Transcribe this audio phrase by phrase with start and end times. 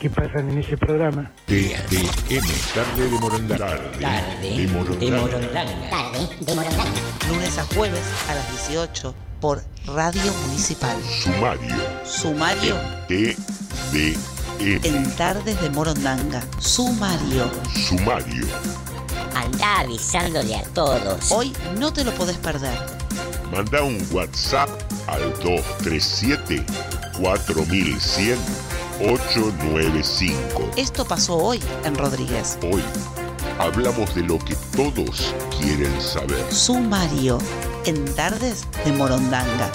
[0.00, 1.30] que pasan en ese programa.
[1.46, 3.58] TDM, tarde de Morondanga.
[4.00, 5.64] Tarde de Morondanga.
[7.28, 10.96] Lunes a jueves a las 18 por Radio Municipal.
[11.22, 11.76] Sumario.
[12.04, 12.76] Sumario
[13.08, 14.16] TDM.
[14.58, 16.42] en Tardes de Morondanga.
[16.58, 17.50] Sumario.
[17.74, 18.46] Sumario.
[19.34, 21.30] Anda avisándole a todos.
[21.30, 22.78] Hoy no te lo podés perder.
[23.52, 24.70] Manda un WhatsApp
[25.08, 26.64] al 237
[27.18, 28.69] 4100
[29.00, 30.72] 895.
[30.76, 32.58] Esto pasó hoy en Rodríguez.
[32.62, 32.82] Hoy
[33.58, 36.52] hablamos de lo que todos quieren saber.
[36.52, 37.38] Sumario
[37.86, 39.72] en Tardes de Morondanga.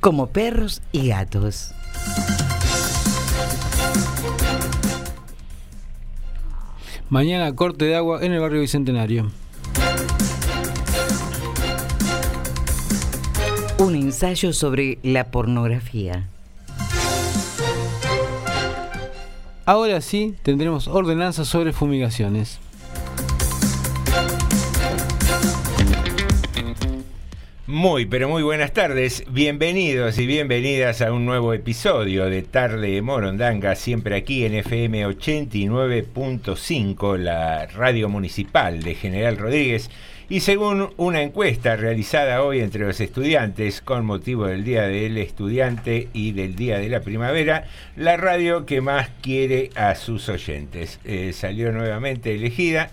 [0.00, 1.74] Como perros y gatos.
[7.12, 9.30] Mañana corte de agua en el barrio Bicentenario.
[13.78, 16.30] Un ensayo sobre la pornografía.
[19.66, 22.60] Ahora sí tendremos ordenanzas sobre fumigaciones.
[27.72, 29.24] Muy, pero muy buenas tardes.
[29.30, 35.06] Bienvenidos y bienvenidas a un nuevo episodio de Tarde de Morondanga, siempre aquí en FM
[35.06, 39.90] 89.5, la radio municipal de General Rodríguez.
[40.28, 46.10] Y según una encuesta realizada hoy entre los estudiantes con motivo del Día del Estudiante
[46.12, 47.64] y del Día de la Primavera,
[47.96, 51.00] la radio que más quiere a sus oyentes.
[51.04, 52.90] Eh, salió nuevamente elegida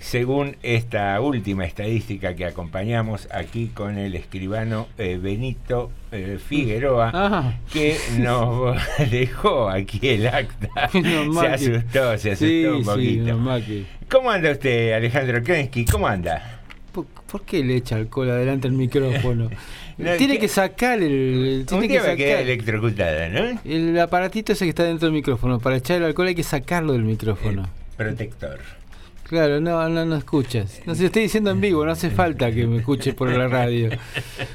[0.00, 7.58] según esta última estadística que acompañamos aquí con el escribano eh, Benito eh, Figueroa, Ajá.
[7.72, 8.76] que nos
[9.10, 10.88] dejó aquí el acta.
[10.92, 13.64] Se asustó, se asustó Sí, un sí, poquito.
[13.66, 15.84] que- ¿Cómo anda usted, Alejandro Krensky?
[15.84, 16.60] ¿Cómo anda?
[16.92, 19.48] ¿Por, por qué le echa alcohol adelante al micrófono?
[20.00, 21.66] No, tiene que sacar el.
[21.68, 23.60] Tiene Un que me quedé sacar electrocutada, ¿no?
[23.66, 25.58] el aparatito ese que está dentro del micrófono.
[25.60, 27.68] Para echar el alcohol hay que sacarlo del micrófono.
[27.98, 28.60] Protector.
[29.30, 30.80] Claro, no, no, no escuchas.
[30.86, 33.88] No se estoy diciendo en vivo, no hace falta que me escuches por la radio.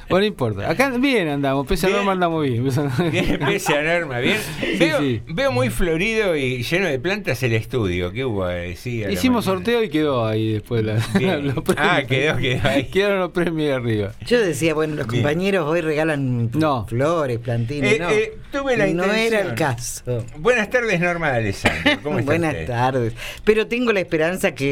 [0.09, 0.69] Bueno, no importa.
[0.69, 2.61] Acá bien andamos, pese a norma andamos bien.
[3.09, 4.35] Bien, pese a norma, bien.
[4.59, 5.21] Sí, Veo, sí.
[5.27, 8.11] veo muy florido y lleno de plantas el estudio.
[8.11, 8.49] ¿Qué hubo?
[8.49, 11.63] Eh, sí, Hicimos sorteo y quedó ahí después la, los premios.
[11.77, 12.83] Ah, quedó, quedó ahí.
[12.89, 14.11] Quedaron los premios ahí arriba.
[14.27, 15.23] Yo decía, bueno, los Bien.
[15.23, 16.51] compañeros hoy regalan
[16.89, 17.93] flores, plantines.
[17.93, 19.47] Eh, no, eh, tuve la no era intención.
[19.47, 20.25] el caso.
[20.37, 21.91] Buenas tardes, Norma de Alessandro.
[22.03, 22.67] ¿Cómo está Buenas usted?
[22.67, 23.13] tardes.
[23.45, 24.64] Pero tengo la esperanza que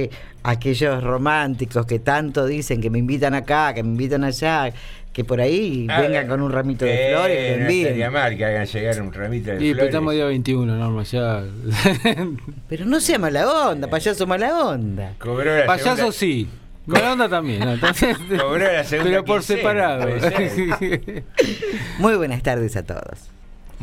[0.44, 4.72] aquellos románticos que tanto dicen que me invitan acá, que me invitan allá,
[5.14, 8.36] que por ahí Ah, vengan con un ramito de Eh, flores, que no estaría mal
[8.38, 9.86] que hagan llegar un ramito de Y pero flores.
[9.90, 11.44] estamos día 21, Norma, ya.
[12.68, 15.14] Pero no sea mala onda, payaso mala onda.
[15.20, 16.48] Cobró la Payaso segunda- sí.
[16.86, 17.60] Mala onda también.
[17.62, 17.74] ¿no?
[17.74, 20.08] Entonces, Cobró la segunda pero por quincena, separado.
[22.00, 23.30] Muy buenas tardes a todos.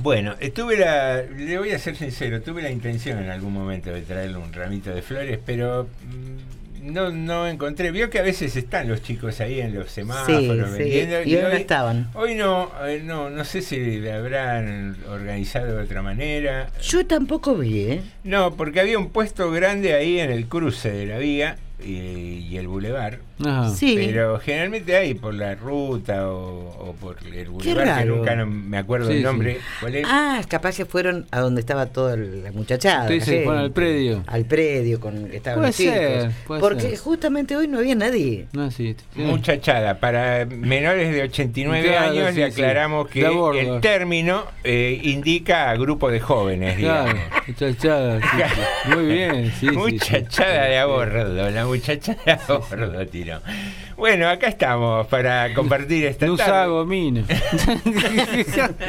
[0.02, 3.91] Bueno, eh, tuve la, le voy a ser sincero, tuve la intención en algún momento
[3.93, 7.91] de traerle un ramito de flores, pero mm, no, no encontré.
[7.91, 11.23] Vio que a veces están los chicos ahí en los semáforos Sí, sí, vendiendo.
[11.25, 12.11] y hoy no estaban.
[12.14, 16.70] Hoy no, eh, no, no sé si le habrán organizado de otra manera.
[16.82, 18.00] Yo tampoco vi, ¿eh?
[18.25, 22.56] No, porque había un puesto grande ahí en el cruce de la vía y, y
[22.56, 23.21] el bulevar.
[23.44, 23.71] Ajá.
[23.71, 23.94] Sí.
[23.97, 28.77] Pero generalmente hay por la ruta o, o por el bulevar, que nunca no me
[28.79, 29.25] acuerdo Sí, el sí.
[29.25, 29.59] nombre.
[29.81, 30.06] ¿Cuál es?
[30.09, 33.09] Ah, capaz que fueron a donde estaba toda la muchachada.
[33.09, 34.23] Se la fueron al predio.
[34.27, 36.99] Al predio, con, estaban Puede ser, puede Porque ser.
[36.99, 38.47] justamente hoy no había nadie.
[38.53, 39.23] No, sí, sí.
[39.23, 42.61] Muchachada, para menores de 89 Claro, años sí, le sí.
[42.61, 47.15] aclaramos que el término eh, indica a grupo de jóvenes, digamos.
[47.15, 48.21] Claro, muchachada.
[48.21, 48.26] sí,
[48.85, 48.91] sí.
[48.94, 49.53] Muy bien, sí.
[49.61, 49.76] sí, sí.
[49.76, 53.40] muchachada de a bordo, la muchachada de a bordo, tiro.
[53.96, 56.69] Bueno, acá estamos para compartir esta No tarde.
[56.70, 57.25] gomina.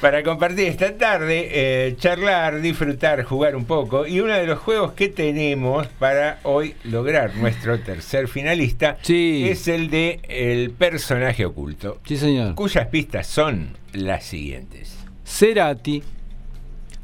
[0.00, 4.06] para compartir esta tarde, eh, charlar, disfrutar, jugar un poco.
[4.06, 9.46] Y uno de los juegos que tenemos para hoy lograr nuestro tercer finalista Sí.
[9.48, 12.54] es el de el personaje oculto, Sí, señor.
[12.54, 14.96] cuyas pistas son las siguientes.
[15.24, 16.02] Cerati,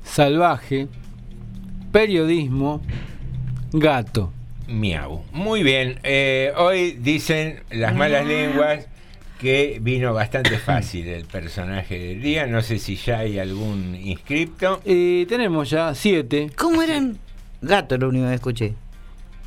[0.05, 0.89] salvaje,
[1.93, 2.83] periodismo,
[3.73, 4.33] gato.
[4.69, 5.25] Miau.
[5.33, 5.99] Muy bien.
[6.03, 8.87] eh, hoy dicen las malas lenguas
[9.41, 12.47] que vino bastante fácil el personaje del día.
[12.47, 14.81] No sé si ya hay algún inscripto.
[14.85, 16.51] Y tenemos ya siete.
[16.57, 17.19] ¿Cómo eran?
[17.63, 18.75] Gato, lo único que escuché.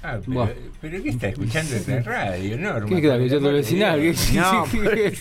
[0.03, 0.49] Ah, pero,
[0.81, 2.87] pero ¿qué está escuchando en la radio, Norma?
[2.89, 3.99] ¿Qué está escuchando el vecinal?
[4.01, 5.13] ¿Qué- No, creer.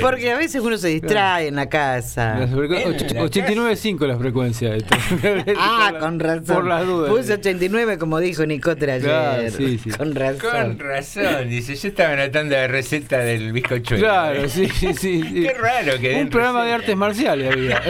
[0.00, 2.38] Porque a veces uno se distrae en la casa.
[2.38, 4.96] Las frecu- En och- la 89.5 la frecuencia de esto.
[5.58, 6.44] Ah, con razón.
[6.56, 7.10] Por las dudas.
[7.10, 9.06] Puse 89 como dijo Nicotera ayer.
[9.08, 9.90] Claro, sí, sí.
[9.90, 10.50] Con razón.
[10.50, 14.02] Con razón, dice, yo estaba anotando la receta del bizcochuelo.
[14.02, 15.22] Claro, sí, sí, sí.
[15.42, 16.82] Qué raro que Un programa de receta.
[16.82, 17.82] artes marciales había.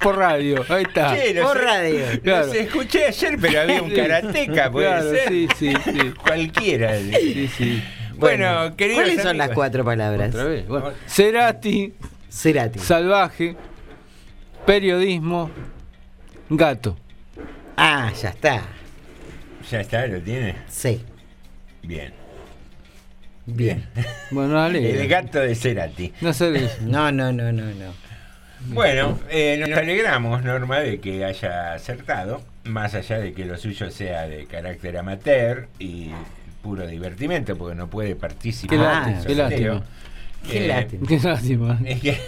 [0.00, 1.14] por radio, ahí está.
[1.16, 2.04] Che, Por radio.
[2.22, 2.50] Claro.
[2.50, 5.28] sé, escuché ayer, pero había un karateca, puede Claro, ser.
[5.28, 6.12] sí, sí, sí.
[6.22, 6.98] Cualquiera.
[6.98, 7.82] Sí, sí.
[8.16, 10.28] Bueno, queridos ¿Cuáles son las cuatro palabras?
[10.30, 10.66] Otra vez.
[10.68, 11.92] Bueno, Cerati,
[12.30, 12.78] Cerati.
[12.78, 13.56] salvaje,
[14.66, 15.50] periodismo,
[16.48, 16.96] gato.
[17.76, 18.62] Ah, ya está.
[19.70, 20.54] Ya está, lo tiene.
[20.68, 21.02] Sí.
[21.82, 22.12] Bien.
[23.46, 23.84] Bien.
[24.30, 25.00] Bueno, dale.
[25.02, 26.12] El gato de Cerati.
[26.20, 26.70] No sé.
[26.82, 28.04] No, no, no, no, no.
[28.68, 33.90] Bueno, eh, nos alegramos, Norma, de que haya acertado, más allá de que lo suyo
[33.90, 36.10] sea de carácter amateur y
[36.62, 38.70] puro divertimento, porque no puede participar.
[38.70, 39.82] Qué del lástima, qué lástima.
[40.50, 41.06] Qué Eh, lástima.
[41.08, 41.78] Qué lástima.
[42.02, 42.18] Que-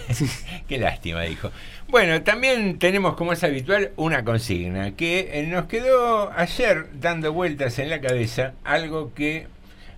[0.67, 1.51] qué lástima, dijo.
[1.89, 7.77] Bueno, también tenemos, como es habitual, una consigna que eh, nos quedó ayer dando vueltas
[7.79, 9.47] en la cabeza, algo que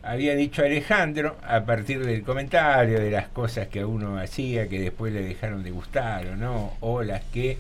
[0.04, 5.12] había dicho Alejandro a partir del comentario de las cosas que uno hacía que después
[5.14, 7.58] le dejaron de gustar o no, o las que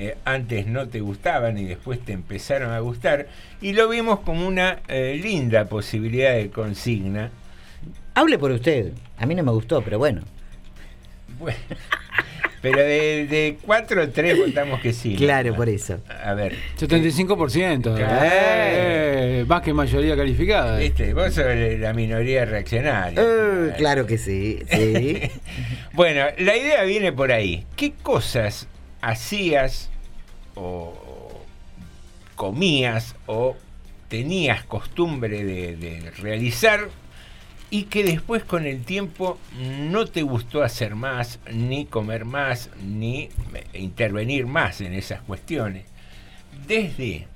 [0.00, 3.26] eh, antes no te gustaban y después te empezaron a gustar,
[3.60, 7.30] y lo vimos como una eh, linda posibilidad de consigna.
[8.14, 8.92] Hable por usted.
[9.16, 10.22] A mí no me gustó, pero bueno.
[11.40, 11.58] Bueno,
[12.62, 15.16] pero de, de 4 o 3 votamos que sí.
[15.16, 15.98] Claro, por eso.
[16.24, 16.54] A ver.
[16.78, 17.96] 75%.
[17.96, 18.20] Claro.
[18.22, 20.78] Eh, más que mayoría calificada.
[20.78, 21.44] Viste, vos sos
[21.78, 23.20] la minoría reaccionaria.
[23.20, 25.22] Eh, claro que sí, sí.
[25.92, 27.66] Bueno, la idea viene por ahí.
[27.74, 28.68] ¿Qué cosas
[29.00, 29.90] hacías
[30.54, 30.94] o
[32.34, 33.56] comías o
[34.08, 36.88] tenías costumbre de, realizar
[37.70, 43.28] y que después con el tiempo no te gustó hacer más, ni comer más, ni
[43.74, 45.84] intervenir más en esas cuestiones?
[46.66, 47.26] Desde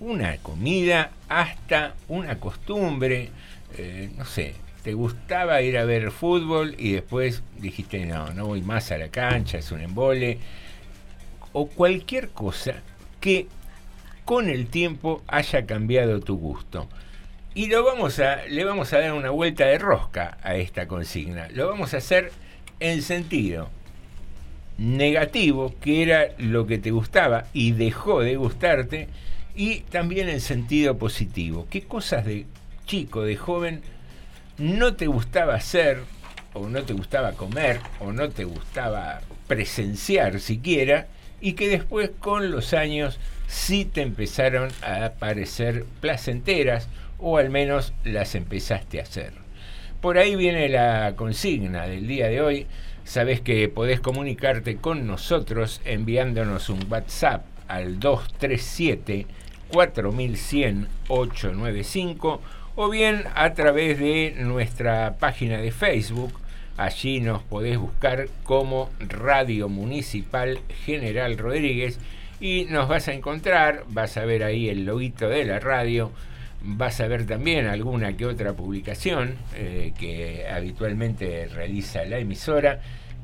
[0.00, 3.30] una comida hasta una costumbre,
[3.78, 8.60] eh, no sé, te gustaba ir a ver fútbol y después dijiste, no, no voy
[8.60, 10.38] más a la cancha, es un embole,
[11.52, 12.76] o cualquier cosa
[13.20, 13.46] que
[14.24, 16.88] con el tiempo haya cambiado tu gusto.
[17.54, 21.48] Y lo vamos a, le vamos a dar una vuelta de rosca a esta consigna.
[21.50, 22.32] Lo vamos a hacer
[22.80, 23.68] en sentido
[24.78, 29.08] negativo, que era lo que te gustaba y dejó de gustarte,
[29.54, 31.66] y también en sentido positivo.
[31.70, 32.46] ¿Qué cosas de
[32.86, 33.82] chico, de joven,
[34.58, 36.00] no te gustaba hacer,
[36.54, 41.06] o no te gustaba comer, o no te gustaba presenciar siquiera,
[41.42, 43.18] y que después con los años
[43.48, 49.32] sí te empezaron a parecer placenteras, o al menos las empezaste a hacer?
[50.00, 52.66] Por ahí viene la consigna del día de hoy.
[53.04, 59.26] Sabes que podés comunicarte con nosotros enviándonos un WhatsApp al 237
[59.68, 62.40] 4100 895
[62.74, 66.32] o bien a través de nuestra página de Facebook.
[66.82, 72.00] Allí nos podés buscar como Radio Municipal General Rodríguez
[72.40, 76.10] y nos vas a encontrar, vas a ver ahí el loguito de la radio,
[76.60, 82.80] vas a ver también alguna que otra publicación eh, que habitualmente realiza la emisora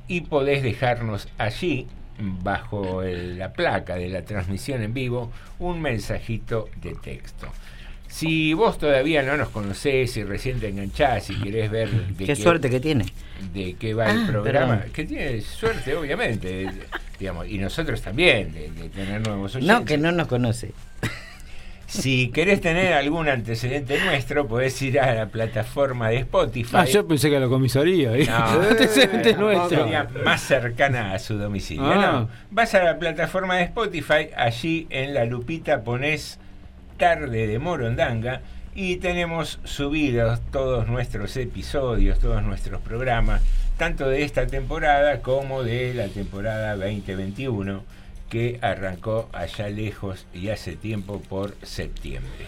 [0.06, 1.88] y podés dejarnos allí
[2.20, 7.48] bajo la placa de la transmisión en vivo un mensajito de texto.
[8.08, 12.34] Si vos todavía no nos conocés y recién te enganchás y querés ver de Qué
[12.34, 13.04] suerte que tiene.
[13.52, 14.92] de qué va Ah, el programa, perdón.
[14.92, 16.68] que tiene suerte obviamente,
[17.20, 19.78] digamos, y nosotros también de, de tener nuevos oyentes.
[19.78, 20.72] No, que no nos conoce.
[21.86, 26.70] Si querés tener algún antecedente nuestro, podés ir a la plataforma de Spotify.
[26.76, 28.14] Ah, yo pensé que a la comisaría.
[28.14, 28.26] ¿eh?
[28.26, 28.34] No,
[28.70, 29.84] Antecedente no, nuestro.
[29.84, 31.84] sería más cercana a su domicilio.
[31.90, 32.12] Ah.
[32.12, 36.38] No, vas a la plataforma de Spotify, allí en la lupita pones
[36.98, 38.42] Tarde de Morondanga
[38.74, 43.40] y tenemos subidos todos nuestros episodios, todos nuestros programas,
[43.76, 47.84] tanto de esta temporada como de la temporada 2021
[48.28, 52.46] que arrancó allá lejos y hace tiempo por septiembre.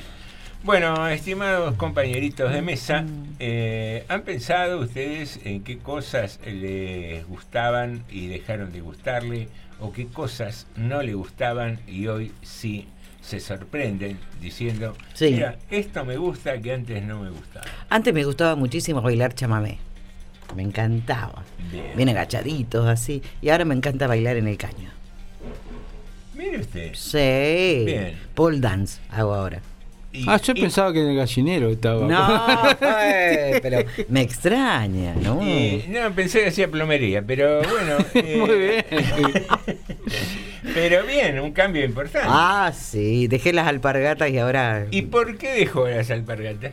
[0.65, 3.05] Bueno, estimados compañeritos de mesa,
[3.39, 9.49] eh, ¿han pensado ustedes en qué cosas les gustaban y dejaron de gustarle?
[9.79, 12.89] ¿O qué cosas no le gustaban y hoy sí
[13.23, 15.33] se sorprenden diciendo, Sí.
[15.33, 17.67] mira, esto me gusta que antes no me gustaba?
[17.89, 19.79] Antes me gustaba muchísimo bailar chamamé.
[20.57, 21.45] Me encantaba.
[21.71, 21.93] Bien.
[21.97, 23.23] Bien agachaditos, así.
[23.41, 24.91] Y ahora me encanta bailar en el caño.
[26.35, 26.95] Mire usted.
[26.95, 27.85] Sí.
[27.87, 28.19] Bien.
[28.35, 29.61] Pole dance hago ahora.
[30.27, 32.07] Ah, yo pensaba que en el gallinero estaba.
[32.07, 35.41] No, eh, pero me extraña, ¿no?
[35.47, 37.99] Y, no, pensé que hacía plomería, pero bueno.
[38.47, 38.85] Muy bien.
[40.75, 42.29] pero bien, un cambio importante.
[42.29, 46.73] Ah, sí, dejé las alpargatas y ahora ¿Y por qué dejó las alpargatas?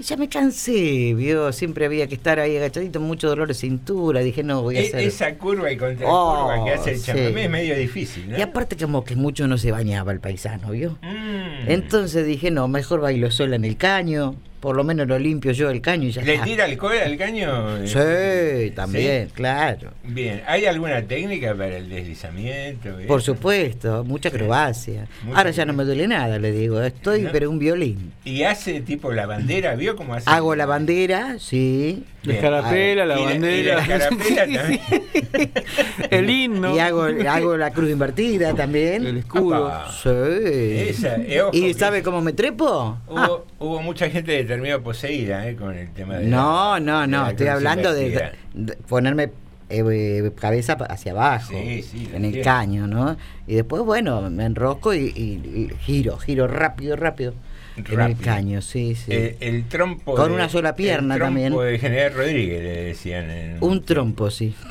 [0.00, 4.42] Ya me cansé, vio, siempre había que estar ahí agachadito, mucho dolor de cintura, dije
[4.42, 5.00] no voy a E- hacer.
[5.00, 7.06] esa curva y contra Oh, que hace el sí.
[7.06, 8.38] chamamé es medio difícil, ¿no?
[8.38, 10.98] Y aparte como que mucho no se bañaba el paisano, ¿vio?
[11.02, 11.68] Mm.
[11.70, 15.70] Entonces dije, no, mejor bailo sola en el caño, por lo menos lo limpio yo
[15.70, 16.44] el caño y ya ¿Le está.
[16.46, 17.84] tira alcohol al caño?
[17.84, 19.32] Sí, también, ¿Sí?
[19.34, 19.90] claro.
[20.04, 22.90] Bien, ¿hay alguna técnica para el deslizamiento?
[23.08, 25.08] Por supuesto, mucha acrobacia.
[25.24, 27.30] Mucha Ahora ya no me duele nada, le digo, estoy ¿No?
[27.32, 28.12] pero un violín.
[28.24, 29.74] ¿Y hace tipo la bandera?
[29.74, 30.30] ¿Vio cómo hace?
[30.30, 32.04] Hago la bandera, sí.
[32.22, 33.80] La escarapela, la Y la- bandera.
[33.80, 34.80] escarapela también.
[36.10, 36.76] el himno.
[36.76, 39.04] Y hago, hago la cruz invertida también.
[39.06, 39.66] El escudo.
[39.66, 39.90] Apa.
[39.90, 40.08] Sí.
[40.88, 41.16] Esa,
[41.46, 42.96] ojo ¿Y sabe cómo me trepo?
[43.08, 47.06] Hubo, hubo mucha gente que terminó poseída eh, con el tema de No, la- no,
[47.06, 48.32] no, estoy hablando de,
[48.88, 49.30] ponerme
[49.70, 53.16] eh, eh, cabeza hacia abajo, Sí, sí, lo en el caño, ¿no?
[53.46, 57.34] Y después, bueno, me enrosco y, y- y giro, giro rápido, rápido.
[57.74, 58.20] En el Rápido.
[58.22, 59.10] caño, sí, sí.
[59.12, 60.14] El, el trompo.
[60.14, 61.58] Con de- una sola pierna el trompo también.
[61.72, 63.30] de General Rodríguez, le decían.
[63.30, 64.54] en- Un trompo, sí.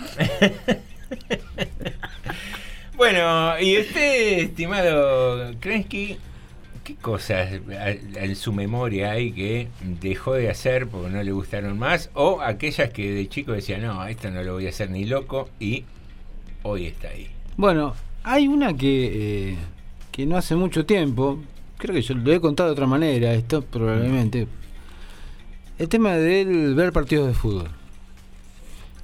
[2.96, 6.18] Bueno, y usted, estimado Krensky,
[6.95, 9.67] ¿qué cosas en su memoria hay que
[10.01, 12.10] dejó de hacer porque no le gustaron más?
[12.13, 15.50] O aquellas que de chico decía, no, esto no lo voy a hacer ni loco
[15.60, 15.86] y
[16.63, 17.27] hoy está ahí.
[17.57, 17.93] Bueno,
[18.24, 19.57] hay una que, eh,
[20.12, 21.39] que no hace mucho tiempo,
[21.77, 24.48] creo que yo lo he contado de otra manera, esto probablemente.
[25.77, 27.69] El tema del ver partidos de fútbol.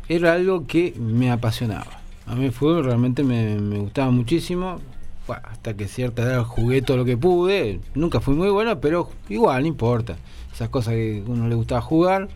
[0.10, 2.02] Era algo que me apasionaba.
[2.26, 4.80] A mí el fútbol realmente me, me gustaba muchísimo.
[5.28, 7.80] Bueno, hasta que cierta edad jugué todo lo que pude.
[7.96, 10.16] Nunca fui muy bueno, pero igual, no importa.
[10.54, 12.30] Esas cosas que a uno le gustaba jugar.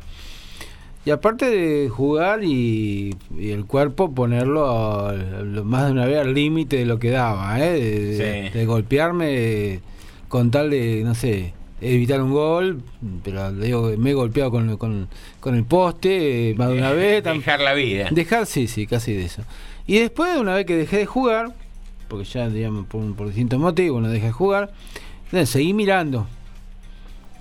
[1.04, 5.14] Y aparte de jugar y, y el cuerpo ponerlo a-
[5.64, 7.72] más de una vez al límite de lo que daba, ¿eh?
[7.72, 8.58] de, de- Sí.
[8.60, 9.80] de golpearme
[10.28, 12.84] con tal de, no sé, evitar un gol,
[13.24, 15.08] pero digo, me he golpeado con, con,
[15.40, 17.24] con el poste más de una vez.
[17.24, 18.08] Dejar la vida.
[18.12, 19.42] Dejar, sí, sí, casi de eso.
[19.88, 21.54] Y después, una vez que dejé de jugar,
[22.12, 24.72] porque ya, digamos, por, por distintos motivos no dejé de jugar.
[25.26, 26.28] Entonces, seguí mirando.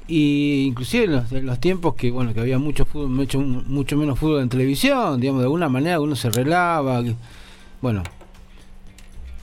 [0.08, 3.96] Y inclusive en los, en los tiempos que bueno que había mucho fútbol, mucho, mucho
[3.96, 7.02] menos fútbol en televisión, digamos, de alguna manera uno se relaba.
[7.04, 7.14] que-
[7.80, 8.02] bueno.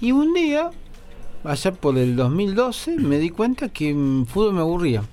[0.01, 0.69] Y un día,
[1.43, 5.03] allá por el 2012, me di cuenta que el fútbol me aburría.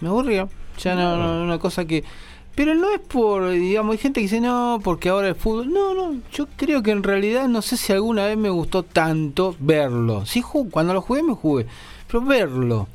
[0.00, 0.48] Me aburría.
[0.82, 2.02] Ya no, no, una cosa que...
[2.54, 5.72] Pero no es por, digamos, hay gente que dice no, porque ahora el fútbol...
[5.72, 9.56] No, no, yo creo que en realidad no sé si alguna vez me gustó tanto
[9.58, 10.24] verlo.
[10.24, 11.66] Sí, cuando lo jugué me jugué,
[12.06, 12.86] pero verlo.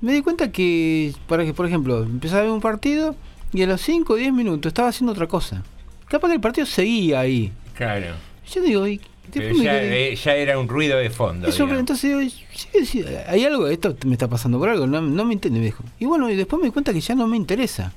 [0.00, 3.14] Me di cuenta que, para que por ejemplo, empezaba a ver un partido
[3.52, 5.62] y a los 5 o 10 minutos estaba haciendo otra cosa.
[6.08, 7.52] Capaz que el partido seguía ahí.
[7.74, 8.14] Claro.
[8.50, 9.00] Yo digo, y
[9.32, 11.46] Pero me ya, eh, ya era un ruido de fondo.
[11.48, 15.24] eso, entonces digo, sí, sí, hay algo, esto me está pasando por algo, no, no
[15.24, 15.84] me entiende, viejo.
[15.98, 17.92] Y bueno, y después me di cuenta que ya no me interesa.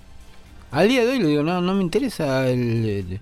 [0.72, 3.20] Al día de hoy le digo, no, no me interesa el, el-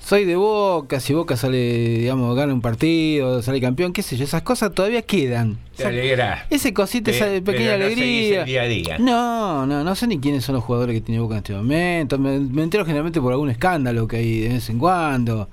[0.00, 4.24] soy de Boca, si Boca sale, digamos, gana un partido, sale campeón, qué sé yo,
[4.24, 5.58] esas cosas todavía quedan.
[5.76, 6.42] Te Esa- alegrás.
[6.48, 7.98] ese cosita, esa Pe- pequeña pero no seguís
[8.36, 8.40] alegría.
[8.40, 8.98] el día a día.
[8.98, 12.18] No, no, no sé ni quiénes son los jugadores que tiene Boca en este momento.
[12.18, 15.48] Me, me entero generalmente por algún escándalo que hay de vez en cuando.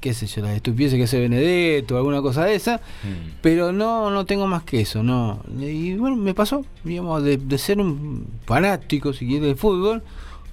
[0.00, 2.76] Qué sé yo, las estupideces que hace Benedetto, alguna cosa de esa.
[2.76, 3.30] Mm.
[3.40, 5.42] Pero no, no tengo más que eso, no.
[5.58, 10.02] Y bueno, me pasó, digamos, de, de ser un fanático, si quieres, de fútbol,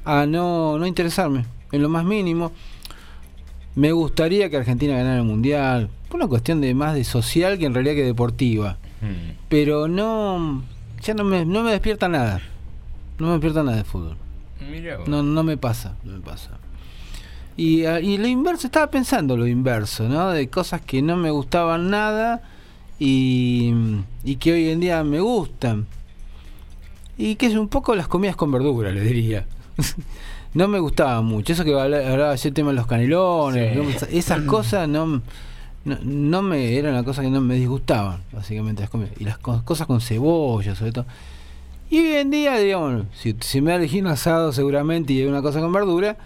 [0.04, 2.52] a no, no interesarme, en lo más mínimo.
[3.76, 7.66] Me gustaría que Argentina ganara el Mundial, por una cuestión de más de social que
[7.66, 8.78] en realidad que deportiva.
[9.02, 9.38] Mm.
[9.50, 10.64] Pero no,
[11.04, 12.42] ya no me, no me despierta nada.
[13.20, 14.18] No me despierta nada de fútbol.
[14.72, 15.00] Mirá.
[15.06, 16.52] No, no me pasa, no me pasa.
[17.58, 20.30] Y, ah, y lo inverso, estaba pensando lo inverso, ¿no?
[20.32, 22.42] De cosas que no me gustaban nada
[23.00, 23.74] y,
[24.24, 25.86] y que hoy en día me gustan.
[27.18, 29.46] Y que es un poco las comidas con verdura, le diría.
[30.54, 31.54] no me gustaba mucho.
[31.54, 33.80] Eso que habla- hablaba ayer tema de los canelones, Sí.
[33.80, 33.90] ¿no?
[33.90, 35.22] Esa- esas cosas no,
[35.86, 39.14] no, no me eran las cosas que no me disgustaban, básicamente las comidas.
[39.18, 41.06] Y las co- cosas con cebolla, sobre todo.
[41.90, 45.42] Y hoy en día, digamos, si, si me da elegir un asado seguramente y una
[45.42, 46.18] cosa con verdura,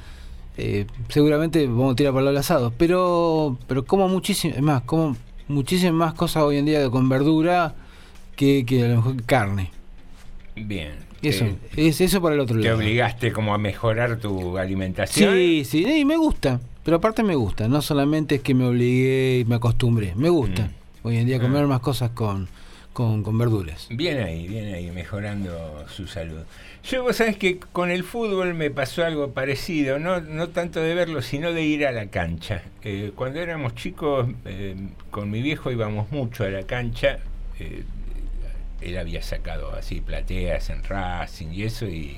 [0.59, 2.73] eh, seguramente vamos a tirar para el asado.
[2.77, 5.15] Pero, pero como muchísimo, es más, como
[5.47, 7.75] muchísimas más cosas hoy en día con verdura
[8.35, 9.71] que, que a lo mejor carne.
[10.55, 10.91] Bien.
[11.21, 12.77] Eso, Te, es eso para el otro te lado.
[12.77, 15.33] obligaste como a mejorar tu alimentación.
[15.33, 16.61] Sí, sí, y me gusta.
[16.83, 17.67] Pero aparte me gusta.
[17.67, 20.13] No solamente es que me obligué y me acostumbré.
[20.15, 20.63] Me gusta.
[20.63, 21.07] Mm.
[21.07, 22.47] Hoy en día comer más cosas con,
[22.99, 23.87] con, con verduras.
[23.89, 26.41] Bien ahí, bien ahí, mejorando su salud.
[26.83, 30.93] Yo, vos sabés que con el fútbol me pasó algo parecido, no, no tanto de
[30.95, 32.61] verlo, sino de ir a la cancha.
[32.83, 34.75] Eh, cuando éramos chicos, eh,
[35.11, 37.19] con mi viejo íbamos mucho a la cancha.
[37.57, 37.83] eh,
[38.81, 42.17] él había sacado así plateas en Racing y eso, y,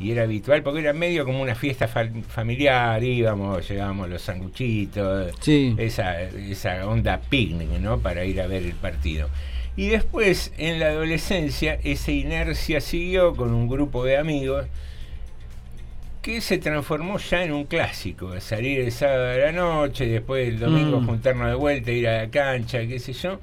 [0.00, 5.32] y era habitual, porque era medio como una fiesta fam- familiar, íbamos, llevábamos los sanguchitos,
[5.40, 5.74] Sí.
[5.78, 7.98] esa, esa onda picnic, ¿no?
[7.98, 9.28] Para ir a ver el partido.
[9.76, 14.66] Y después, en la adolescencia, esa inercia siguió con un grupo de amigos
[16.20, 20.60] que se transformó ya en un clásico, salir el sábado de la noche, después el
[20.60, 21.06] domingo Mm.
[21.06, 23.40] juntarnos de vuelta, ir a la cancha, qué sé yo.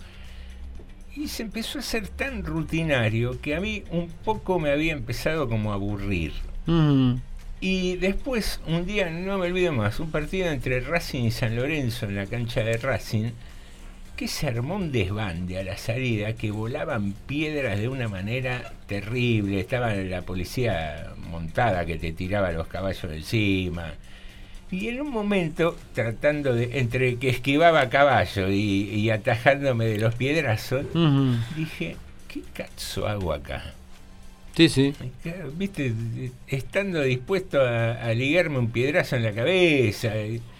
[1.15, 5.49] Y se empezó a ser tan rutinario que a mí un poco me había empezado
[5.49, 6.31] como a aburrir.
[6.67, 7.15] Mm.
[7.59, 12.05] Y después, un día, no me olvido más, un partido entre Racing y San Lorenzo
[12.05, 13.31] en la cancha de Racing,
[14.19, 19.61] que se armó un desbande a la salida, que volaban piedras de una manera terrible,
[19.61, 23.93] estaba la policía montada que te tiraba los caballos encima.
[24.71, 29.99] Y en un momento, tratando de, entre que esquivaba a caballo y, y atajándome de
[29.99, 30.85] los piedrazos,
[31.55, 31.95] dije,
[32.27, 33.73] ¿qué cazzo hago acá?
[34.53, 34.93] Sí, sí.
[35.55, 35.93] Viste,
[36.45, 40.11] estando dispuesto a, a ligarme un piedrazo en la cabeza.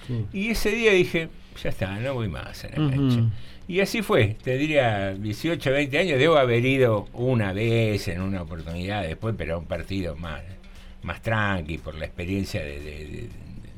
[0.07, 0.25] Sí.
[0.31, 1.27] y ese día dije,
[1.63, 3.19] ya está, no voy más a la cancha.
[3.67, 8.41] Y así fue, te diría 18, 20 años, debo haber ido una vez en una
[8.41, 10.41] oportunidad después, pero a un partido más,
[11.03, 13.29] más tranqui por la experiencia de, de- de-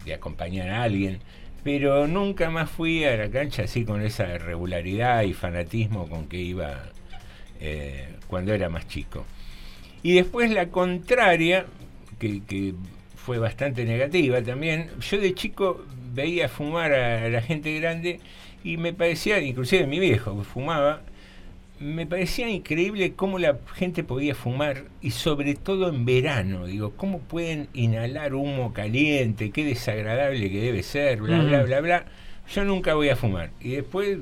[0.05, 1.19] de acompañar a alguien.
[1.63, 6.37] Pero nunca más fui a la cancha así con esa regularidad y fanatismo con que
[6.37, 6.83] iba
[7.59, 9.25] eh, cuando era más chico.
[10.03, 11.65] Y después la contraria,
[12.17, 12.73] que, que
[13.15, 14.89] fue bastante negativa también.
[15.01, 18.19] Yo de chico veía fumar a la gente grande
[18.63, 21.01] y me parecía, inclusive mi viejo que fumaba,
[21.79, 27.19] me parecía increíble cómo la gente podía fumar y sobre todo en verano, digo, cómo
[27.19, 32.05] pueden inhalar humo caliente, qué desagradable que debe ser, bla, bla, bla, bla.
[32.53, 33.49] Yo nunca voy a fumar.
[33.59, 34.19] Y después,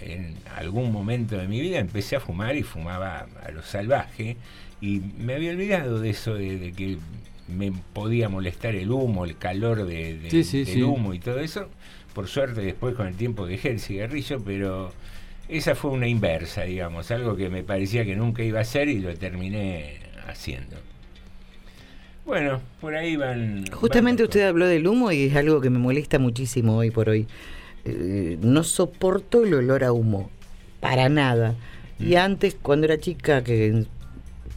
[0.00, 4.36] en algún momento de mi vida, empecé a fumar y fumaba a lo salvaje
[4.80, 6.98] y me había olvidado de eso, de, de que
[7.48, 10.82] me podía molestar el humo, el calor de, de- Sí, sí, del sí.
[10.82, 11.68] humo y todo eso.
[12.14, 14.92] por suerte después con el tiempo dejé el cigarrillo, pero
[15.48, 19.00] esa fue una inversa, digamos, algo que me parecía que nunca iba a hacer y
[19.00, 20.76] lo terminé haciendo.
[22.24, 23.64] Bueno, por ahí van...
[23.70, 27.08] Justamente van- usted habló del humo y es algo que me molesta muchísimo hoy por
[27.10, 27.26] hoy.
[27.84, 30.30] Eh, no soporto el olor a humo,
[30.80, 31.54] para nada.
[31.98, 32.06] Mm.
[32.08, 33.84] Y antes, cuando era chica, que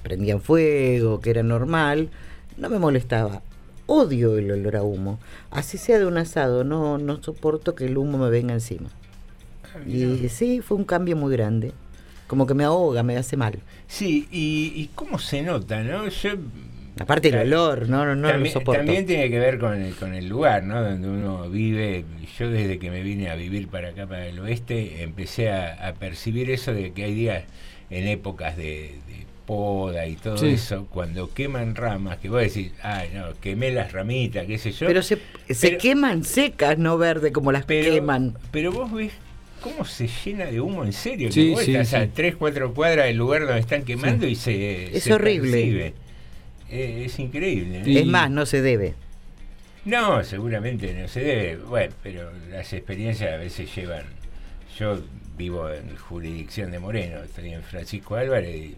[0.03, 2.09] prendían fuego, que era normal,
[2.57, 3.43] no me molestaba.
[3.87, 5.19] Odio el olor a humo.
[5.49, 8.89] Así sea de un asado, no, no soporto que el humo me venga encima.
[9.63, 11.73] Ah, Y sí, fue un cambio muy grande.
[12.27, 13.63] Como que me ahoga, me hace mal.
[13.87, 16.07] Sí, y, y cómo se nota, ¿no?
[16.09, 16.31] Yo
[16.99, 18.79] Aparte el olor, no, no, no lo soporto.
[18.79, 20.81] también tiene que ver con el, con el lugar, ¿no?
[20.81, 22.05] Donde uno vive.
[22.39, 25.93] Yo desde que me vine a vivir para acá, para el oeste, empecé a, a
[25.93, 27.43] percibir eso de que hay días
[27.91, 30.49] en épocas de, de poda y todo Sí.
[30.49, 34.85] eso, cuando queman ramas, que vos decís, ay, no, quemé las ramitas, qué sé yo.
[34.85, 35.17] Pero se,
[35.49, 38.37] se Pero- queman secas, no verde como las queman.
[38.51, 39.13] Pero vos ves
[39.61, 41.31] cómo se llena de humo en serio.
[41.31, 42.11] Sí, que vos sí, estás a sí.
[42.13, 44.95] 3, 4 cuadras del lugar donde están quemando y se.
[44.95, 45.93] Es se horrible.
[46.69, 47.79] Eh, es increíble.
[47.85, 47.99] ¿eh?
[48.01, 48.93] Es más, no se debe.
[49.85, 51.55] No, seguramente no se debe.
[51.55, 54.03] Bueno, pero las experiencias a veces llevan.
[54.77, 54.99] Yo
[55.37, 58.75] vivo en jurisdicción de Moreno, estoy en Francisco Álvarez y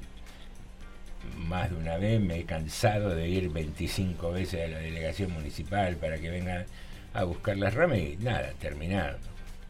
[1.38, 5.96] más de una vez me he cansado de ir 25 veces a la delegación municipal
[5.96, 6.66] para que vengan
[7.14, 9.18] a buscar las ramas y nada, terminar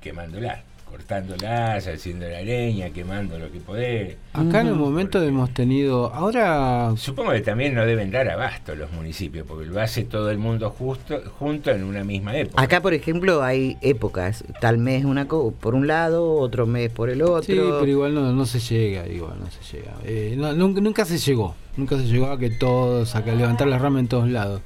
[0.01, 4.17] quemándolas, cortándolas, haciendo la leña, quemando lo que podés.
[4.33, 6.13] Acá en un momento hemos tenido.
[6.13, 6.93] Ahora.
[6.97, 10.69] Supongo que también no deben dar abasto los municipios, porque lo hace todo el mundo
[10.71, 12.61] justo junto en una misma época.
[12.61, 14.43] Acá, por ejemplo, hay épocas.
[14.61, 17.41] Tal mes una co- por un lado, otro mes por el otro.
[17.43, 19.93] Sí, pero igual no, no se llega, igual no se llega.
[20.05, 23.67] Eh, no, nunca, nunca se llegó, nunca se llegó a que todos, a que levantar
[23.67, 24.61] las ramas en todos lados.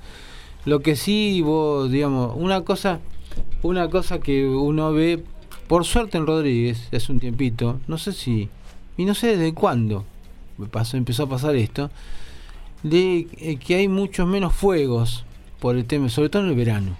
[0.66, 3.00] Lo que sí, vos, digamos, una cosa,
[3.64, 5.22] una cosa que uno ve,
[5.74, 8.48] por suerte en Rodríguez, hace un tiempito, no sé si,
[8.96, 10.06] y no sé desde cuándo
[10.60, 11.90] me pasó, empezó a pasar esto,
[12.84, 15.26] de eh, que hay muchos menos fuegos
[15.60, 16.96] por el tema, sobre todo en el verano.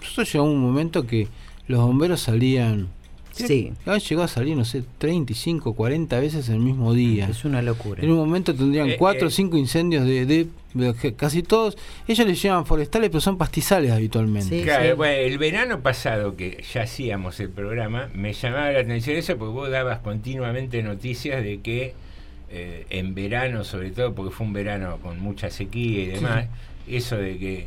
[0.00, 1.28] Nosotros llegó un momento que
[1.68, 2.88] los bomberos salían
[3.32, 3.72] Sí.
[3.86, 7.28] Ah, llegó a salir, no sé, 35, 40 veces en el mismo día.
[7.28, 8.02] Es una locura.
[8.02, 9.32] En un momento tendrían Eh, 4 o eh.
[9.32, 10.46] 5 incendios de, de-
[11.16, 11.76] casi todos.
[12.06, 14.62] Ellos les llaman forestales, pero son pastizales habitualmente.
[14.62, 19.36] Claro, bueno, el verano pasado que ya hacíamos el programa, me llamaba la atención eso
[19.36, 21.94] porque vos dabas continuamente noticias de que
[22.50, 26.46] eh, en verano, sobre todo porque fue un verano con mucha sequía y demás,
[26.88, 27.66] eso de que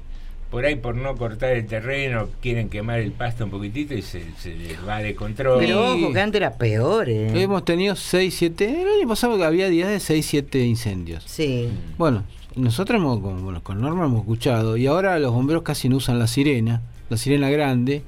[0.54, 4.24] por ahí por no cortar el terreno quieren quemar el pasto un poquitito y se,
[4.38, 5.58] se les va de control.
[5.58, 7.42] Pero ojo, que antes era peor, ¿eh?
[7.42, 8.82] Hemos tenido 6, 7.
[8.84, 11.24] El año pasado que había días de 6, 7 incendios.
[11.26, 11.70] Sí.
[11.98, 12.24] Bueno,
[12.56, 14.78] nosotros hemos, con, bueno, con Norma hemos escuchado.
[14.78, 18.04] Y ahora los bomberos casi no usan la sirena, la sirena grande.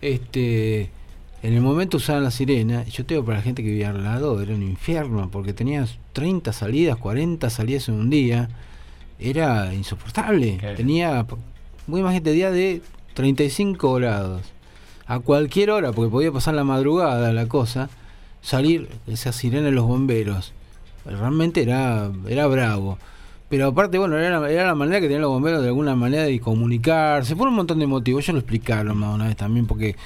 [0.00, 0.88] Este.
[1.42, 3.90] En el momento usaban la sirena, y yo te digo para la gente que vivía
[3.90, 8.48] al lado, era un infierno, porque tenías 30 salidas, 40 salidas en un día,
[9.18, 10.58] era insoportable.
[10.76, 11.26] Tenía,
[11.90, 12.82] muy imagínate, día de
[13.14, 14.42] 35 grados,
[15.06, 17.90] a cualquier hora, porque podía pasar la madrugada la cosa,
[18.40, 20.52] salir esa sirena de los bomberos,
[21.04, 22.96] realmente era, era bravo.
[23.48, 26.38] Pero aparte, bueno, era era la manera que tenían los bomberos de alguna manera de
[26.38, 29.96] comunicarse, por un montón de motivos, ellos lo explicaron más una vez también, porque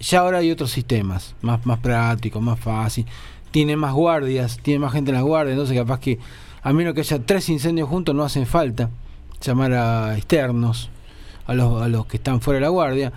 [0.00, 3.06] ya ahora hay otros sistemas, más, más prácticos, más fácil,
[3.52, 6.18] tiene más guardias, tiene más gente en las guardias, entonces capaz que
[6.62, 8.90] a menos que haya tres incendios juntos no hacen falta
[9.40, 10.90] llamar a externos,
[11.48, 13.12] a los, a los que están fuera de la guardia.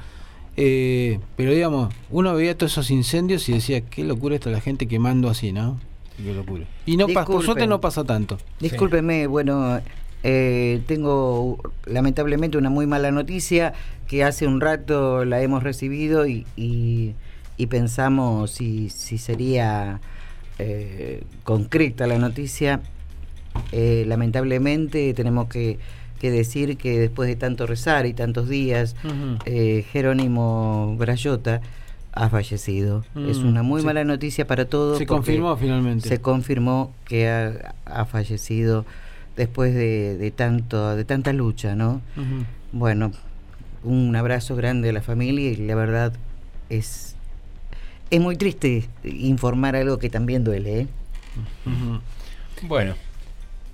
[0.57, 4.87] Eh, pero digamos, uno veía todos esos incendios y decía, qué locura está la gente
[4.87, 5.79] quemando así, ¿no?
[6.17, 6.65] Qué locura.
[6.85, 8.37] Y no pasa, por suerte no pasa tanto.
[8.59, 9.79] Discúlpeme, bueno,
[10.23, 13.73] eh, tengo lamentablemente una muy mala noticia
[14.07, 17.13] que hace un rato la hemos recibido y, y-
[17.57, 19.99] y pensamos si, si sería
[20.59, 22.81] eh, concreta la noticia.
[23.71, 25.77] Eh, lamentablemente tenemos que,
[26.21, 28.95] que decir que después de tanto rezar y tantos días,
[29.45, 31.61] eh, Jerónimo Brayota
[32.13, 33.03] ha fallecido.
[33.27, 33.87] es Mm, una muy sí.
[33.87, 34.97] mala noticia para todos.
[34.99, 36.07] Se confirmó finalmente.
[36.07, 38.85] Se confirmó que ha, ha fallecido
[39.35, 42.01] después de, de tanto de tanta lucha, ¿no?
[42.71, 43.11] Bueno,
[43.83, 46.13] un abrazo grande a la familia y la verdad
[46.69, 47.15] es
[48.11, 50.87] es muy triste informar algo que también duele, ¿eh?
[52.63, 52.93] Bueno,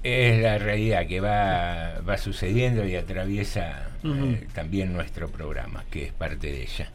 [0.08, 6.14] es la realidad que va, va sucediendo y atraviesa eh, también nuestro programa, que es
[6.14, 6.92] parte de ella.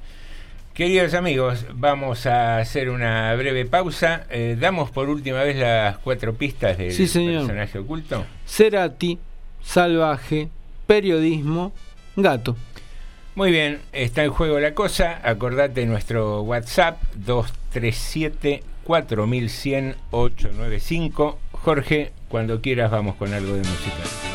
[0.75, 4.25] Queridos amigos, vamos a hacer una breve pausa.
[4.31, 8.25] Eh, damos por última vez las cuatro pistas del Sí, personaje oculto.
[8.47, 9.19] Cerati,
[9.63, 10.49] salvaje,
[10.87, 11.73] periodismo,
[12.17, 12.57] gato.
[13.35, 15.21] Muy bien, está en juego la cosa.
[15.23, 21.39] Acordate nuestro WhatsApp 237 4100 895.
[21.63, 24.32] Jorge, cuando quieras vamos con algo de música.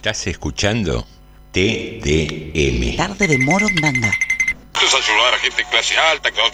[0.00, 1.06] Estás escuchando
[1.52, 2.96] TDM.
[2.96, 4.10] Tarde de Morondanga.
[4.72, 6.50] Esto es ayudar a gente de clase alta, claro,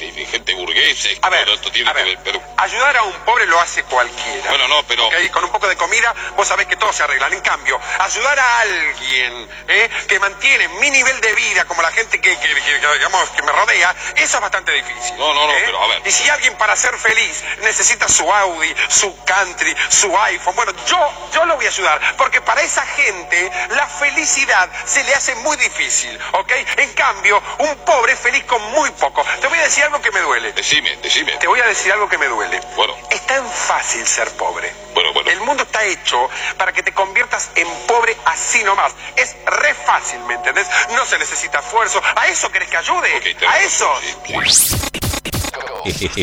[1.22, 2.05] A ver, todo esto tiene a ver.
[2.05, 2.42] que ver, pero...
[2.59, 4.49] Ayudar a un pobre lo hace cualquiera.
[4.51, 5.09] Bueno, no, pero...
[5.33, 7.27] Con un poco de comida, vos sabés que todo se arregla.
[7.29, 9.90] En cambio, ayudar a alguien ¿eh?
[10.09, 13.42] que mantiene mi nivel de vida, como la gente que, que- que- que, digamos, que
[13.42, 15.16] me rodea, eso es bastante difícil.
[15.18, 15.62] No, no, no, ¿eh?
[15.66, 16.03] pero a ver.
[16.05, 21.31] Y si alguien para ser feliz necesita su Audi, su country, su iPhone, bueno, yo,
[21.33, 25.57] yo lo voy a ayudar, porque para esa gente la felicidad se le hace muy
[25.57, 26.53] difícil, ¿ok?
[26.77, 29.25] En cambio, un pobre es feliz con muy poco.
[29.40, 30.53] Te voy a decir algo que me duele.
[30.76, 31.32] Decime, decime.
[31.38, 32.60] Te voy a decir algo que me duele.
[32.76, 34.70] Bueno, Es tan fácil ser pobre.
[34.92, 35.30] bueno, bueno.
[35.30, 38.92] El mundo está hecho para que te conviertas en pobre así nomás.
[39.16, 40.66] Es re fácil, ¿me entendés?
[40.94, 42.02] No se necesita esfuerzo.
[42.14, 43.08] ¿A eso querés que ayude?
[43.48, 43.90] ¿A eso?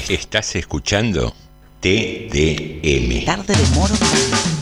[0.09, 1.33] Estás escuchando
[1.81, 3.25] TDM.
[3.25, 4.52] Tarde de Morondanga.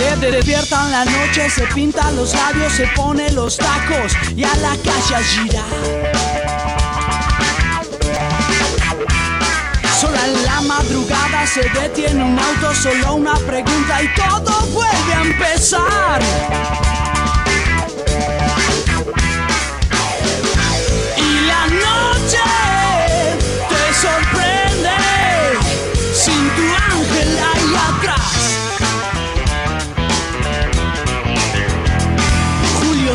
[0.00, 4.54] Se despierta en la noche, se pinta los labios, se pone los tacos y a
[4.56, 5.64] la calle a girar.
[10.00, 15.22] Sola en la madrugada se detiene un auto, solo una pregunta y todo vuelve a
[15.22, 16.99] empezar.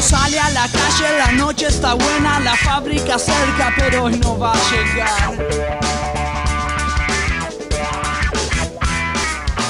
[0.06, 4.52] Sale a la calle, la noche está buena, la fábrica cerca, pero hoy no va
[4.52, 5.34] a llegar.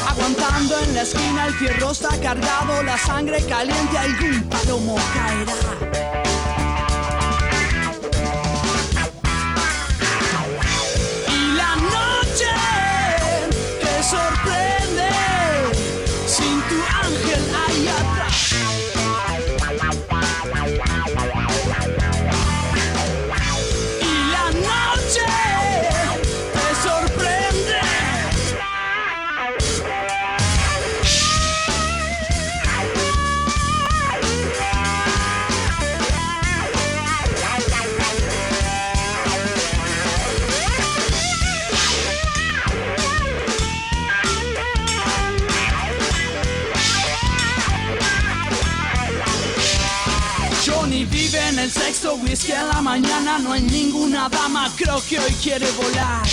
[0.09, 5.53] Aguantando en la esquina, el fierro está cargado, la sangre caliente, algún palomo caerá.
[11.27, 12.51] Y la noche
[13.81, 14.64] te sorprende
[51.85, 56.25] sexto whisky en la mañana, no hay ninguna dama, creo que hoy quiere volar.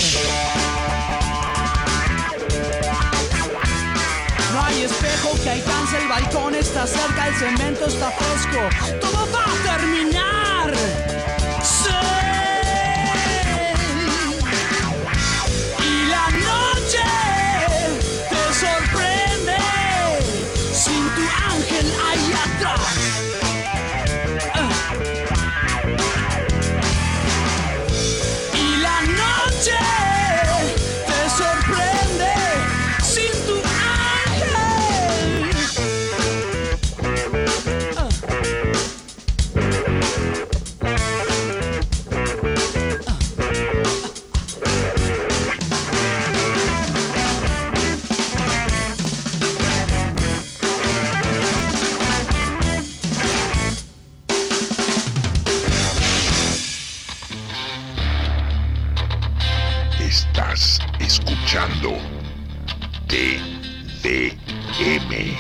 [4.55, 9.45] No hay espejo que alcance el balcón, está cerca, el cemento está fresco, todo va
[9.45, 10.42] a terminar.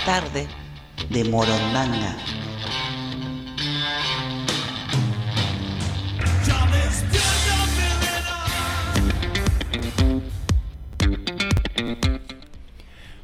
[0.04, 0.48] Tarde
[1.10, 2.16] de Morondanga.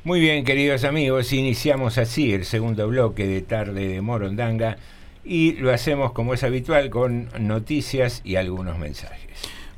[0.05, 4.79] Muy bien, queridos amigos, iniciamos así el segundo bloque de Tarde de Morondanga
[5.25, 9.29] y lo hacemos como es habitual con noticias y algunos mensajes.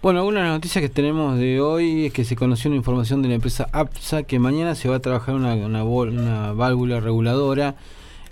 [0.02, 3.34] Bueno, una noticia que tenemos de hoy es que se conoció una información de la
[3.34, 7.74] empresa APSA que mañana se va a trabajar una, una válvula reguladora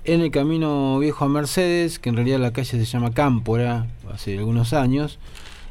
[0.04, 4.38] en el camino viejo a Mercedes, que en realidad la calle se llama Cámpora, hace
[4.38, 5.18] algunos años,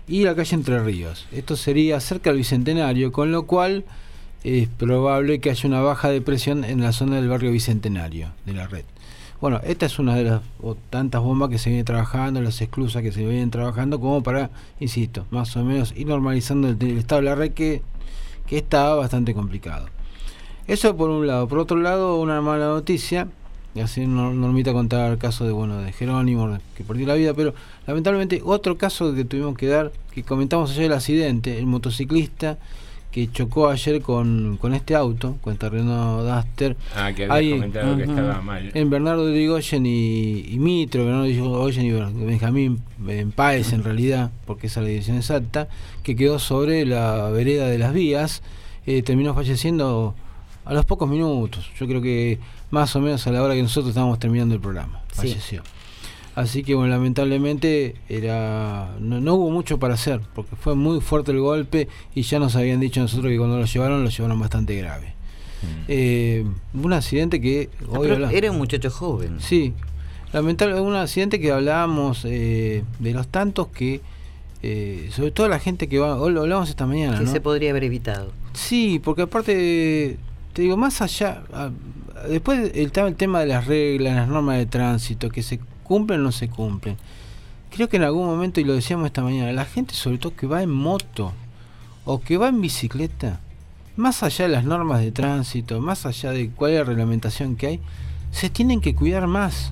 [0.07, 1.25] y la calle Entre Ríos.
[1.31, 3.83] Esto sería cerca del Bicentenario, con lo cual
[4.43, 8.53] es probable que haya una baja de presión en la zona del barrio Bicentenario de
[8.53, 8.85] la red.
[9.39, 10.41] Bueno, esta es una de las
[10.89, 15.27] tantas bombas que se viene trabajando, las esclusas que se vienen trabajando, como para, insisto,
[15.29, 17.83] más o menos ir normalizando el, el estado de la red que,
[18.47, 19.89] que está bastante complicado.
[20.65, 21.47] Eso por un lado.
[21.47, 23.27] Por otro lado, una mala noticia,
[23.75, 27.35] y así Nor- Normita contaba el caso de bueno de Jerónimo, que perdió la vida,
[27.35, 27.53] pero
[27.85, 32.57] lamentablemente otro caso que tuvimos que dar, que comentamos ayer el accidente, el motociclista
[33.11, 36.77] que chocó ayer con, con este auto, con este Renault Duster.
[36.95, 38.71] Ah, que había Ahí, comentado que estaba mal.
[38.73, 43.83] En Bernardo de Irigoyen y, y Mitro, Bernardo de Irigoyen y Benjamín en Páez en
[43.83, 45.67] realidad, porque esa es la dirección exacta,
[46.03, 48.43] que quedó sobre la vereda de las vías,
[48.85, 50.15] eh, terminó falleciendo
[50.65, 51.71] a los pocos minutos.
[51.79, 52.39] Yo creo que
[52.71, 55.01] más o menos a la hora que nosotros estábamos terminando el programa.
[55.13, 55.29] Sí.
[55.29, 55.63] Falleció.
[56.37, 61.31] Así que bueno, lamentablemente era no, no hubo mucho para hacer, porque fue muy fuerte
[61.31, 64.75] el golpe y ya nos habían dicho nosotros que cuando lo llevaron, lo llevaron bastante
[64.75, 65.13] grave.
[65.87, 66.45] Eh,
[66.75, 69.37] un accidente que Ah, hoy pero habla- era un muchacho joven.
[69.39, 69.73] Sí,
[70.31, 74.01] lamentable, un accidente que hablábamos eh, de los tantos que,
[74.61, 77.31] eh, sobre todo la gente que va, hoy lo hablamos esta mañana, Que ¿no?
[77.31, 78.31] se podría haber evitado.
[78.53, 80.17] Sí, porque aparte,
[80.53, 81.71] te digo, más allá, ah,
[82.29, 86.23] después el, el tema de las reglas, las normas de tránsito, que se cumplen o
[86.23, 86.97] no se cumplen.
[87.71, 90.47] Creo que en algún momento, y lo decíamos esta mañana, la gente sobre todo que
[90.47, 91.33] va en moto
[92.05, 93.39] o que va en bicicleta,
[93.95, 97.67] más allá de las normas de tránsito, más allá de cuál es la reglamentación que
[97.67, 97.79] hay,
[98.31, 99.71] se tienen que cuidar más.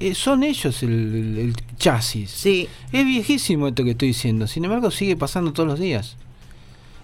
[0.00, 2.30] Eh, Son ellos el, el- el chasis.
[2.30, 2.68] Sí.
[2.92, 6.16] Es viejísimo esto que estoy diciendo, sin embargo sigue pasando todos los días.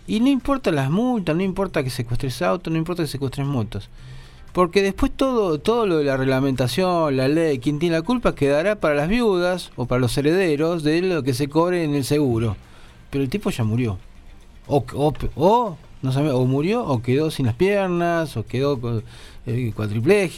[0.06, 3.88] Y no importa las multas, no importa que secuestres autos, no importa que secuestres motos.
[4.56, 8.76] Porque después todo, todo lo de la reglamentación, la ley, quien tiene la culpa quedará
[8.76, 12.56] para las viudas o para los herederos de lo que se cobre en el seguro.
[13.10, 13.98] Pero el tipo ya murió.
[14.66, 18.80] O, no sabe, o murió o quedó sin las piernas, o quedó
[19.44, 19.74] eh,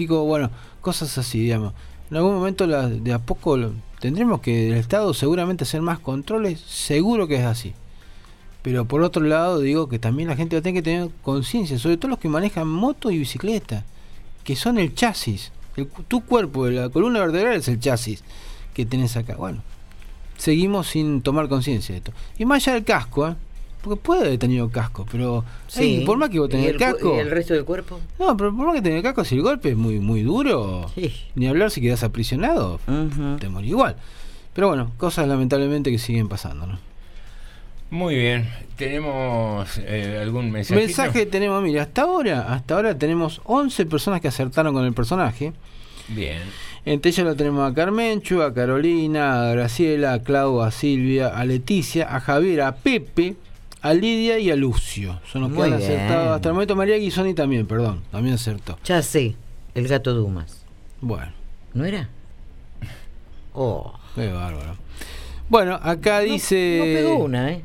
[0.09, 0.51] bueno,
[0.81, 1.73] cosas así, digamos.
[2.11, 3.57] En algún momento la- de a poco
[4.01, 7.73] tendremos que el Estado seguramente hacer más controles, seguro que es así.
[8.63, 11.79] Pero por otro lado digo que también la gente va a tener que tener conciencia,
[11.79, 13.85] sobre todo los que manejan moto y bicicleta,
[14.49, 15.53] que son el chasis.
[15.77, 18.25] El tu cuerpo, la columna vertebral es el chasis
[18.73, 19.37] que tenés acá.
[19.37, 19.61] Bueno,
[20.39, 22.13] seguimos sin tomar conciencia de esto.
[22.39, 23.35] Y más allá del casco, ¿eh?
[23.83, 26.03] porque puede haber tenido casco, pero Sí.
[26.07, 27.15] por más que vos ¿Y tenés el, casco...
[27.15, 28.01] y el resto del cuerpo?
[28.19, 30.91] No, pero por más que tenés el casco, si el golpe es muy, muy duro,
[31.35, 32.81] ni hablar si quedás aprisionado,
[33.39, 33.97] te morís igual.
[34.55, 36.79] Pero bueno, cosas lamentablemente que siguen pasando, ¿no?
[37.91, 38.49] Muy bien.
[38.77, 40.81] ¿Tenemos eh, algún mensaje?
[40.81, 45.53] Mensaje tenemos, mira, hasta ahora, hasta ahora tenemos 11 personas que acertaron con el personaje.
[46.09, 46.43] Bien.
[46.85, 51.45] Entre ellas lo tenemos a Carmenchu, a Carolina, a Graciela, a Clau, a Silvia, a
[51.45, 53.37] Leticia, a Javier, a Pepe,
[53.83, 55.21] a Lidia y a Lucio.
[55.31, 55.91] Son los que Muy han bien.
[55.91, 56.35] acertado.
[56.35, 58.79] Hasta el momento María Guisoni también, perdón, también acertó.
[58.85, 59.35] Ya sé,
[59.75, 60.65] el gato Dumas.
[61.01, 61.33] Bueno.
[61.75, 62.09] ¿No era?
[63.61, 63.93] Oh.
[64.15, 64.77] Qué bárbaro.
[65.49, 66.77] Bueno, acá dice.
[66.79, 67.65] no pegó una, ¿eh?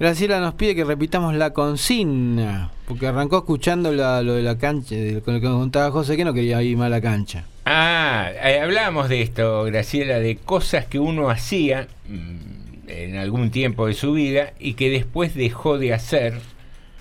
[0.00, 2.70] Graciela nos pide que repitamos la consigna.
[2.88, 6.32] Porque arrancó escuchando lo de la cancha, con lo que nos contaba José, que no
[6.32, 7.44] quería ir más a la cancha.
[7.66, 13.88] Ah, eh, hablábamos de esto, Graciela, de cosas que uno hacía mm, en algún tiempo
[13.88, 16.40] de su vida y que después dejó de hacer,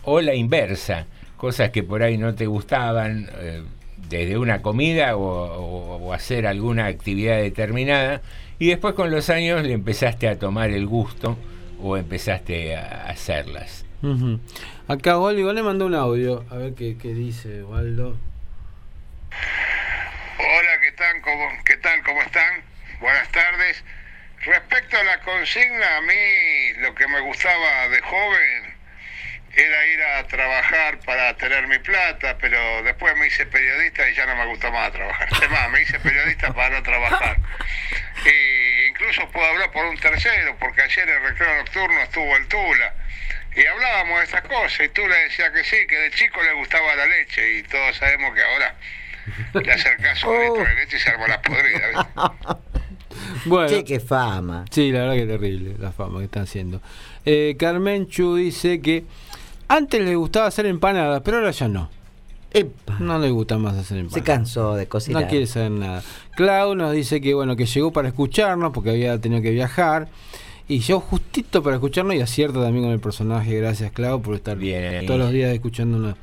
[0.04, 1.06] o la inversa,
[1.38, 3.64] cosas que por ahí no te gustaban, eh,
[4.10, 8.22] desde una comida o hacer alguna actividad determinada,
[8.60, 11.38] y después con los años le empezaste a tomar el gusto
[11.82, 13.86] o empezaste a hacerlas.
[14.02, 14.40] Ujú.
[14.88, 16.46] Acá Waldo le mandó un audio.
[16.50, 18.18] A ver qué, qué dice Waldo.
[20.40, 21.22] Hola, ¿qué tal?
[21.22, 22.04] ¿Cómo, ¿Qué tal?
[22.04, 22.64] ¿Cómo están?
[23.02, 23.84] Buenas tardes.
[24.46, 28.79] Respecto a la consigna, a mí lo que me gustaba de joven
[29.60, 34.26] era ir a trabajar para tener mi plata, pero después me hice periodista y ya
[34.26, 35.28] no me gustó más trabajar.
[35.44, 37.38] Es más, me hice periodista para no trabajar.
[38.26, 42.48] Y incluso puedo hablar por un tercero, porque ayer en el recreo nocturno estuvo el
[42.48, 42.94] Tula.
[43.56, 46.96] Y hablábamos de estas cosas, y Tula decía que sí, que de chico le gustaba
[46.96, 48.76] la leche, y todos sabemos que ahora
[49.54, 51.88] le acercás un litro de leche y se arma la podrida.
[51.88, 52.70] ¿viste?
[53.46, 53.70] Bueno.
[53.70, 54.66] Che, qué fama.
[54.70, 56.82] Sí, la verdad que terrible la fama que están haciendo.
[57.26, 59.04] Eh, Carmen Chu dice que
[59.70, 61.90] antes le gustaba hacer empanadas, pero ahora ya no.
[63.00, 64.14] No le gusta más hacer empanadas.
[64.14, 65.24] Se cansó de cocinar.
[65.24, 66.04] No quiere saber nada.
[66.36, 70.10] Clau nos dice que bueno, que llegó para escucharnos porque había tenido que viajar.
[70.68, 73.56] Y llegó justito para escucharnos y acierta también con el personaje.
[73.56, 75.06] Gracias, Clau, por estar Bien.
[75.06, 76.16] todos los días escuchándonos.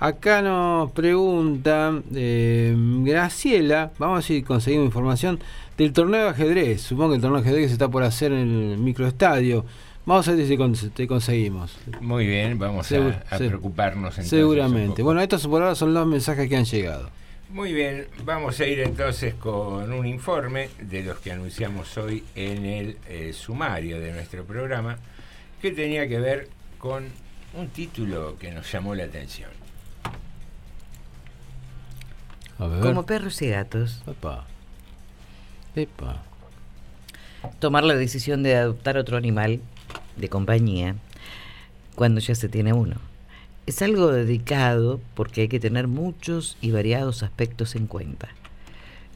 [0.00, 5.38] Acá nos pregunta eh, Graciela, vamos a ver si conseguimos información
[5.78, 6.82] del torneo de ajedrez.
[6.82, 9.64] Supongo que el torneo de ajedrez está por hacer en el microestadio.
[10.06, 10.46] Vamos a ver
[10.76, 11.76] si te conseguimos.
[12.00, 14.30] Muy bien, vamos a- Segur- a, se- preocuparnos entonces.
[14.30, 15.02] Seguramente.
[15.02, 17.08] Bueno, estos por ahora son los mensajes que han llegado.
[17.50, 22.64] Muy bien, vamos a ir entonces con un informe de los que anunciamos hoy en
[22.66, 24.98] el eh, sumario de nuestro programa,
[25.62, 26.48] que tenía que ver
[26.78, 27.04] con
[27.54, 29.50] un título que nos llamó la atención.
[32.58, 32.80] A ver.
[32.80, 34.02] Como perros y gatos.
[34.06, 34.44] Epa.
[35.74, 36.22] Epa.
[37.58, 39.60] Tomar la decisión de adoptar otro animal
[40.16, 40.96] de compañía
[41.94, 42.96] cuando ya se tiene uno.
[43.66, 48.28] Es algo dedicado porque hay que tener muchos y variados aspectos en cuenta.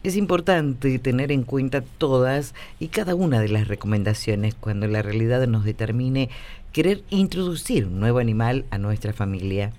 [0.05, 5.47] Es importante tener en cuenta todas y cada una de las recomendaciones cuando la realidad
[5.47, 6.31] nos determine
[6.73, 9.73] querer introducir un nuevo animal a nuestra familia.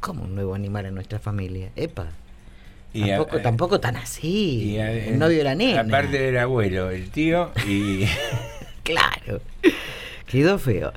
[0.00, 1.70] ¿Cómo un nuevo animal a nuestra familia?
[1.74, 2.06] Epa.
[2.94, 4.62] Y tampoco, eh, tampoco tan así.
[4.62, 5.80] Y, eh, el novio de la nena.
[5.80, 8.06] Aparte del abuelo, el tío y...
[8.84, 9.42] Claro.
[10.30, 10.92] Quedó feo.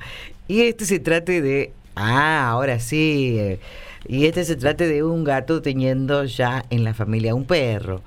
[0.47, 1.73] Y este se trate de.
[1.95, 3.37] Ah, ahora sí.
[3.39, 3.59] eh,
[4.07, 8.01] Y este se trate de un gato teniendo ya en la familia un perro.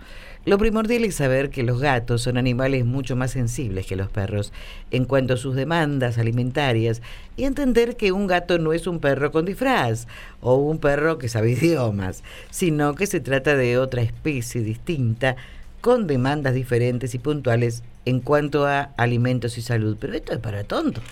[0.47, 4.53] Lo primordial es saber que los gatos son animales mucho más sensibles que los perros
[4.91, 7.01] en cuanto a sus demandas alimentarias
[7.39, 10.07] y entender que un gato no es un perro con disfraz
[10.43, 15.37] o un perro que sabe idiomas, sino que se trata de otra especie distinta
[15.81, 19.97] con demandas diferentes y puntuales en cuanto a alimentos y salud.
[20.01, 21.03] Pero esto es para tontos.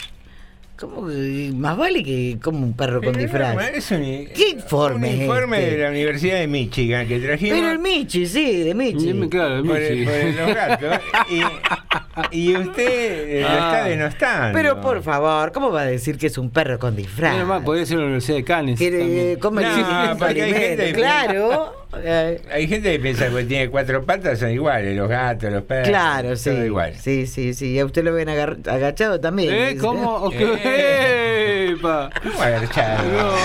[0.79, 3.55] ¿Cómo que- más vale que como un perro con disfraz?
[3.55, 5.71] no, es un, ¿Qué informe un informe este?
[5.77, 9.29] de la Universidad de Michigan que trajimos Pero el Michi, sí, de Michi.
[9.29, 10.05] Claro, el por, Michi.
[10.05, 10.99] por los gatos.
[11.31, 11.41] Y
[12.37, 13.53] y usted eh, lo Ah.
[13.77, 14.59] está denostando.
[14.59, 17.63] Pero por favor, ¿cómo va a decir que es un perro con disfraz?
[17.63, 18.79] Podría ser la Universidad de Cannes.
[18.79, 21.82] Que, el No, porque hay gente- Claro.
[21.99, 25.89] Eh, Hay gente que piensa que tiene cuatro patas, son iguales, los gatos, los perros.
[25.89, 26.51] Claro, sí.
[26.51, 26.95] todo igual.
[26.97, 27.73] Sí, sí, sí.
[27.73, 29.53] Y a usted lo ven agachado también.
[29.55, 29.77] ¿Eh?
[29.81, 30.31] ¿Cómo?
[30.33, 32.11] ¡Epa!
[32.23, 33.03] ¿Cómo agachado?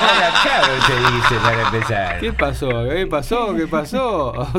[0.00, 2.20] agachado se dice para empezar.
[2.20, 2.88] ¿Qué pasó?
[2.88, 3.54] ¿Qué pasó?
[3.56, 4.32] ¿Qué pasó?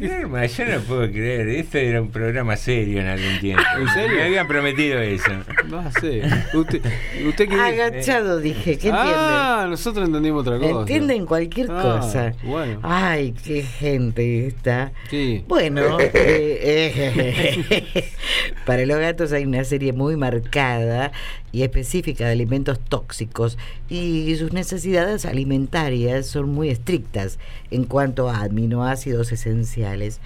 [0.00, 3.62] Norma, yo no puedo creer, esto era un programa serio en algún tiempo.
[3.78, 4.16] ¿En serio?
[4.16, 5.30] Me habían prometido eso.
[5.68, 6.22] No sé.
[6.54, 6.80] ¿Usted,
[7.26, 10.80] usted qué Agachado dije, ¿qué Ah, nosotros entendimos otra cosa.
[10.80, 12.32] Entienden cualquier Ah, cosa.
[12.42, 12.80] Bueno.
[12.82, 14.92] Ay, qué gente esta.
[15.10, 15.44] Sí.
[15.48, 18.04] Bueno, eh, eh,
[18.66, 21.12] para los gatos hay una serie muy marcada
[21.52, 23.58] y específica de alimentos tóxicos
[23.88, 27.38] y sus necesidades alimentarias son muy estrictas
[27.70, 30.20] en cuanto a aminoácidos esenciales,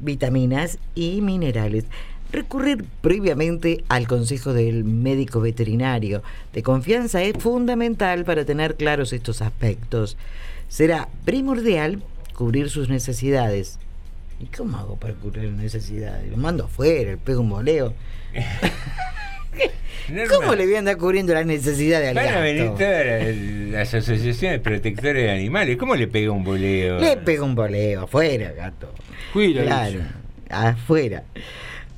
[0.00, 1.84] vitaminas y minerales.
[2.32, 9.42] Recurrir previamente al consejo del médico veterinario de confianza es fundamental para tener claros estos
[9.42, 10.16] aspectos.
[10.68, 12.02] Será primordial
[12.34, 13.78] cubrir sus necesidades.
[14.38, 16.30] ¿Y cómo hago para cubrir las necesidades?
[16.30, 17.94] Lo mando afuera, le pego un boleo.
[20.28, 23.06] ¿Cómo le voy a andar cubriendo las necesidades al Van a venir todas
[23.72, 25.76] las, asociaciones protectoras de animales.
[25.76, 26.98] ¿Cómo le pega un boleo?
[26.98, 28.92] Le pego un boleo, afuera, gato.
[29.32, 30.00] Cuida, Claro,
[30.48, 31.24] afuera.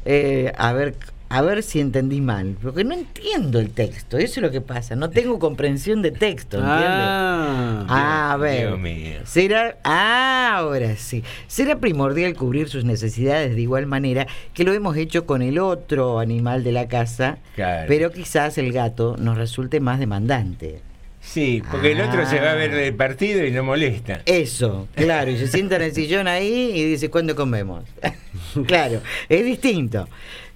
[0.05, 0.95] Eh, a ver,
[1.31, 4.97] a ver si entendí mal, porque no entiendo el texto, eso es lo que pasa,
[4.97, 6.87] no tengo comprensión de texto, ¿entiendes?
[6.89, 8.69] Ah, Ah, a ver.
[8.69, 9.19] Dios mío.
[9.25, 11.23] Será, ah, ahora sí.
[11.47, 16.19] Será primordial cubrir sus necesidades de igual manera que lo hemos hecho con el otro
[16.19, 17.87] animal de la casa, Claro.
[17.89, 20.81] pero quizás el gato nos resulte más demandante.
[21.21, 22.83] Sí, porque el otro se va a ver Ah.
[22.85, 24.23] el partido y no molesta.
[24.25, 27.85] Eso, claro, y se sienta en el sillón ahí y dice, ¿cuándo comemos?
[28.67, 30.09] claro, es distinto.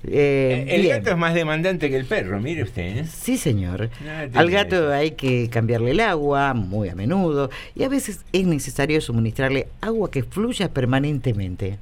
[0.05, 0.98] Eh, El bien.
[0.98, 2.82] gato es más demandante que el perro, mire usted.
[2.98, 3.05] ¿eh?
[3.07, 3.90] Sí, señor.
[4.05, 8.20] No, te Al gato hay que cambiarle el agua muy a menudo y a veces
[8.32, 11.78] es necesario suministrarle agua que fluya permanentemente.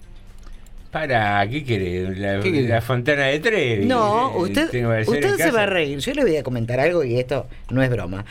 [0.90, 2.14] Para, ¿qué quiere?
[2.16, 3.86] La, ¿Qué la fontana de Trevi.
[3.86, 4.64] No, Eh, usted,
[5.06, 5.52] usted se casa.
[5.52, 5.98] va a reír.
[5.98, 8.24] Yo le voy a comentar algo y esto no es broma.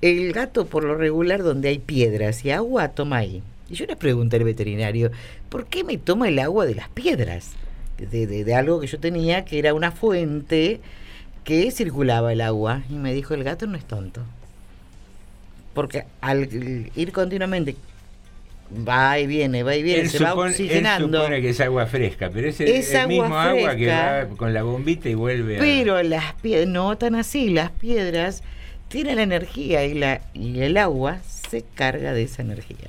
[0.00, 3.42] El gato, por lo regular, donde hay piedras y agua, toma ahí.
[3.68, 5.10] Y yo le pregunté al veterinario,
[5.50, 7.52] ¿por qué me toma el agua de las piedras?
[7.98, 10.80] De, de- de algo que yo tenía, que era una fuente
[11.44, 12.82] que circulaba el agua.
[12.90, 14.22] Y me dijo, el gato no es tonto.
[15.74, 16.48] Porque al
[16.94, 17.76] ir continuamente,
[18.86, 21.18] va y viene, va y viene, Él se va supone, él oxigenando.
[21.18, 24.26] supone que es agua fresca, pero es el, Es el agua mismo agua que va
[24.36, 25.60] con la bombita y vuelve a...
[25.60, 28.42] Pero las piedras, no tan así, las piedras
[28.88, 31.18] tienen la energía y, la, y el agua
[31.50, 32.88] se carga de esa energía.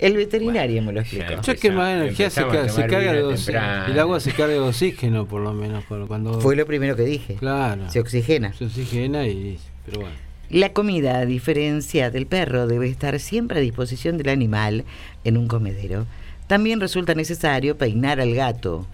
[0.00, 1.40] El veterinario me lo explicó.
[1.42, 3.86] Yo que más energía se, ca- se carga de oxígeno.
[3.86, 5.84] El agua se carga de oxígeno, por lo menos.
[5.84, 7.34] cuando- Fue lo primero que dije.
[7.34, 7.90] Claro.
[7.90, 8.52] Se oxigena.
[8.54, 9.58] Se oxigena y.
[9.84, 10.14] Pero bueno.
[10.48, 14.84] La comida, a diferencia del perro, debe estar siempre a disposición del animal
[15.24, 16.06] en un comedero.
[16.48, 18.86] También resulta necesario peinar al gato.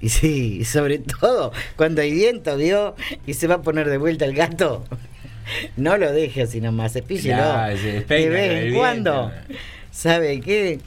[0.00, 2.94] Y sí, sobre todo cuando hay viento, ¿vio?
[3.26, 4.84] Y se va a poner de vuelta el gato.
[5.76, 7.42] No lo deje así nomás, cepíllelo.
[8.08, 9.32] De vez en cuando.
[9.46, 9.54] viento.
[9.90, 10.78] ¿Sabe qué?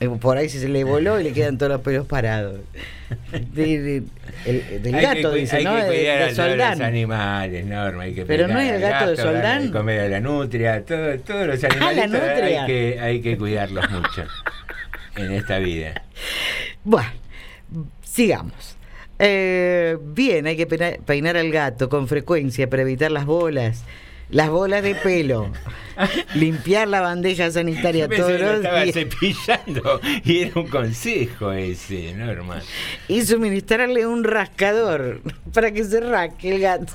[0.00, 2.60] Eh, Por ahí se le voló y le quedan todos los pelos parados.
[3.54, 4.02] De- de-
[4.44, 5.74] el- del Hay que gato, dice, hay ¿no?
[5.76, 6.78] que De- cuidar de Soldán.
[6.78, 8.02] los animales, Norma.
[8.02, 9.66] Hay que Pero no es el al gato de Soldán.
[9.66, 13.38] de comer a la nutria, todo, todos los Ah, la animales hay que, hay que
[13.38, 14.24] cuidarlos mucho
[15.16, 16.02] en esta vida.
[16.84, 17.08] Bueno,
[18.02, 18.76] sigamos.
[19.18, 23.82] Eh, bien, hay que peinar al gato con frecuencia para evitar las bolas.
[24.30, 25.52] Las bolas de pelo.
[26.34, 28.94] Limpiar la bandeja sanitaria todos los estaba días.
[28.94, 32.60] cepillando y era un consejo ese, Norma.
[33.08, 35.20] Y suministrarle un rascador
[35.54, 36.92] para que se rasque el gato.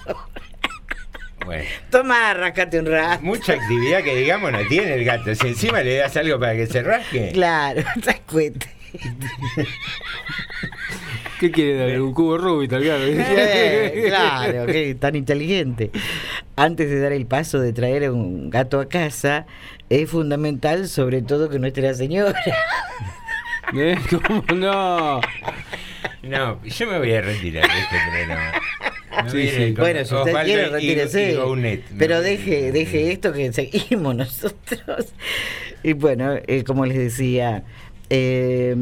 [1.46, 3.24] Bueno, Toma, rascate un rasco.
[3.24, 5.34] mucha actividad que digamos no tiene el gato.
[5.34, 7.32] Si encima le das algo para que se rasque.
[7.34, 8.68] Claro, rascuete.
[11.40, 12.02] ¿Qué quiere darle?
[12.02, 13.04] Un cubo Rubik al gato.
[13.04, 15.92] Eh, claro, que tan inteligente.
[16.56, 19.46] Antes de dar el paso de traer a un gato a casa,
[19.90, 22.40] es fundamental, sobre todo, que no esté la señora.
[23.76, 23.98] ¿Eh?
[24.10, 25.22] ¿Cómo no?
[26.24, 28.52] No, yo me voy a retirar de este programa.
[29.30, 29.74] Sí, sí.
[29.78, 31.38] Bueno, si usted quiere, retírese.
[31.98, 35.14] Pero deje, deje esto que seguimos nosotros.
[35.84, 37.64] Y bueno, eh, como les decía,
[38.14, 38.76] eh,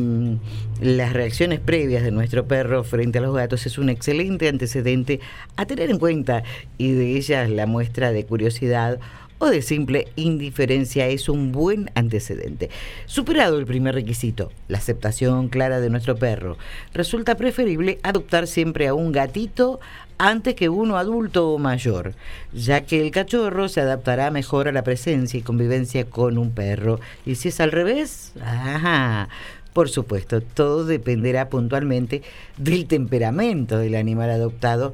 [0.81, 5.19] las reacciones previas de nuestro perro frente a los gatos es un excelente antecedente
[5.55, 6.41] a tener en cuenta
[6.79, 8.99] y de ellas la muestra de curiosidad
[9.37, 12.71] o de simple indiferencia es un buen antecedente.
[13.05, 16.57] Superado el primer requisito, la aceptación clara de nuestro perro,
[16.93, 19.79] resulta preferible adoptar siempre a un gatito
[20.19, 22.13] antes que uno adulto o mayor,
[22.53, 26.99] ya que el cachorro se adaptará mejor a la presencia y convivencia con un perro.
[27.25, 29.29] Y si es al revés, ajá,
[29.71, 32.21] por supuesto, todo dependerá puntualmente
[32.57, 34.93] del temperamento del animal adoptado,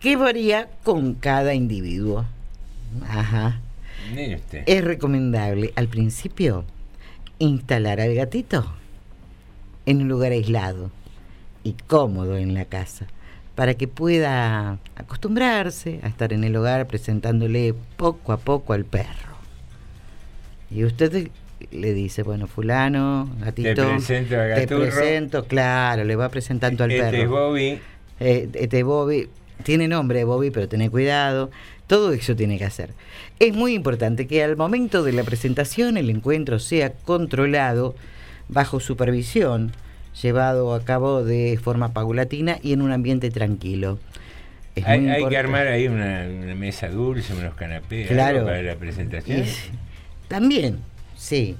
[0.00, 2.24] que varía con cada individuo.
[3.06, 3.60] Ajá.
[4.66, 6.64] Es recomendable al principio
[7.38, 8.64] instalar al gatito
[9.84, 10.90] en un lugar aislado
[11.64, 13.06] y cómodo en la casa
[13.54, 19.34] para que pueda acostumbrarse a estar en el hogar presentándole poco a poco al perro.
[20.70, 21.28] Y usted
[21.70, 26.90] le dice, bueno, fulano, gatito, Te presento a te presento, claro, le va presentando al
[26.90, 27.22] Este perro.
[27.22, 27.80] es Bobby.
[28.20, 29.28] Eh, este Bobby,
[29.62, 31.50] tiene nombre Bobby, pero tené cuidado.
[31.86, 32.90] Todo eso tiene que hacer.
[33.38, 37.94] Es muy importante que al momento de la presentación el encuentro sea controlado
[38.48, 39.72] bajo supervisión,
[40.20, 43.98] llevado a cabo de forma paulatina y en un ambiente tranquilo.
[44.74, 48.44] Es Hay, que armar ahí una, una mesa dulce, unos canapés Claro.
[48.44, 49.44] para la presentación.
[50.28, 50.78] También,
[51.16, 51.56] sí.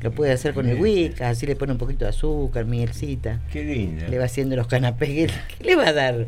[0.00, 3.40] Lo puede hacer con el Wicca, así le pone un poquito de azúcar, mielcita.
[3.52, 4.06] Qué lindo.
[4.08, 5.08] Le va haciendo los canapés.
[5.48, 6.26] ¿Qué, qué le va a dar?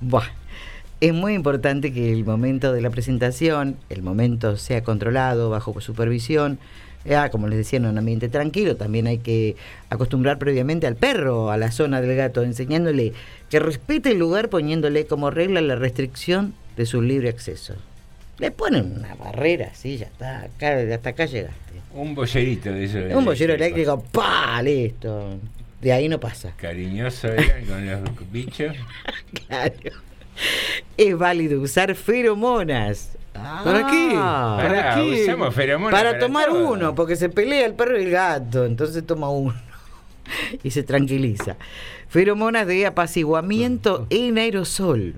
[0.00, 0.24] Buah.
[1.00, 6.58] Es muy importante que el momento de la presentación, el momento sea controlado, bajo supervisión.
[7.14, 8.76] Ah, como les decía, en un ambiente tranquilo.
[8.76, 9.56] También hay que
[9.90, 13.12] acostumbrar previamente al perro a la zona del gato, enseñándole
[13.50, 17.74] que respete el lugar, poniéndole como regla la restricción de su libre acceso.
[18.38, 21.56] Le ponen una barrera, sí, ya está, acá, hasta acá llegaste.
[21.94, 23.18] Un bollerito de eso.
[23.18, 24.60] Un bollero eléctrico, ¡pa!
[24.62, 25.38] Listo.
[25.80, 26.52] De ahí no pasa.
[26.56, 28.76] Cariñoso era con los bichos.
[29.46, 29.74] Claro.
[30.96, 33.16] Es válido usar feromonas.
[33.64, 34.10] ¿Para qué?
[34.14, 34.58] Ah.
[34.60, 35.22] Pará, qué?
[35.22, 36.72] usamos feromonas Para, para tomar todo.
[36.72, 39.54] uno, porque se pelea el perro y el gato, entonces toma uno
[40.62, 41.56] y se tranquiliza.
[42.08, 45.14] Feromonas de apaciguamiento en aerosol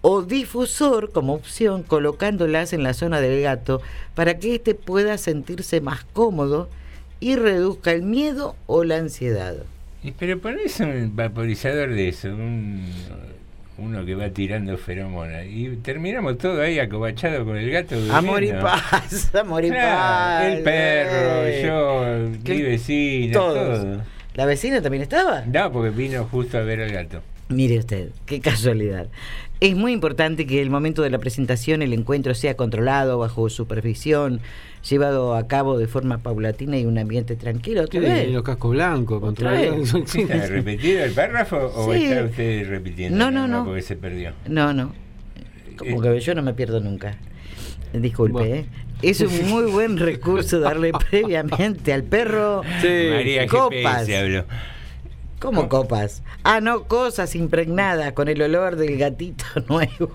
[0.00, 3.80] o difusor como opción colocándolas en la zona del gato
[4.14, 6.68] para que éste pueda sentirse más cómodo
[7.20, 9.56] y reduzca el miedo o la ansiedad.
[10.02, 12.84] Y Pero ponés un vaporizador de eso, un,
[13.78, 15.46] uno que va tirando feromonas.
[15.46, 17.94] Y terminamos todo ahí acobachado con el gato.
[18.12, 18.62] Amor y durmiendo.
[18.62, 20.44] paz, amor y Claro, paz.
[20.56, 21.62] El perro, eh.
[21.64, 23.78] yo, Que- mi vecina, todos.
[23.80, 24.02] todo.
[24.34, 25.42] ¿La vecina también estaba?
[25.46, 27.20] No, porque vino justo a ver al gato.
[27.48, 29.08] Mire usted, qué casualidad.
[29.60, 34.40] Es muy importante que el momento de la presentación el encuentro sea controlado, bajo supervisión,
[34.88, 37.82] llevado a cabo de forma paulatina y un ambiente tranquilo.
[37.82, 38.30] ¿Otra Sí, vez?
[38.30, 39.88] los cascos blancos, controlados.
[40.06, 40.52] Sí, ¿Está sí.
[40.52, 42.04] repetido el párrafo o Sí.
[42.06, 43.16] está usted repitiendo?
[43.18, 43.64] No, no, no.
[43.64, 44.32] Porque se perdió.
[44.48, 44.92] No, no.
[45.76, 47.16] Como que yo no me pierdo nunca.
[47.92, 48.54] Disculpe, Bueno.
[48.54, 48.66] ¿eh?
[49.00, 54.06] Es un muy buen recurso darle previamente al perro María copas.
[54.06, 54.44] GPS habló.
[55.38, 56.22] ¿Cómo copas?
[56.42, 60.10] Ah, no, cosas impregnadas con el olor del gatito nuevo.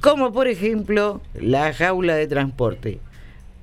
[0.00, 2.98] Como por ejemplo la jaula de transporte,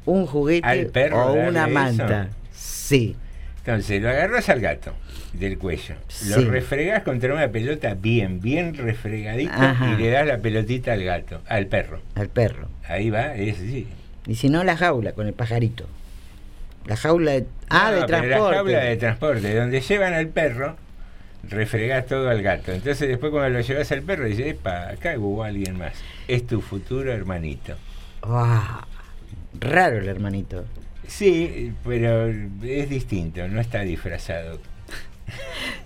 [0.05, 1.73] un juguete ¿Al perro o una eso?
[1.73, 2.29] manta.
[2.53, 3.15] Sí.
[3.59, 4.93] Entonces, lo agarras al gato
[5.33, 5.95] del cuello,
[6.27, 6.45] lo Sí.
[6.45, 9.91] refregás contra una pelota bien, bien refregadita Ajá.
[9.91, 11.99] y le das la pelotita al gato, al perro.
[12.15, 12.67] Al perro.
[12.87, 13.87] Ahí va, es sí.
[14.27, 15.87] Y si no, la jaula con el pajarito.
[16.85, 18.51] La jaula de, ah, No, de transporte.
[18.51, 20.77] La jaula de transporte, donde llevan al perro,
[21.49, 22.71] refregás todo al gato.
[22.71, 25.93] Entonces después cuando lo llevas al perro, dices, epa, acá hubo alguien más.
[26.27, 27.75] Es tu futuro hermanito.
[28.21, 28.85] Ah,
[29.59, 30.65] raro el hermanito.
[31.07, 34.59] Sí, pero es distinto, no está disfrazado.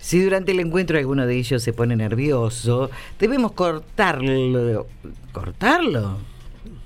[0.02, 2.90] Si durante el encuentro alguno de ellos se pone nervioso,
[3.20, 4.88] debemos cortarlo.
[5.32, 6.18] ¿Cortarlo?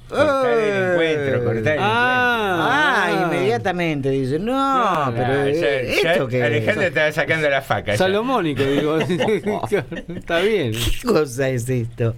[0.09, 0.91] Cortar el Eh.
[0.93, 6.81] encuentro, cortar el Ah, inmediatamente dice, no, No, pero ya- eh, ya ¿esto qué Alejandro
[6.83, 6.87] es?
[6.89, 7.93] estaba sacando la faca.
[7.93, 7.97] ya.
[7.97, 8.99] Salomónico, digo.
[10.15, 10.73] Está bien.
[10.73, 12.13] ¿Qué cosa es esto?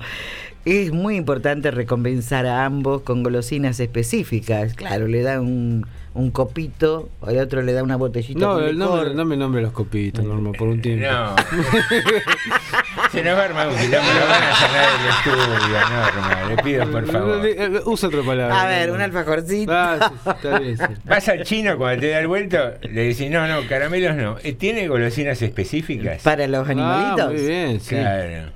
[0.65, 4.73] Es muy importante recompensar a ambos con golosinas específicas.
[4.73, 5.85] Claro, le da un,
[6.15, 9.09] un copito, o el otro le da una botellita No, con no, licor.
[9.09, 11.05] me, no me nombre los copitos, Norma, por un tiempo.
[11.07, 11.35] No.
[13.11, 16.49] Se nos va a armar un quilombo, lo van a sacar del estudio, Norma.
[16.49, 17.45] Le pido por favor.
[17.45, 18.61] Eh, Usa otra palabra.
[18.61, 19.71] A ver, un alfajorcito.
[19.71, 20.83] Ah, sí, está bien, sí.
[21.05, 24.37] Vas al chino cuando te da el vuelto, le decís, no, no, caramelos no.
[24.43, 26.23] Eh, ¿Tiene golosinas específicas?
[26.23, 27.21] Para los animalitos.
[27.21, 27.89] Ah, muy bien, sí.
[27.95, 28.54] Claro.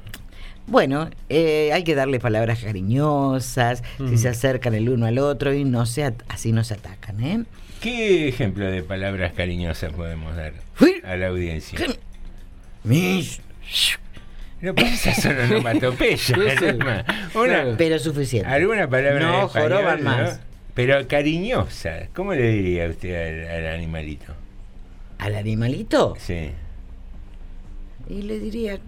[0.69, 5.63] Bueno, eh, hay que darle palabras cariñosas, si se acercan el uno al otro y
[5.63, 7.43] no se así no se atacan, ¿eh?
[7.81, 10.53] ¿Qué ejemplo de palabras cariñosas podemos dar
[11.03, 11.79] a la audiencia?
[12.83, 13.41] Mish.
[14.61, 16.33] No pasa solo onomatopeya, sí.
[16.33, 17.05] Norma.
[17.33, 18.47] Una, Pero suficiente.
[18.49, 20.09] ¿Alguna palabra No español, joroban no?
[20.09, 20.39] más.
[20.73, 22.07] Pero cariñosa.
[22.13, 24.33] ¿Cómo le diría usted al, al animalito?
[25.17, 26.15] ¿Al animalito?
[26.19, 26.51] Sí.
[28.09, 28.79] Y le diría,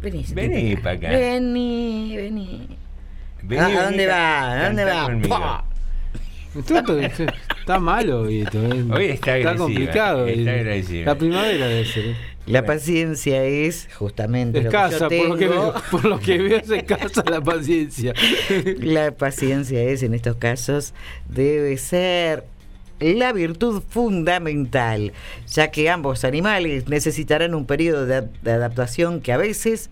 [0.00, 0.24] vení.
[0.32, 1.08] Vení para acá.
[1.10, 2.68] Vení, vení.
[3.42, 4.52] Vení, ¿A- vení ¿A dónde va?
[4.52, 5.64] ¿A dónde va?
[6.56, 7.24] está-
[7.60, 8.40] está malo hoy.
[8.42, 8.84] esto, eh.
[8.90, 10.26] Hoy está agresiva, complicado.
[10.26, 10.60] está eh.
[10.60, 11.06] agresiva.
[11.06, 12.06] La primavera debe ser.
[12.06, 12.16] eh.
[12.46, 15.60] La paciencia es justamente Escasa, lo que yo por lo que, tengo.
[15.72, 18.14] veo, por lo que veo es escasa la paciencia.
[18.78, 20.94] La paciencia es, en estos casos,
[21.28, 22.44] debe ser
[23.00, 25.12] la virtud fundamental,
[25.52, 29.90] ya que ambos animales necesitarán un periodo de, de adaptación que a veces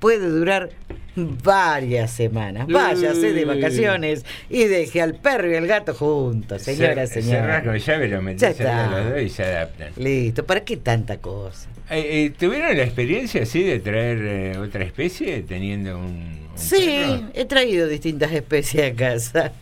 [0.00, 0.70] puede durar
[1.16, 2.66] varias semanas.
[2.68, 7.62] Váyase de vacaciones y deje al perro y al gato juntos, señora, señora.
[7.62, 8.90] con llave, lo metés Ya está.
[8.90, 9.88] los dos y se adaptan.
[9.96, 11.68] Listo, ¿para qué tanta cosa?
[11.90, 16.76] Eh, eh, ¿Tuvieron la experiencia así de traer eh, otra especie teniendo un, un Sí,
[16.86, 17.30] perro?
[17.34, 19.52] he traído distintas especies a casa.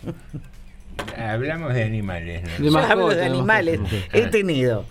[1.17, 2.65] Hablamos de animales, ¿no?
[2.71, 3.81] Yo hablo de animales.
[4.13, 4.85] He tenido,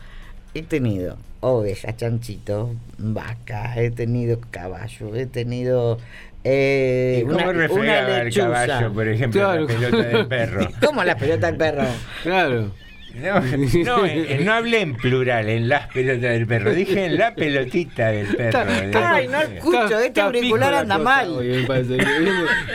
[0.53, 5.97] he tenido ovejas, chanchitos, vacas, he tenido caballos, he tenido
[6.43, 9.61] eh, ¿Y cómo una, una refregaba el caballo, por ejemplo, Claro.
[9.61, 10.67] la pelota del perro?
[10.85, 11.83] ¿Cómo la pelota del perro?
[12.23, 12.71] Claro.
[13.15, 17.35] No, no, eh, no hablé en plural, en las pelotas del perro, dije en la
[17.35, 18.59] pelotita del perro.
[18.95, 21.29] Ay, no escucho, Está- este auricular anda mal.
[21.29, 21.65] hoy.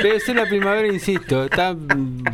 [0.03, 1.45] Debe ser la primavera, insisto.
[1.45, 1.76] Está,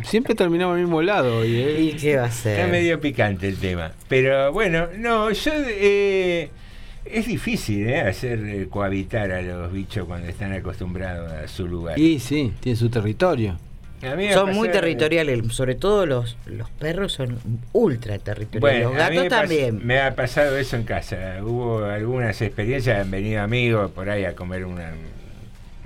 [0.03, 1.55] siempre terminamos al mismo lado hoy.
[1.55, 1.81] ¿eh?
[1.81, 2.59] ¿Y qué va a ser?
[2.59, 3.91] Está medio picante el tema.
[4.07, 5.51] Pero bueno, no, yo...
[5.55, 6.49] eh,
[7.05, 7.99] es difícil ¿eh?
[8.01, 11.99] hacer eh, cohabitar a los bichos cuando están acostumbrados a su lugar.
[11.99, 13.57] Y sí, tiene su territorio.
[14.33, 17.39] Son muy territoriales, sobre todo los, los perros son
[17.71, 18.87] ultra territoriales.
[18.87, 19.85] Bueno, los gatos me también.
[19.85, 21.37] Me ha pasado eso en casa.
[21.41, 24.91] Hubo algunas experiencias, han venido amigos por ahí a comer una-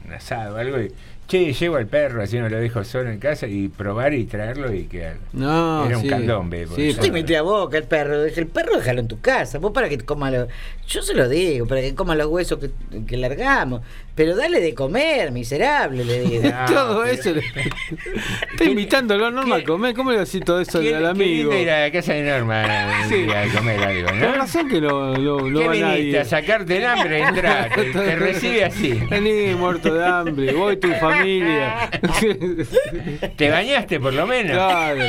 [0.05, 0.79] un asado o algo.
[0.79, 0.91] Y,
[1.27, 4.73] che, llevo al perro, así no lo dejo solo en casa y probar y traerlo
[4.73, 6.09] y que No, era un sí.
[6.09, 6.67] candombe.
[6.75, 9.71] Sí, yo- Te mete a boca el perro, el perro déjalo en tu casa, vos
[9.73, 10.47] para que coma los,
[10.87, 12.69] yo se lo digo, para que coma los huesos que,
[13.05, 13.81] que largamos,
[14.15, 16.49] pero dale de comer, miserable, le digo.
[16.67, 17.31] todo eso.
[17.33, 17.41] le-
[18.51, 19.93] Está invitándolo a Norma a comer.
[19.93, 21.53] ¿Cómo le decís todo eso al qué amigo?
[21.53, 22.63] ir a la casa de Norma
[23.09, 23.27] Sí.
[23.29, 24.31] a comer algo, Con ¿no?
[24.33, 25.91] razón que no, no, no ¿Qué va viniste?
[25.91, 26.19] nadie.
[26.19, 27.19] ¿A sacarte el hambre?
[27.21, 28.93] Entrá, te, te recibe así.
[29.09, 31.16] Vení muerto de hambre, vos y tu familia.
[33.35, 34.53] ¿Te bañaste por lo menos?
[34.53, 35.03] Claro,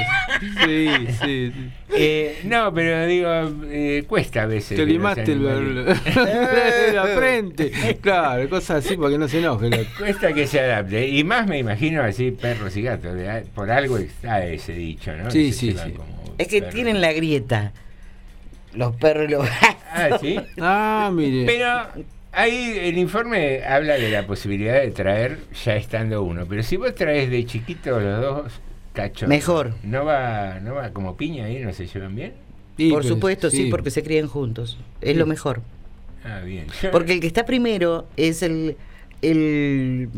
[0.65, 0.89] sí,
[1.23, 1.53] sí.
[1.95, 3.29] Eh, no, pero digo,
[3.71, 4.77] eh, cuesta a veces.
[4.77, 5.85] Te limaste el,
[6.95, 7.71] la frente.
[8.01, 9.71] Claro, cosas así para que no se enoje.
[9.71, 11.09] la- Cuesta que se adapte.
[11.09, 13.17] Y más me imagino así perros y gatos.
[13.55, 15.31] Por algo está ese dicho, ¿no?
[15.31, 15.95] Sí, sí, sí.
[16.37, 16.75] Es que perros.
[16.75, 17.73] tienen la grieta.
[18.75, 19.49] Los perros y los
[19.91, 20.39] Ah, sí.
[20.61, 21.47] Ah, mire.
[21.47, 26.47] Pero ahí el informe habla de la posibilidad de traer ya estando uno.
[26.49, 28.53] Pero si vos traes de chiquito los dos
[28.93, 29.29] cachos.
[29.29, 29.75] Mejor.
[29.83, 31.61] ¿No va, no va como piña ahí?
[31.61, 32.33] ¿No se llevan bien?
[32.77, 33.69] Por pues, supuesto, sí.
[33.71, 34.79] porque se crían juntos.
[35.01, 35.63] Es lo mejor.
[36.25, 36.67] Ah, bien.
[36.93, 38.77] Porque el que está primero es el.
[39.23, 40.09] el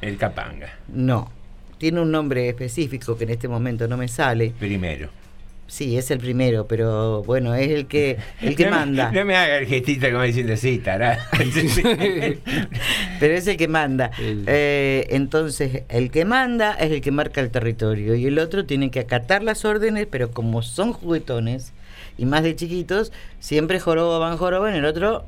[0.00, 0.78] El capanga.
[0.88, 1.30] no.
[1.78, 4.54] Tiene un nombre específico que en este momento no me sale.
[4.58, 5.10] Primero.
[5.68, 9.10] Sí, es el primero, pero bueno, es el que el que no, manda.
[9.10, 11.18] No me haga el gestito como diciendo, sí, tará.
[13.20, 14.10] Pero es el que manda.
[14.18, 18.90] Eh, entonces, el que manda es el que marca el territorio y el otro tiene
[18.90, 21.72] que acatar las órdenes, pero como son juguetones
[22.18, 25.26] y más de chiquitos, siempre joroba van joroba, en el otro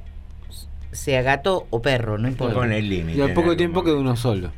[0.93, 2.55] sea gato o perro, no importa.
[2.55, 3.19] Con el límite.
[3.19, 4.53] Y al poco tiempo quedó uno solo.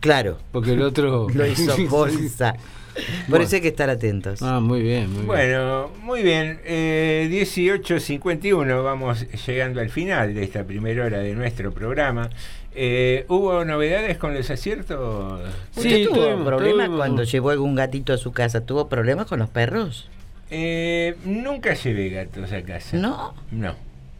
[0.00, 1.26] Claro, Porque el otro.
[1.34, 2.54] lo hizo bolsa.
[2.96, 3.44] Por Bueno.
[3.44, 4.40] eso hay que estar atentos.
[4.42, 5.26] Ah, muy bien, muy bien.
[5.26, 6.60] Bueno, muy bien.
[6.64, 12.30] Eh, 18.51, vamos llegando al final de esta primera hora de nuestro programa.
[12.74, 15.40] Eh, ¿Hubo novedades con los aciertos?
[15.76, 18.60] ¿Usted tuvo tuvimos- problemas tuvimos- cuando llevó algún gatito a su casa?
[18.62, 20.08] ¿Tuvo problemas con los perros?
[20.50, 22.96] Eh, nunca llevé gatos a casa.
[22.96, 23.34] No.
[23.50, 23.74] No.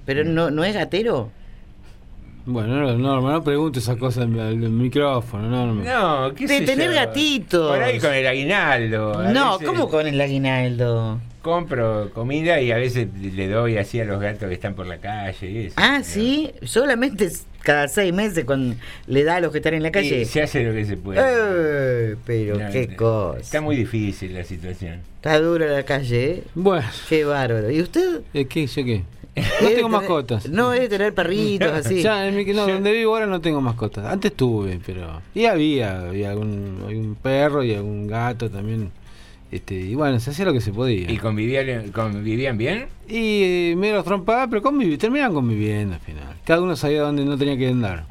[0.07, 1.31] ¿Pero no, no es gatero?
[2.47, 6.35] Bueno, no, no, no pregunte esas cosas al micrófono, no, no.
[6.35, 6.95] ¿qué De sé tener yo?
[6.95, 7.69] gatitos.
[7.73, 9.23] Por ahí con el aguinaldo.
[9.33, 11.19] No, veces ¿cómo con el aguinaldo?
[11.43, 14.99] Compro comida y a veces le doy así a los gatos que están por la
[14.99, 15.75] calle y eso.
[15.77, 17.31] Ah, sí, solamente
[17.63, 18.77] cada seis meses cuando
[19.09, 20.25] le da a los que están en la Y calle.
[20.25, 21.21] se hace lo que se puede.
[21.23, 23.41] Eh, pero No, qué no, cosa.
[23.41, 25.01] Está muy difícil la situación.
[25.17, 26.43] Está dura la calle, ¿eh?
[26.55, 27.71] Bueno, Qué bárbaro.
[27.71, 28.21] ¿Y usted?
[28.35, 28.67] ¿eh, ¿qué?
[28.69, 29.03] ¿Yo qué?
[29.61, 30.49] No ¿Es de tengo mascotas.
[30.49, 32.03] No, es de tener perritos así.
[32.03, 34.07] Ya, en mi- no, donde vivo ahora no tengo mascotas.
[34.07, 35.21] Antes tuve, pero.
[35.35, 38.91] Y había, había algún, algún perro y algún gato también.
[39.51, 41.11] Este, y bueno, se hacía lo que se podía.
[41.11, 42.87] ¿Y convivían, convivían bien?
[43.09, 46.35] Y eh, me los trompaba, pero conviví, terminaban conviviendo al final.
[46.45, 48.07] Cada uno sabía dónde no tenía que andar.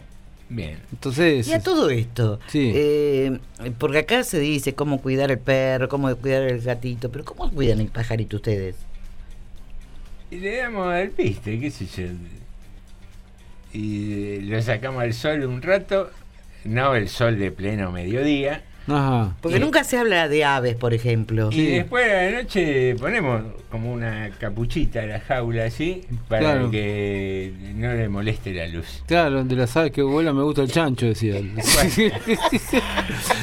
[0.48, 0.78] Bien.
[0.94, 1.48] Entonces.
[1.48, 2.72] Y a todo esto, Sí.
[2.74, 3.40] eh,
[3.80, 7.82] porque acá se dice cómo cuidar el perro, cómo cuidar el gatito, pero ¿cómo cuidan
[7.82, 8.76] el pajarito ustedes?
[10.32, 12.08] Y le damos al piste, qué sé yo.
[13.74, 16.12] Y lo sacamos al sol un rato,
[16.64, 18.64] no el sol de pleno mediodía.
[18.88, 19.36] Ajá.
[19.42, 21.50] Porque nunca se habla de aves, por ejemplo.
[21.52, 26.72] Y después la noche ponemos como una capuchita a la jaula así, para Claro.
[26.72, 29.04] que no le moleste la luz.
[29.08, 31.38] Claro, de las aves que vuelan me gusta el chancho, decía.
[31.38, 31.52] él.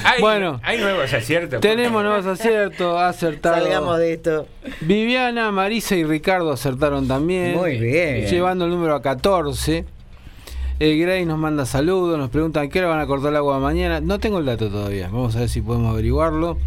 [0.05, 0.61] Hay, Bueno.
[0.63, 1.61] hay nuevos aciertos.
[1.61, 3.61] Tenemos nuevos aciertos, acertados.
[3.63, 4.47] Salgamos de esto.
[4.81, 7.57] Viviana, Marisa y Ricardo acertaron también.
[7.57, 8.27] Muy bien.
[8.27, 9.85] Llevando el número a 14.
[10.91, 14.01] Grey nos manda saludos, nos preguntan qué hora van a cortar el agua mañana.
[14.01, 16.59] No tengo el dato todavía, vamos a ver si podemos averiguarlo.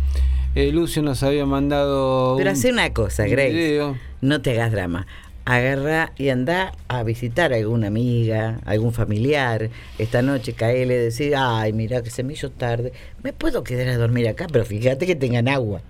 [0.55, 2.35] Eh, Lucio nos había mandado.
[2.37, 3.49] Pero un- hace una cosa, Grace.
[3.53, 3.97] video.
[4.21, 5.05] No te hagas drama.
[5.43, 9.69] Agarra y anda a visitar a alguna amiga, algún familiar.
[9.99, 12.93] Esta noche caele decir, ay, mira que se me hizo tarde.
[13.21, 15.81] Me puedo quedar a dormir acá, pero fíjate que tengan agua.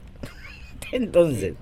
[0.91, 1.53] Entonces,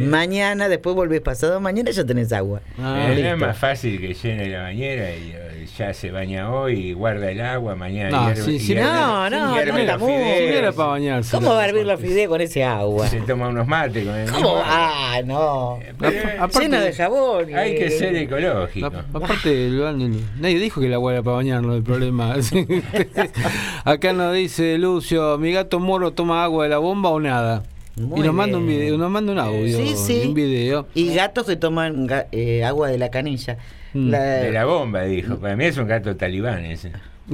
[0.00, 2.60] mañana, después volvés pasado mañana, ya tenés agua.
[2.78, 6.50] Ah, Eh, no es más fácil que llene la bañera y eh, ya se baña
[6.52, 10.72] hoy y guarda el agua, mañana No, hierve- sí, sí, No, no, no no era
[10.72, 11.36] para bañarse.
[11.36, 13.06] ¿Cómo va a hervir los fideos con ese agua?
[13.08, 14.48] Se toma unos mates con el ¿Cómo?
[14.50, 14.62] agua.
[14.66, 15.78] Ah, no.
[15.98, 17.54] Pero, aparte- Lleno de jabón.
[17.54, 18.86] Hay que ser ecológico.
[18.86, 19.70] A- Aparte,
[20.38, 22.34] nadie dijo que el agua era para bañarlo, el problema.
[23.84, 27.62] Acá nos dice Lucio, mi gato moro toma agua de la bomba o nada.
[27.96, 30.22] Muy y nos manda un video, nos manda un audio Sí, sí.
[30.24, 30.86] y un video.
[30.94, 33.58] Y gatos que toman eh, agua de la canilla.
[33.92, 34.10] Mm.
[34.10, 35.36] La- De la bomba, dijo.
[35.36, 36.92] Para mí es un gato talibán ese.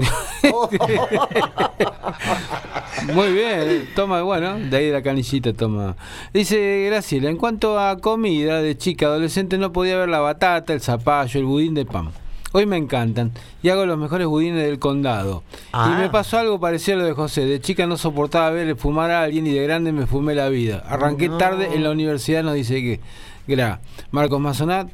[3.14, 5.96] Muy bien, toma, bueno, de ahí de la canillita toma.
[6.34, 10.80] Dice Graciela, en cuanto a comida de chica adolescente no podía ver la batata, el
[10.80, 12.10] zapallo, el budín de pan.
[12.58, 13.30] Hoy me encantan
[13.62, 15.44] y hago los mejores budines del condado.
[15.72, 15.94] Ah.
[15.94, 17.44] Y me pasó algo parecido a lo de José.
[17.44, 20.82] De chica no soportaba ver fumar a alguien y de grande me fumé la vida.
[20.88, 21.38] Arranqué No.
[21.38, 22.98] tarde en la universidad, nos dice que
[23.46, 23.80] Gra.
[24.10, 24.88] Marcos Mazonat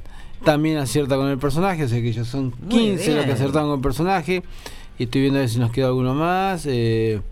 [0.45, 3.79] también acierta con el personaje, o sea que ellos son 15 los que acertaron con
[3.79, 4.43] el personaje.
[4.99, 6.67] Y estoy viendo a ver si nos queda alguno más.
[6.67, 7.23] Eh,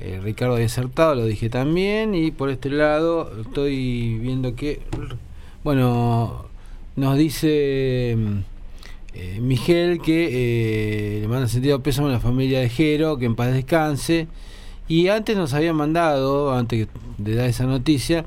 [0.00, 2.14] eh, Ricardo había acertado, lo dije también.
[2.14, 4.82] Y por este lado estoy viendo que,
[5.64, 6.44] bueno,
[6.94, 8.51] nos dice mm,
[9.14, 10.28] eh, Miguel que
[11.16, 14.26] eh, le manda sentido pésame a la familia de Jero, que en paz descanse.
[14.88, 16.88] Y antes nos había mandado, antes
[17.18, 18.24] de dar esa noticia,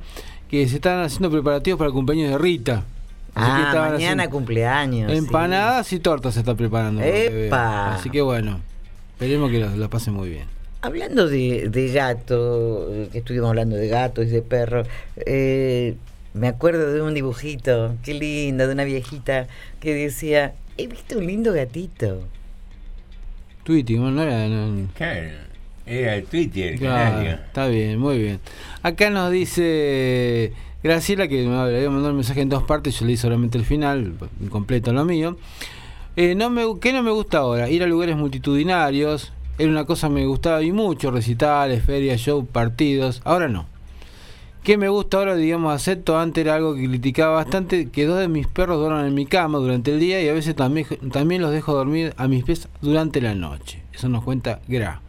[0.50, 2.86] que se estaban haciendo preparativos para el cumpleaños de Rita.
[3.36, 5.12] Así Ah, mañana cumpleaños.
[5.12, 5.18] sí.
[5.18, 7.02] Empanadas y tortas se está preparando.
[7.04, 7.96] ¡Epa!
[7.96, 8.62] Así que bueno,
[9.14, 10.46] esperemos que lo, lo pasen muy bien.
[10.82, 14.88] Hablando de, de gato, eh, que estuvimos hablando de gatos y de perros,
[15.26, 15.96] eh,
[16.34, 19.48] me acuerdo de un dibujito, qué lindo, de una viejita
[19.80, 22.22] que decía, he visto un lindo gatito.
[23.64, 24.48] Tweeting, no, era.
[24.48, 25.30] no- Claro.
[25.88, 27.32] Era el Twitter, Claro, canario.
[27.46, 28.40] está bien, muy bien.
[28.82, 30.52] Acá nos dice
[30.84, 34.16] Graciela que me había mandado un mensaje en dos partes, yo leí solamente el final,
[34.42, 35.38] incompleto lo mío.
[36.16, 37.70] Eh, no me, ¿Qué no me gusta ahora?
[37.70, 39.32] Ir a lugares multitudinarios.
[39.60, 43.22] Era una cosa que me gustaba y mucho, recitales, ferias, show, partidos.
[43.24, 43.68] Ahora no.
[44.66, 46.18] ¿Qué me gusta ahora, digamos, acepto?
[46.18, 49.60] Antes era algo que criticaba bastante, que dos de mis perros duerman en mi cama
[49.60, 53.22] durante el día y a veces también, también los dejo dormir a mis pies durante
[53.22, 53.84] la noche.
[53.94, 55.02] Eso nos cuenta Gra.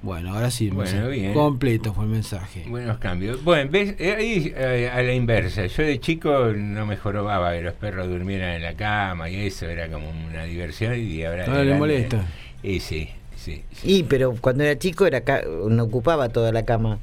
[0.00, 1.34] Bueno, ahora sí, Bueno, bien.
[1.34, 2.64] completo fue el mensaje.
[2.68, 3.44] Buenos cambios.
[3.44, 5.66] Bueno, ves, Eh, ahí eh, a la inversa.
[5.66, 9.66] Yo de chico no me jorobaba que los perros durmieran en la cama y eso
[9.66, 11.44] era como una diversión y ahora...
[11.46, 12.24] Ahora le molesta.
[12.62, 13.64] Y sí, sí.
[13.84, 16.98] Y, pero cuando era chico era ca- no ocupaba toda la cama.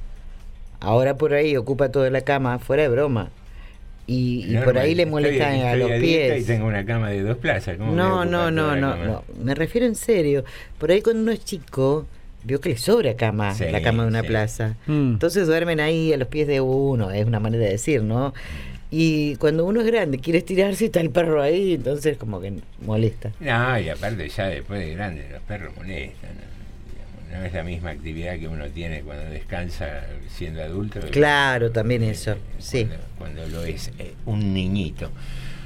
[0.79, 3.29] Ahora por ahí ocupa toda la cama, fuera de broma.
[4.07, 6.43] Y, y por ahí le estoy- molestan a estoy los pies.
[6.43, 7.77] Y tengo una cama de dos plazas.
[7.77, 9.23] ¿cómo No, no, no, no, no.
[9.43, 10.43] Me refiero en serio.
[10.77, 12.05] Por ahí cuando uno es chico,
[12.43, 14.27] vio que le sobra cama, Sí, la cama de una sí.
[14.27, 14.75] plaza.
[14.85, 15.13] Mm.
[15.13, 18.33] Entonces duermen ahí a los pies de uno, es una manera de decir, ¿no?
[18.91, 22.53] Y cuando uno es grande, quiere estirarse y está el perro ahí, entonces como que
[22.85, 23.31] molesta.
[23.39, 26.29] No, y aparte ya después de grande los perros molestan.
[26.35, 26.54] ¿no?
[27.31, 30.99] No es la misma actividad que uno tiene cuando descansa siendo adulto.
[31.11, 32.85] Claro, también eso, sí.
[32.85, 35.11] Cuando, cuando lo es eh, un niñito.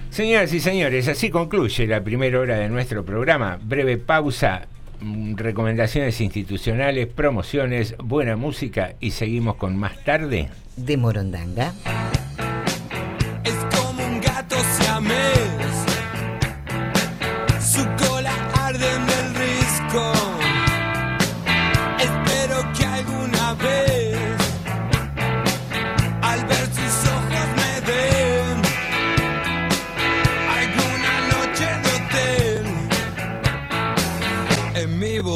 [0.09, 3.59] Señoras y señores, así concluye la primera hora de nuestro programa.
[3.61, 4.67] Breve pausa,
[5.01, 10.49] mm, recomendaciones institucionales, promociones, buena música y seguimos con más tarde.
[10.75, 11.73] De Morondanga.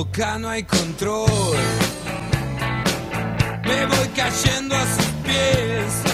[0.03, 1.55] Boca no hay control.
[3.63, 6.12] Me voy cayendo a sus pies.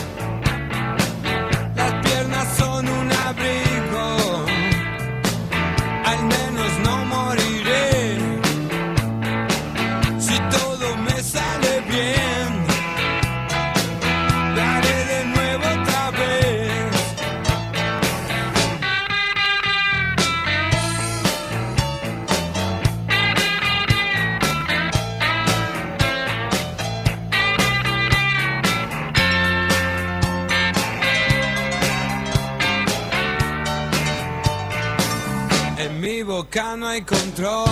[36.78, 37.68] No hay control.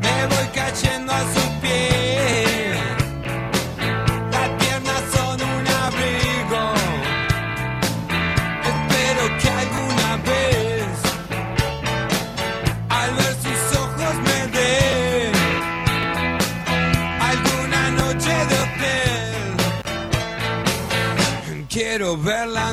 [0.00, 2.78] Me voy cayendo a sus pies.
[4.30, 6.74] Las piernas son un abrigo.
[8.70, 10.86] Espero que alguna vez,
[12.88, 15.32] al ver sus ojos, me dé
[17.20, 19.56] alguna noche de hotel.
[21.68, 22.72] Quiero verla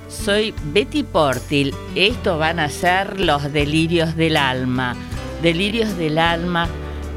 [0.23, 1.73] Soy Betty Portil.
[1.95, 4.95] Estos van a ser los delirios del alma.
[5.41, 6.67] Delirios del alma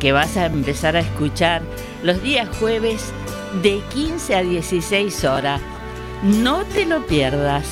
[0.01, 1.61] que vas a empezar a escuchar
[2.03, 3.13] los días jueves
[3.63, 5.61] de 15 a 16 horas.
[6.23, 7.67] No te lo pierdas.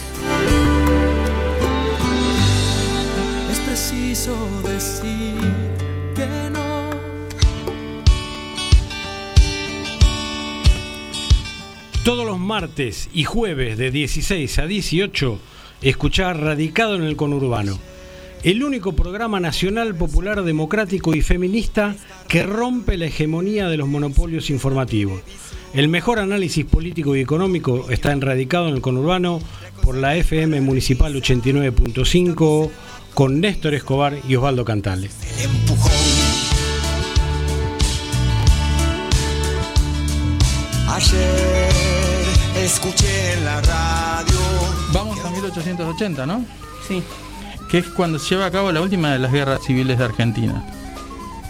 [12.05, 15.38] Todos los martes y jueves de 16 a 18,
[15.82, 17.78] escuchar Radicado en el Conurbano.
[18.42, 21.94] El único programa nacional, popular, democrático y feminista
[22.26, 25.22] que rompe la hegemonía de los monopolios informativos.
[25.74, 29.40] El mejor análisis político y económico está en Radicado en el Conurbano
[29.84, 32.70] por la FM Municipal 89.5
[33.14, 35.12] con Néstor Escobar y Osvaldo Cantales.
[42.64, 44.38] Escuché en la radio.
[44.92, 46.44] Vamos a 1880, ¿no?
[46.86, 47.02] Sí.
[47.68, 50.64] Que es cuando se lleva a cabo la última de las guerras civiles de Argentina.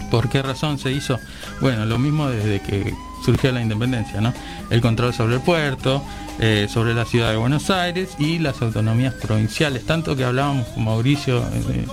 [0.09, 1.19] ¿Por qué razón se hizo?
[1.61, 2.93] Bueno, lo mismo desde que
[3.23, 4.33] surgió la independencia, ¿no?
[4.69, 6.03] El control sobre el puerto,
[6.39, 10.85] eh, sobre la ciudad de Buenos Aires y las autonomías provinciales, tanto que hablábamos con
[10.85, 11.85] Mauricio eh,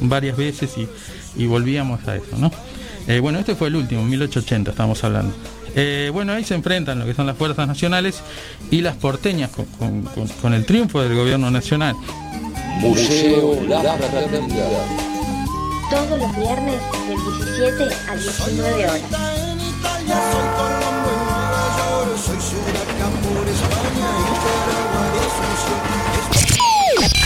[0.00, 0.88] varias veces y,
[1.36, 2.50] y volvíamos a eso, ¿no?
[3.06, 5.34] Eh, bueno, este fue el último, 1880 estamos hablando.
[5.76, 8.20] Eh, bueno, ahí se enfrentan lo que son las fuerzas nacionales
[8.70, 11.94] y las porteñas con, con- con- con el triunfo del gobierno nacional.
[12.80, 14.68] Museo La Fraternidad.
[15.90, 17.14] Todos los viernes de
[17.54, 19.00] 17 a 19 horas.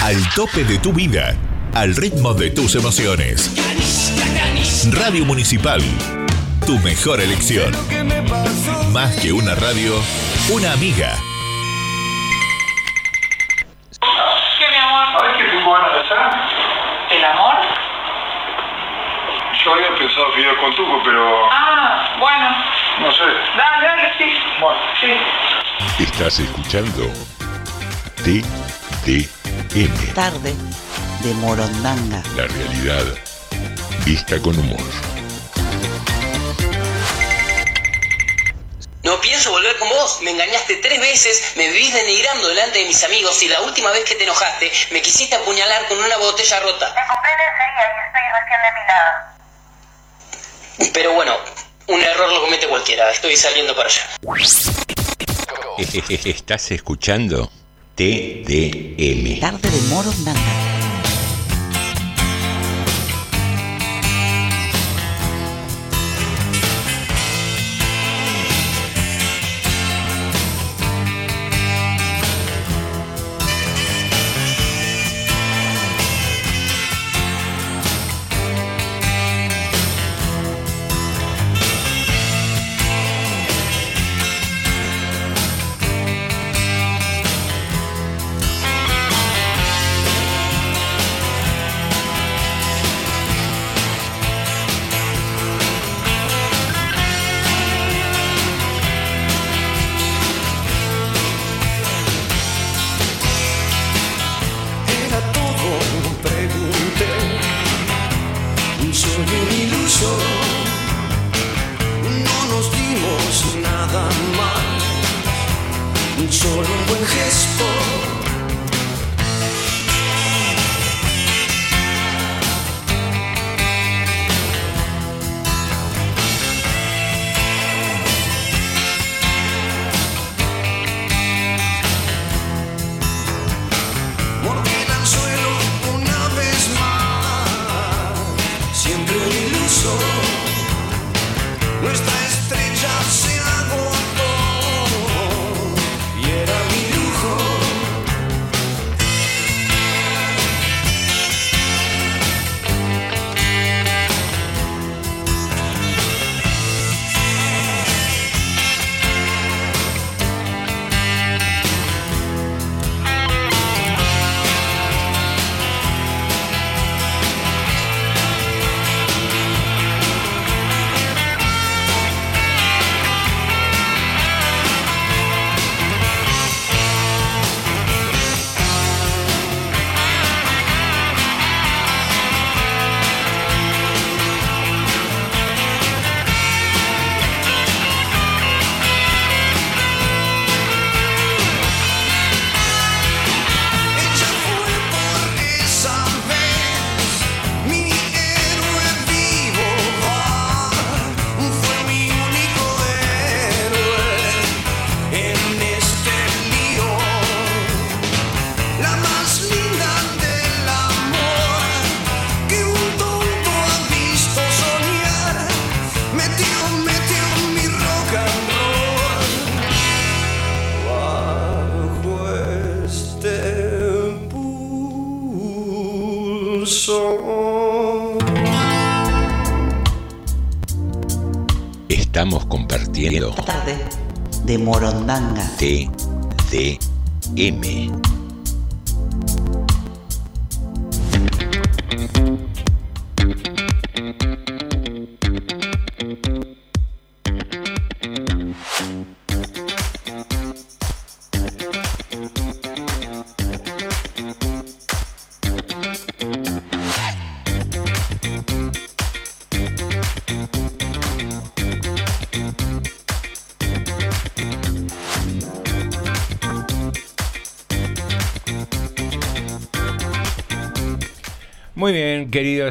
[0.03, 1.35] Al tope de tu vida.
[1.75, 3.51] Al ritmo de tus emociones.
[4.93, 5.83] Radio Municipal.
[6.69, 7.73] Tu mejor elección.
[8.93, 9.95] Más que una radio,
[10.53, 11.17] una amiga.
[13.99, 15.07] ¿Qué, mi amor?
[15.19, 16.19] ¿Sabes qué tengo ganas de hacer?
[17.25, 17.55] amor?
[19.65, 22.51] Yo había pensado fideo con tuco, pero Ah, bueno.
[23.01, 23.25] no sé.
[23.57, 24.25] Dale, dale, sí.
[24.61, 24.79] Bueno.
[25.01, 26.03] Sí.
[26.05, 27.11] Estás escuchando
[28.25, 30.55] TDM, Tarde
[31.23, 32.23] de Morondanga.
[32.37, 33.05] la realidad
[34.05, 34.79] vista con humor.
[39.09, 40.19] No pienso volver con vos.
[40.21, 44.05] Me engañaste tres veces, me vivís denigrando delante de mis amigos y la última vez
[44.05, 46.93] que te enojaste me quisiste apuñalar con una botella rota.
[46.93, 49.33] Te compré lencería y estoy recién depilada.
[50.93, 51.39] Pero bueno,
[51.87, 53.11] un error lo comete cualquiera.
[53.11, 54.07] Estoy saliendo para allá.
[56.27, 57.51] Estás escuchando
[57.95, 59.41] TDM.
[59.41, 60.41] Tarde de Morondanga.
[60.41, 60.58] Era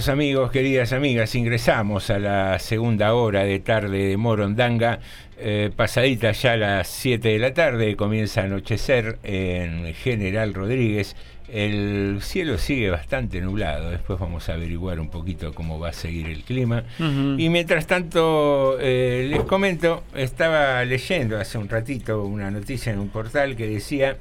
[0.07, 4.99] queridos amigos, queridas amigas, ingresamos a la segunda hora de tarde de Morondanga.
[5.37, 11.17] Eh, pasadita ya las 7 de la tarde, comienza a anochecer en General Rodríguez.
[11.49, 16.27] El cielo sigue bastante nublado, después vamos a averiguar un poquito cómo va a seguir
[16.27, 16.85] el clima.
[16.99, 23.09] Y mientras tanto, eh, les comento, estaba leyendo hace un ratito una noticia en un
[23.09, 24.15] portal que decía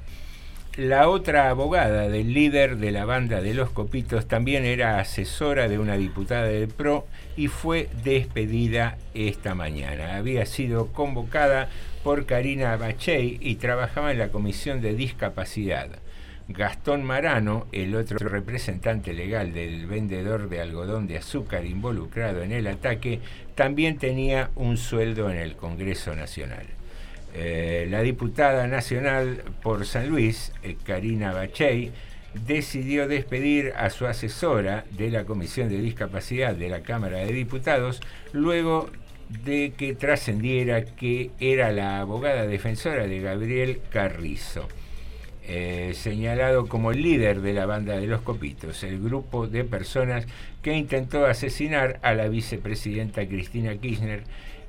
[0.77, 5.79] la otra abogada del líder de la banda de los Copitos también era asesora de
[5.79, 10.17] una diputada del PRO y fue despedida esta mañana.
[10.17, 11.71] Había sido convocada
[12.05, 15.89] por Karina Bachey y trabajaba en la Comisión de Discapacidad.
[16.49, 22.67] Gastón Marano, el otro representante legal del vendedor de algodón de azúcar involucrado en el
[22.67, 23.21] ataque,
[23.55, 26.76] también tenía un sueldo en el Congreso Nacional.
[27.39, 31.93] Eh, la diputada nacional por San Luis, eh, Karina Bachey,
[32.47, 38.01] decidió despedir a su asesora de la Comisión de Discapacidad de la Cámara de Diputados
[38.33, 38.89] luego
[39.45, 44.67] de que trascendiera que era la abogada defensora de Gabriel Carrizo,
[45.47, 50.27] eh, señalado como líder de la banda de los Copitos, el grupo de personas
[50.63, 54.25] que intentó asesinar a la vicepresidenta Cristina Kirchner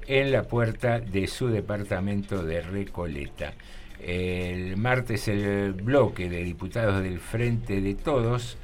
[0.08, 3.54] en la puerta de su departamento de Recoleta.
[4.00, 8.58] El martes el bloque de diputados del Frente de Todos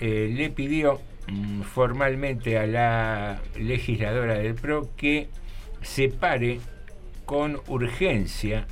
[0.00, 5.28] eh, le pidió mm, formalmente a la legisladora del PRO que
[5.82, 6.60] separe
[7.24, 8.66] con urgencia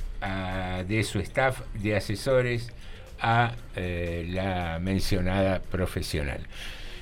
[0.87, 2.71] de su staff de asesores
[3.19, 6.45] a eh, la mencionada profesional.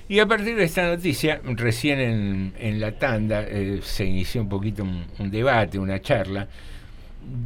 [0.07, 4.49] Y a partir de esta noticia, recién en, en la tanda eh, se inició un
[4.49, 6.47] poquito un, debate, una charla,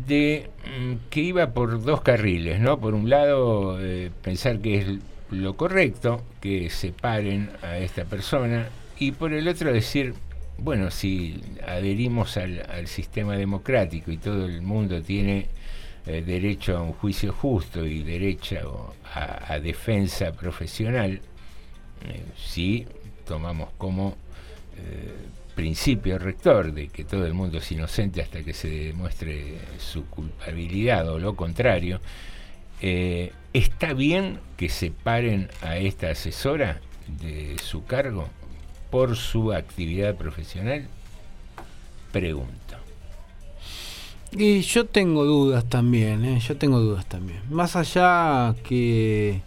[0.05, 2.77] de mm, que iba por dos carriles, ¿no?
[2.77, 4.87] Por un lado, eh, pensar que es
[5.31, 8.67] lo correcto, que separen a esta persona,
[8.97, 10.13] y por el otro decir,
[10.57, 15.47] bueno, si adherimos al, sistema democrático y todo el mundo tiene
[16.05, 21.21] eh, derecho a un juicio justo y derecho a defensa profesional,
[22.05, 22.85] eh, si
[23.25, 24.15] tomamos como
[24.77, 25.13] eh,
[25.55, 31.09] principio rector de que todo el mundo es inocente hasta que se demuestre su culpabilidad
[31.09, 31.99] o lo contrario,
[32.81, 36.79] eh, ¿está bien que separen a esta asesora
[37.21, 38.29] de su cargo
[38.89, 40.87] por su actividad profesional?
[42.13, 42.55] Pregunto.
[44.31, 47.41] Y yo tengo dudas también, yo tengo dudas también.
[47.49, 49.41] Más allá que,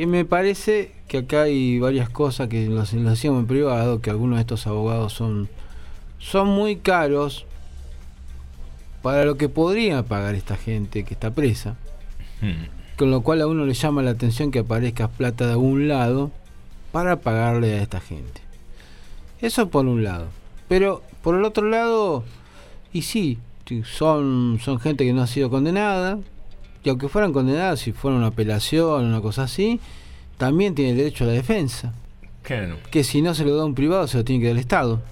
[0.00, 4.08] que me parece que acá hay varias cosas que lo, lo hacíamos en privado, que
[4.08, 5.50] algunos de estos abogados son,
[6.18, 7.44] son muy caros
[9.02, 11.76] para lo que podría pagar esta gente que está presa.
[12.96, 16.30] Con lo cual a uno le llama la atención que aparezca plata de algún lado
[16.92, 18.40] para pagarle a esta gente.
[19.42, 20.28] Eso por un lado.
[20.66, 22.24] Pero por el otro lado,
[22.90, 23.36] y sí,
[23.66, 26.18] sí, son, son gente que no ha sido condenada.
[26.82, 29.80] Y aunque fueran condenadas, si fuera una apelación, una cosa así,
[30.38, 31.92] también tiene derecho a la defensa.
[32.42, 32.76] Claro.
[32.90, 35.02] Que si no se lo da un privado, se lo tiene que dar el Estado.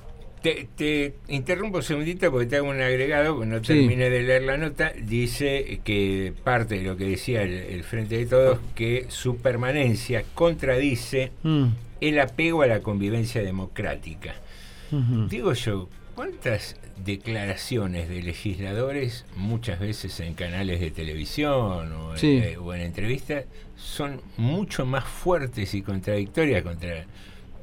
[0.43, 3.65] Te, te interrumpo un segundito porque te hago un agregado, porque no Sí.
[3.67, 4.93] terminé de leer la nota.
[5.03, 10.25] Dice que parte de lo que decía el, el Frente de Todos, que su permanencia
[10.35, 11.65] contradice Mm.
[12.01, 14.35] el apego a la convivencia democrática.
[15.29, 15.89] Digo yo,
[16.19, 16.75] ¿cuántas
[17.05, 22.39] declaraciones de legisladores, muchas veces en canales de televisión o, en- Sí.
[22.43, 23.45] eh, o en entrevistas,
[23.77, 27.05] son mucho más fuertes y contradictorias contra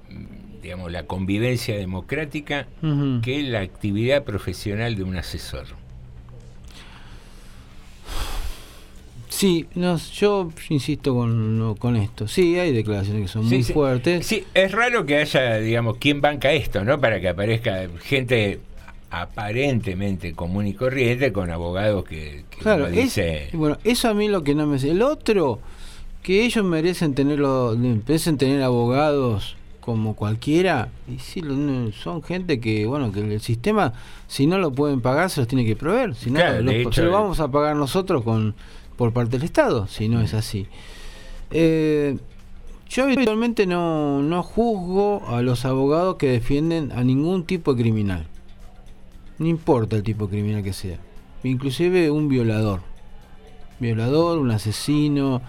[0.09, 2.67] mm, digamos, la convivencia democrática
[3.21, 5.65] que la actividad profesional de un asesor?
[9.35, 12.25] Sí, no, yo insisto con, con esto.
[12.27, 13.73] Sí, hay declaraciones que son Sí, muy sí.
[13.73, 14.25] fuertes.
[14.25, 17.01] Sí, es raro que haya, digamos, quien banca esto, ¿no?
[17.01, 18.59] Para que aparezca gente
[19.11, 23.49] aparentemente común y corriente con abogados que, que Claro, uno es- dice...
[23.53, 24.77] bueno, eso a mí lo que no me...
[24.77, 25.59] El otro,
[26.23, 31.43] que ellos merecen tenerlo, merecen tener abogados como cualquiera, y sí,
[32.01, 33.93] son gente que, bueno, que el sistema,
[34.27, 36.15] si no lo pueden pagar, se los tiene que proveer.
[36.15, 37.11] Si no, Claro, lo- de hecho, se lo eh.
[37.11, 38.55] vamos a pagar nosotros con
[38.97, 40.67] por parte del Estado, si no es así.
[41.51, 42.17] Eh,
[42.89, 48.27] yo habitualmente no, no juzgo a los abogados que defienden a ningún tipo de criminal.
[49.37, 50.97] No importa el tipo de criminal que sea.
[51.43, 52.81] Inclusive un violador.
[53.79, 55.41] Violador, un asesino,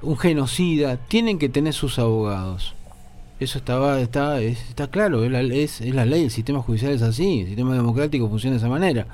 [0.00, 0.96] un genocida.
[0.96, 2.74] Tienen que tener sus abogados.
[3.38, 7.02] Eso estaba, está, es- está claro, es es, es la ley, el sistema judicial es
[7.02, 9.06] así, el sistema democrático funciona de esa manera.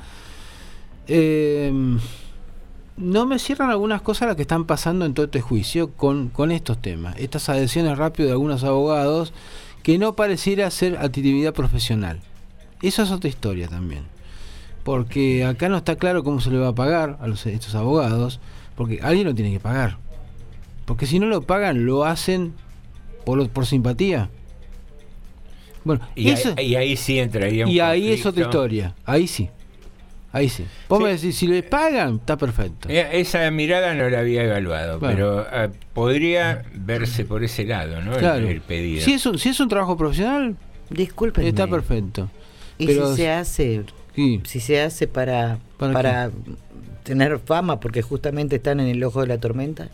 [1.09, 1.73] Eh,
[2.97, 6.51] no me cierran algunas cosas las que están pasando en todo este juicio con, con
[6.51, 7.17] estos temas.
[7.19, 9.33] Estas adhesiones rápidas de algunos abogados
[9.83, 12.21] que no pareciera ser actividad profesional.
[12.83, 14.05] Eso es otra historia también.
[14.85, 18.41] Porque acá no está claro cómo se le va a pagar a los, estos abogados,
[18.77, 19.99] porque alguien lo tiene que pagar.
[20.85, 22.53] Porque si no lo pagan, lo hacen
[23.25, 24.29] por, por simpatía.
[25.85, 28.95] Bueno, Y, eso- ahí, y ahí sí entraría un y ahí es otra historia.
[29.05, 29.49] Ahí sí.
[30.33, 30.65] Ahí sí.
[30.89, 32.89] Vos me decís, si les pagan, está perfecto.
[32.89, 35.15] Eh, Esa mirada no la había evaluado, Bueno.
[35.15, 38.13] pero ah, podría verse por ese lado, ¿no?
[38.15, 38.49] El- Claro.
[38.49, 39.05] El, pedido.
[39.05, 40.57] Si es un, si es un trabajo profesional,
[40.89, 41.49] Discúlpenme.
[41.49, 42.31] está perfecto.
[42.79, 43.83] Y Pero si se hace,
[44.45, 46.31] si se hace para ¿Para para,
[47.03, 49.89] tener fama, porque justamente están en el ojo de la tormenta.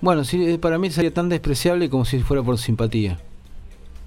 [0.00, 3.18] Bueno, sí, eh, para mí sería tan despreciable como si fuera por simpatía.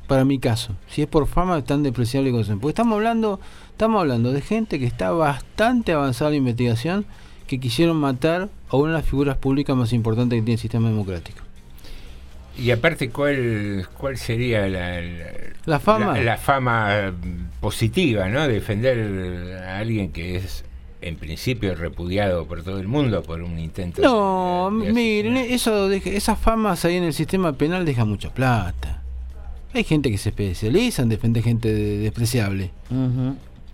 [0.07, 2.61] Para mi caso, si es por fama, es tan despreciable simpatía.
[2.61, 3.39] Porque estamos hablando,
[3.71, 7.05] estamos hablando de gente que está bastante avanzada en la investigación,
[7.45, 10.87] que quisieron matar a una de las figuras públicas más importantes que tiene el sistema
[10.89, 11.39] democrático.
[12.57, 15.25] Y aparte, ¿cuál, cuál sería la, la,
[15.65, 16.13] La fama.
[16.17, 17.13] La, la fama
[17.59, 18.47] positiva, ¿no?
[18.47, 20.63] Defender a alguien que es,
[21.01, 24.01] en principio, repudiado por todo el mundo por un intento.
[24.01, 29.03] No, miren, eso deja- esas famas ahí en el sistema penal dejan mucha plata.
[29.73, 32.71] Hay gente que se especializa en defender gente de- despreciable.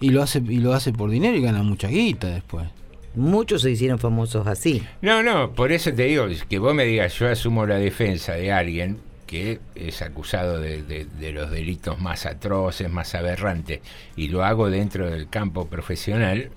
[0.01, 2.67] Y lo hace y lo hace por dinero y gana mucha guita después.
[3.15, 4.83] Muchos se hicieron famosos así.
[5.01, 8.51] No, no, por eso te digo, que vos me digas, yo asumo la defensa de
[8.51, 8.97] alguien
[9.27, 13.79] que es acusado de, de- de los delitos más atroces, más aberrantes,
[14.15, 16.49] y lo hago dentro del campo profesional,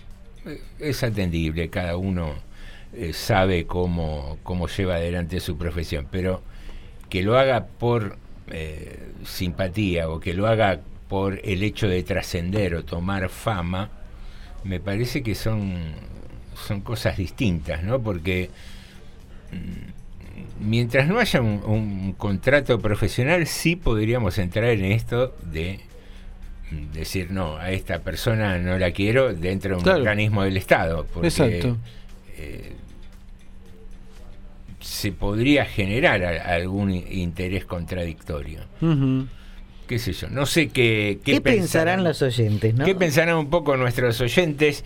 [0.47, 2.33] eh, es atendible, cada uno
[2.95, 6.43] eh, sabe cómo, cómo lleva adelante su profesión, pero
[7.11, 8.17] que lo haga por
[8.51, 13.91] eh, simpatía o que lo haga por el hecho de trascender o tomar fama,
[14.65, 15.75] me parece que son,
[16.67, 18.01] son cosas distintas, ¿no?
[18.01, 18.51] Porque
[19.53, 25.81] mm, mientras no haya un, un contrato profesional, sí podríamos entrar en esto de
[26.73, 29.99] mm, decir, no, a esta persona no la quiero dentro de un Claro.
[30.01, 31.07] organismo del Estado.
[31.13, 31.77] Porque, Exacto.
[32.37, 32.73] eh,
[34.97, 38.61] se podría generar a- algún interés contradictorio.
[39.87, 42.85] Qué sé yo, no sé qué, ¿Qué, pensarán los oyentes, no?
[42.87, 44.85] ¿Qué pensarán un poco nuestros oyentes?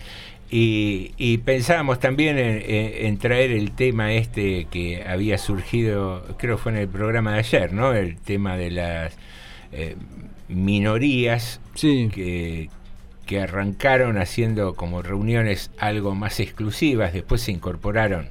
[0.50, 6.56] Y, y pensábamos también en, en- en traer el tema este que había surgido, creo
[6.56, 7.92] que fue en el programa de ayer, ¿no?
[7.94, 9.16] El tema de las
[9.72, 9.94] eh,
[10.48, 11.60] minorías
[12.10, 12.68] que,
[13.26, 18.28] que arrancaron haciendo como reuniones algo más exclusivas, después se incorporaron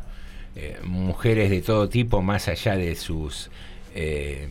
[0.61, 3.49] eh, mujeres de todo tipo más allá de sus
[3.95, 4.49] eh,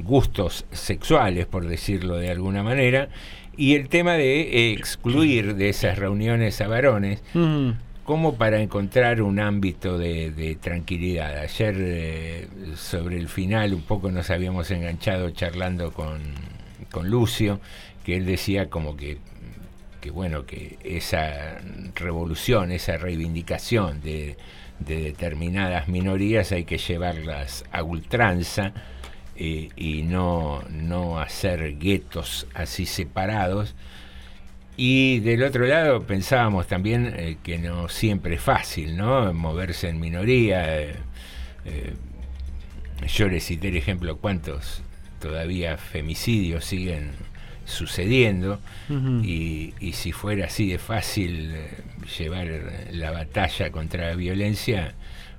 [0.00, 3.08] gustos sexuales, por decirlo de alguna manera,
[3.56, 7.74] y el tema de excluir de esas reuniones a varones Ujú.
[8.02, 11.38] como para encontrar un ámbito de, de tranquilidad.
[11.38, 16.22] Ayer eh, sobre el final un poco nos habíamos enganchado charlando con,
[16.90, 17.60] con Lucio,
[18.04, 19.18] que él decía como que
[20.00, 21.56] que bueno, que esa
[21.94, 24.36] revolución, esa reivindicación de,
[24.86, 28.72] de determinadas minorías hay que llevarlas a ultranza
[29.36, 33.74] eh, y no, no hacer guetos así separados.
[34.76, 39.32] Y del otro lado pensábamos también eh, que no siempre es fácil, ¿no?
[39.32, 40.92] Moverse en minoría.
[43.06, 44.82] yo les cité el ejemplo cuántos
[45.20, 47.12] todavía femicidios siguen
[47.64, 48.60] sucediendo
[49.22, 51.70] y, y si fuera así de fácil eh,
[52.18, 52.46] llevar
[52.92, 54.94] la batalla contra la violencia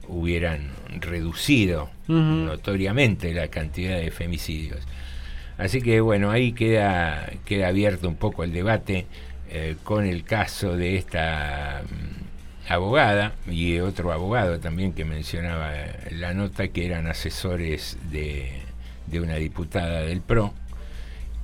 [0.07, 0.69] hubieran
[0.99, 4.79] reducido notoriamente la cantidad de femicidios.
[5.57, 9.07] Así que bueno, ahí queda, queda abierto un poco el debate
[9.49, 15.71] eh, con el caso de esta mm, abogada y otro abogado también que mencionaba
[16.11, 18.51] la nota que eran asesores de,
[19.07, 20.53] de una diputada del PRO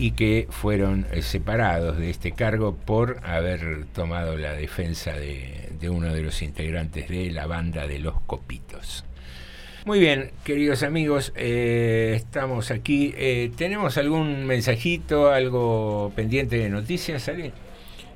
[0.02, 6.12] y que fueron eh, separados de este cargo por haber tomado la defensa de, uno
[6.12, 9.06] de los integrantes de la banda de los Copitos.
[9.86, 13.14] Muy bien, queridos amigos, eh, estamos aquí.
[13.16, 17.54] Eh, ¿Tenemos algún mensajito, algo pendiente de noticias, Ale?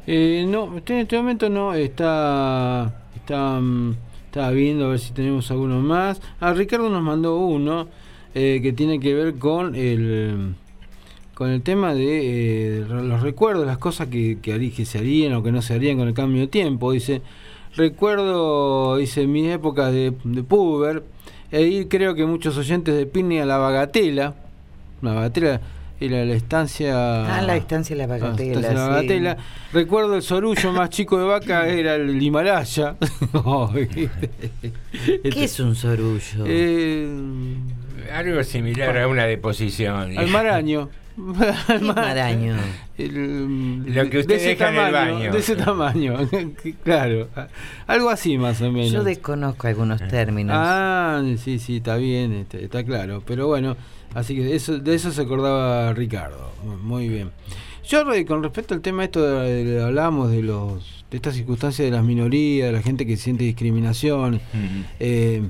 [0.07, 3.95] Eh, no, en este momento no, está, está, mm,
[4.25, 6.19] estaba viendo a ver si tenemos alguno más.
[6.39, 7.89] Ah, Ricardo nos mandó uno
[8.33, 10.55] que tiene que ver con el
[11.35, 15.43] con el tema de eh, los recuerdos, las cosas que, que, que se harían o
[15.43, 16.91] que no se harían con el cambio de tiempo.
[16.93, 17.21] Dice,
[17.75, 21.03] recuerdo, dice, mis épocas de, de puber,
[21.51, 24.33] e ir creo que muchos oyentes de Pini a la Bagatela,
[25.01, 25.61] la Bagatela
[25.99, 27.37] era la estancia...
[27.37, 28.89] Ah, la estancia de la Ah, Bagatela, estancia de la sí.
[28.89, 29.37] Bagatela.
[29.73, 32.95] Recuerdo el sorullo más chico de vaca era el Himalaya.
[35.23, 36.43] ¿Qué es un sorullo?
[36.45, 37.07] Eh,
[38.13, 40.17] Algo similar a una deposición.
[40.17, 40.89] al maraño.
[41.81, 42.55] Maraño?
[42.97, 45.31] El- Lo que usted de ese deja en el tamaño, baño.
[45.31, 46.17] De ese tamaño,
[46.83, 47.27] claro.
[47.87, 48.91] Algo así más o menos.
[48.91, 50.55] Yo desconozco algunos términos.
[50.57, 53.23] Ah, sí, sí, está bien, está, está claro.
[53.25, 53.75] Pero bueno,
[54.13, 56.51] así que de eso, de eso se acordaba Ricardo.
[56.83, 57.31] Muy bien.
[57.87, 61.91] Yo con respecto al tema esto de, de- hablábamos de los de estas circunstancias de
[61.95, 64.41] las minorías, de la gente que siente discriminación,
[64.99, 65.43] eh,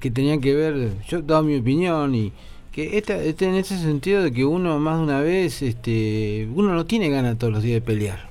[0.00, 2.32] que tenían que ver, yo daba mi opinión y
[2.78, 6.74] que esta, este en ese sentido de que uno más de una vez, este, uno
[6.74, 8.28] no tiene ganas todos los días de pelear,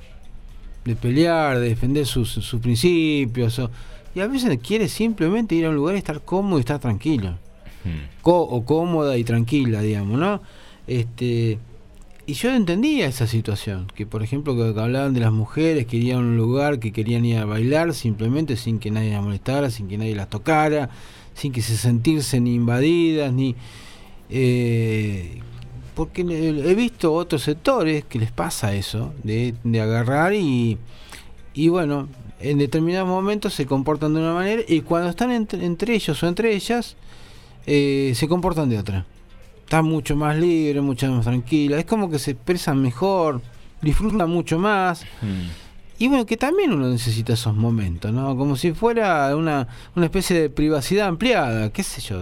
[0.86, 3.70] de pelear, de defender sus, sus principios, o-
[4.14, 7.34] y a veces quiere simplemente ir a un lugar y estar cómodo y estar tranquilo.
[8.22, 10.40] co- o cómoda y tranquila, digamos, ¿no?
[10.86, 11.58] Este,
[12.26, 16.36] y yo entendía esa situación, que por ejemplo que hablaban de las mujeres, querían un
[16.36, 20.14] lugar, que querían ir a bailar simplemente sin que nadie las molestara, sin que nadie
[20.14, 20.90] las tocara,
[21.34, 23.54] sin que se sentirse ni invadidas, ni...
[24.30, 25.40] eh,
[25.94, 30.78] porque he visto otros sectores que les pasa eso, de, de agarrar y,
[31.54, 32.08] y bueno,
[32.40, 36.54] en determinados momentos se comportan de una manera y cuando están entre, ellos o entre
[36.54, 36.96] ellas,
[37.66, 39.06] eh, se comportan de otra.
[39.64, 43.42] Están mucho más libres, mucho más tranquilas, es como que se expresan mejor,
[43.82, 45.04] disfrutan mucho más.
[45.98, 48.36] Y bueno, que también uno necesita esos momentos, ¿no?
[48.36, 49.66] Como si fuera una,
[49.96, 52.18] una especie de privacidad ampliada, qué sé yo,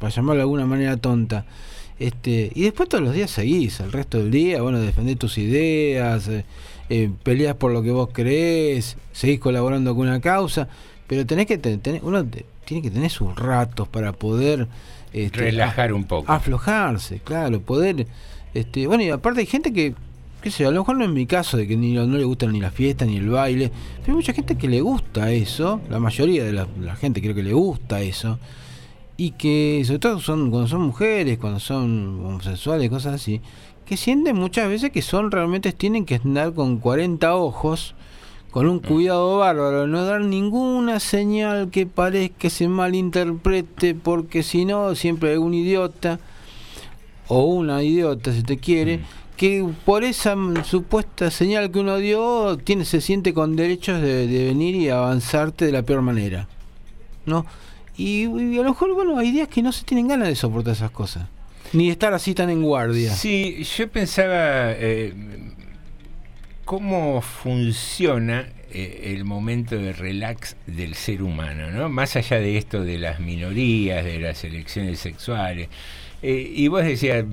[0.00, 1.44] para llamarlo de alguna manera tonta.
[2.00, 6.26] Este, y después todos los días seguís, el resto del día, bueno, defendés tus ideas,
[6.26, 6.44] eh,
[6.88, 10.66] eh, peleas por lo que vos creés, seguís colaborando con una causa,
[11.06, 14.66] pero tenés que ten- tener, uno te- tiene que tener sus ratos para poder
[15.12, 16.32] este, Relajar un poco.
[16.32, 18.06] Aflojarse, claro, poder,
[18.54, 19.94] este, bueno, y aparte hay gente que,
[20.42, 22.52] qué sé, a lo mejor no es mi caso de que ni no le gustan
[22.52, 23.70] ni la fiesta ni el baile,
[24.00, 27.34] pero hay mucha gente que le gusta eso, la mayoría de la, la gente creo
[27.34, 28.38] que le gusta eso,
[29.16, 33.40] y que sobre todo son cuando son mujeres, cuando son homosexuales, cosas así,
[33.86, 37.94] que sienten muchas veces que son realmente tienen que andar con 40 ojos,
[38.50, 44.94] con un cuidado bárbaro, no dar ninguna señal que parezca se malinterprete, porque si no,
[44.94, 46.18] siempre hay un idiota,
[47.28, 49.00] o una idiota si te quiere,
[49.42, 54.24] que por esa mm, supuesta señal que uno dio, tiene, se siente con derechos de,
[54.28, 56.46] venir y avanzarte de la peor manera.
[57.26, 57.44] ¿No?
[57.96, 60.74] Y, y a lo mejor, bueno, hay días que no se tienen ganas de soportar
[60.74, 61.26] esas cosas.
[61.72, 63.12] Ni de estar así tan en guardia.
[63.16, 65.12] Sí, yo pensaba eh,
[66.64, 71.88] cómo funciona eh, el momento de relax del ser humano, ¿no?
[71.88, 75.68] Más allá de esto de las minorías, de las elecciones sexuales.
[76.22, 77.24] Eh, y vos decías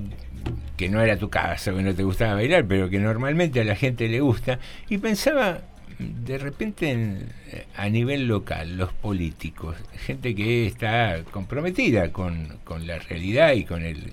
[0.76, 3.76] que no era tu caso, que no te gustaba bailar, pero que normalmente a la
[3.76, 4.58] gente le gusta.
[4.88, 5.60] Y pensaba
[5.98, 7.28] de repente en,
[7.76, 9.76] a nivel local, los políticos,
[10.06, 14.12] gente que está comprometida con, con la realidad y con el,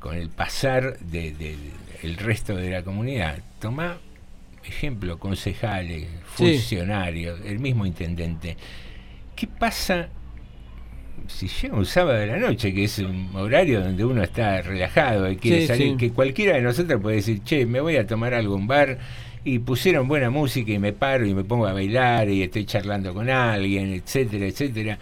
[0.00, 1.56] con el pasar de, de-
[2.02, 3.38] el resto de la comunidad.
[3.60, 3.98] Toma
[4.64, 6.54] ejemplo, concejales, Sí.
[6.54, 8.56] funcionarios, el mismo intendente.
[9.36, 10.08] ¿Qué pasa
[11.36, 15.30] si llega un sábado de la noche, que es un horario donde uno está relajado
[15.30, 15.96] y quiere Sí, salir, sí.
[15.96, 18.98] que cualquiera de nosotros puede decir, che, me voy a tomar algo un bar
[19.44, 23.14] y pusieron buena música y me paro y me pongo a bailar y estoy charlando
[23.14, 24.98] con alguien, etcétera, etcétera.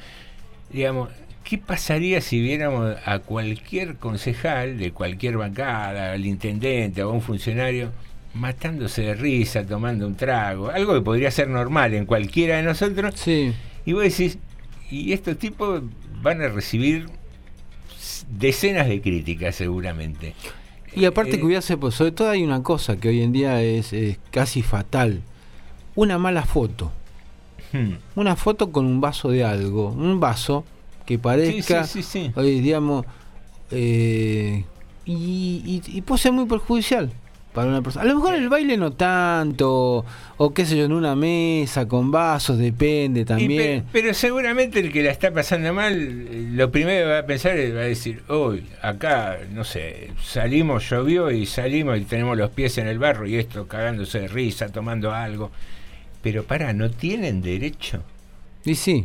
[0.72, 1.09] Digamos,
[1.42, 7.22] ¿qué pasaría si viéramos a cualquier concejal de cualquier bancada, al intendente o a un
[7.22, 7.90] funcionario
[8.34, 10.70] matándose de risa, tomando un trago?
[10.70, 13.26] Algo que podría ser normal en cualquiera de nosotros.
[13.26, 14.38] Y vos decís,
[14.90, 15.82] y estos tipos
[16.22, 17.08] van a recibir
[18.30, 20.34] decenas de críticas seguramente.
[20.94, 23.62] Y aparte Eh, que hubiese, pues, sobre todo hay una cosa que hoy en día
[23.62, 25.22] es, es casi fatal.
[25.94, 26.92] Una mala foto.
[27.72, 27.94] Hmm.
[28.16, 29.90] Una foto con un vaso de algo.
[29.90, 30.64] Un vaso
[31.04, 32.42] que parezca, sí, sí, sí.
[32.42, 33.04] digamos,
[33.70, 34.64] eh,
[35.04, 37.10] y, y, y puede ser muy perjudicial
[37.59, 38.05] para una persona.
[38.05, 40.05] A lo mejor el baile no tanto,
[40.36, 43.82] o qué sé yo, en una mesa con vasos, depende también.
[43.82, 47.56] pe- pero seguramente el que la está pasando mal, lo primero que va a pensar
[47.56, 52.51] es, va a decir, hoy acá, no sé, salimos, llovió y salimos y tenemos los
[52.51, 55.51] pies en el barro y esto cagándose de risa, tomando algo.
[56.22, 58.02] Pero para, ¿no tienen derecho?
[58.64, 59.05] Y sí.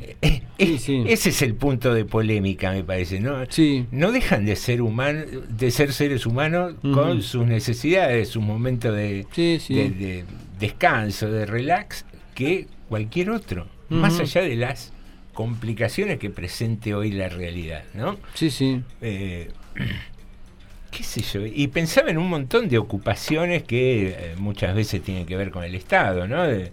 [1.07, 3.45] Ese es el punto de polémica, me parece, ¿no?
[3.91, 9.25] No dejan de ser humanos, de ser seres humanos con sus necesidades, sus momentos de,
[9.73, 10.25] de- de
[10.59, 12.05] descanso, de relax,
[12.35, 14.91] que cualquier otro, más allá de las
[15.33, 18.17] complicaciones que presente hoy la realidad, ¿no?
[18.33, 18.81] Sí, sí.
[19.01, 19.49] Eh,
[20.91, 25.25] qué sé yo, y pensaba en un montón de ocupaciones que eh, muchas veces tienen
[25.25, 26.43] que ver con el Estado, ¿no?
[26.43, 26.71] De-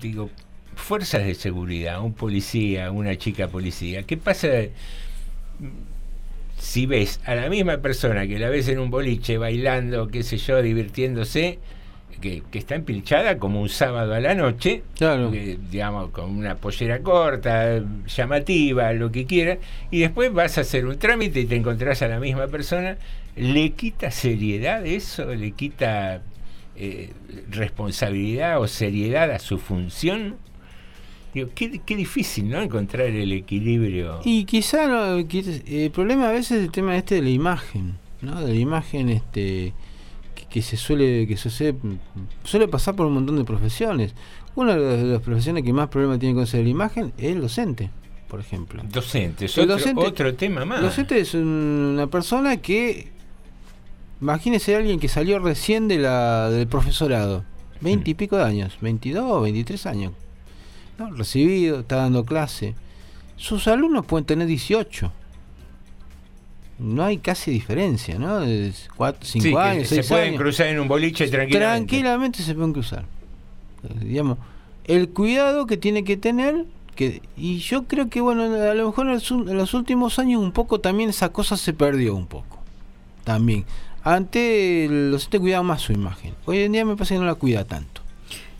[0.00, 0.30] digo,
[0.76, 4.48] fuerzas de seguridad, un policía, una chica policía, ¿qué pasa
[6.58, 10.38] si ves a la misma persona que la ves en un boliche bailando, qué sé
[10.38, 11.58] yo, divirtiéndose,
[12.20, 17.00] que, que está empilchada como un sábado a la noche, eh, digamos, con una pollera
[17.00, 19.58] corta, llamativa, lo que quiera,
[19.90, 22.96] y después vas a hacer un trámite y te encontrás a la misma persona,
[23.36, 25.34] ¿le quita seriedad eso?
[25.34, 26.22] ¿Le quita
[26.76, 27.12] eh,
[27.50, 30.36] responsabilidad o seriedad a su función?
[31.34, 32.60] Digo, qué, qué difícil, ¿no?
[32.60, 34.20] Encontrar el equilibrio.
[34.24, 38.40] Y quizá no, el problema a veces es el tema este de la imagen, ¿no?
[38.40, 39.72] De la imagen este
[40.36, 41.50] que, que se suele que se
[42.44, 44.14] suele, pasar por un montón de profesiones.
[44.54, 47.90] Una de las, profesiones que más problema tiene con de la imagen es el docente,
[48.28, 48.82] por ejemplo.
[48.88, 50.78] Docente, es El otro, docente- otro tema más.
[50.78, 53.08] El docente es un- una persona que.
[54.20, 57.44] Imagínese alguien que salió recién de la, del profesorado.
[57.80, 58.78] Veinte y pico de años.
[58.80, 60.12] 22, 23 años.
[60.98, 61.10] ¿No?
[61.12, 62.74] Recibido, está dando clase.
[63.36, 65.12] Sus alumnos pueden tener 18.
[66.78, 68.40] No hay casi diferencia, ¿no?
[68.40, 70.40] De 4, 5 Sí, años, se 6 pueden años.
[70.40, 71.58] cruzar en un boliche tranquilamente.
[71.88, 73.04] Tranquilamente se pueden cruzar.
[74.00, 74.38] Digamos,
[74.84, 76.64] el cuidado que tiene que tener,
[76.96, 80.42] que y yo creo que, bueno, a lo mejor en los, en los últimos años
[80.42, 82.58] un poco también esa cosa se perdió un poco.
[83.22, 83.64] También.
[84.02, 86.34] Antes el docente cuidaba más su imagen.
[86.44, 88.02] Hoy en día me parece que no la cuida tanto.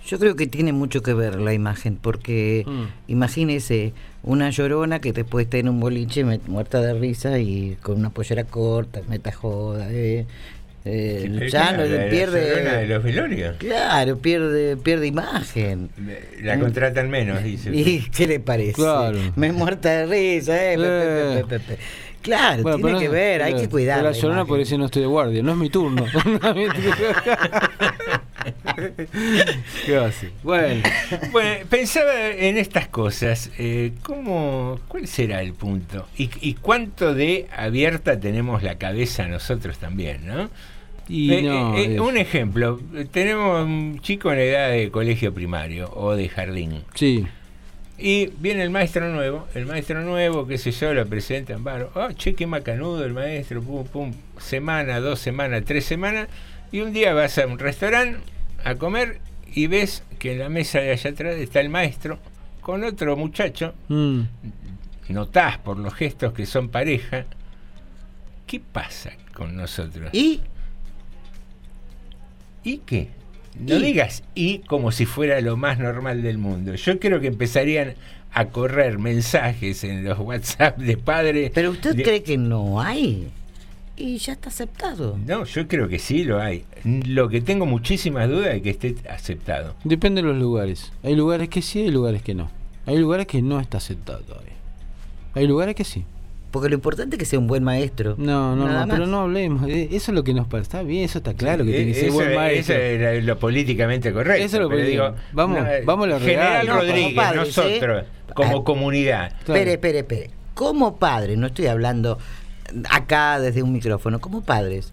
[0.07, 2.83] Yo creo que tiene mucho que ver la imagen, porque Mm.
[3.09, 8.11] imagínese una llorona que después está en un boliche muerta de risa y con una
[8.11, 10.27] pollera corta, meta joda, eh,
[10.87, 12.47] eh, ¿Pero ya no la pierde.
[12.51, 13.57] Llorona de los velorios?
[13.57, 15.89] Claro, pierde, pierde imagen.
[16.43, 17.71] La contratan menos, dice.
[17.75, 18.75] ¿Y qué le parece?
[18.75, 19.19] Claro.
[19.37, 20.77] Me muerta de risa, eh.
[20.77, 21.79] pe, pe, pe.
[22.21, 24.03] Claro, Bueno, tiene que no- ver, hay que cuidar.
[24.03, 26.05] la llorona por eso no estoy de guardia, no es mi turno.
[29.87, 30.31] ¿Qué va a hacer?
[30.43, 30.83] Bueno.
[31.33, 33.51] Bueno, pensaba en estas cosas.
[33.59, 36.07] eh, ¿cómo, ¿Cuál será el punto?
[36.17, 40.51] ¿Y, y cuánto de abierta tenemos la cabeza nosotros también, no?
[41.09, 45.35] Y Eh, no, eh, es- un ejemplo, eh, tenemos un chico en edad de colegio
[45.35, 46.83] primario o de jardín.
[46.95, 47.27] Sí.
[47.99, 52.11] Y viene el maestro nuevo, el maestro nuevo, qué sé yo, lo presentan, bueno, oh,
[52.13, 56.29] che, qué macanudo el maestro, pum, pum, semana, dos semanas, tres semanas,
[56.73, 58.19] y un día vas a un restaurante
[58.65, 59.21] a comer
[59.55, 62.19] y ves que en la mesa de allá atrás está el maestro
[62.61, 64.21] con otro muchacho, Mm.
[65.11, 67.27] notás por los gestos que son pareja,
[68.47, 70.09] ¿qué pasa con nosotros?
[70.13, 70.41] ¿Y?
[72.63, 73.09] ¿Y qué?
[73.59, 73.83] No ¿Y?
[73.83, 76.75] digas y como si fuera lo más normal del mundo.
[76.75, 77.95] Yo creo que empezarían
[78.33, 81.53] a correr mensajes en los WhatsApp de padres.
[81.55, 83.29] Pero usted de- cree que no hay.
[83.97, 85.17] Y ya está aceptado.
[85.25, 86.65] No, yo creo que sí lo hay.
[86.85, 89.75] Lo que tengo muchísimas dudas de que esté aceptado.
[89.85, 90.93] Depende de los lugares.
[91.05, 92.51] Hay lugares que sí, hay lugares que no.
[92.87, 94.53] Hay lugares que no está aceptado todavía.
[95.35, 96.05] Hay lugares que sí.
[96.51, 98.15] Porque lo importante es que sea un buen maestro.
[98.19, 99.69] No, no, no, pero no hablemos.
[99.69, 100.65] Eh, Eso es lo que nos parece.
[100.67, 102.75] Está bien, eso está claro que Eh, tiene que ser eso, buen maestro.
[102.77, 104.45] eso era lo políticamente correcto.
[104.45, 104.91] Eso es lo político.
[104.91, 106.67] digo, Vamos- no, vamos a lo General real.
[106.67, 108.05] No, como Rodríguez, padres, nosotros,
[108.35, 109.33] como Ah, comunidad.
[109.41, 110.31] Espere, espere, espere.
[110.55, 112.19] Como padre, no estoy hablando
[112.91, 114.93] acá desde un micrófono, como padres,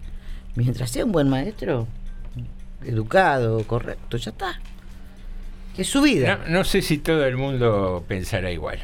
[0.56, 1.86] mientras sea un buen maestro,
[2.84, 4.60] educado, correcto, ya está.
[5.76, 6.40] Que es su vida.
[6.46, 8.78] No, no sé si todo el mundo pensará igual.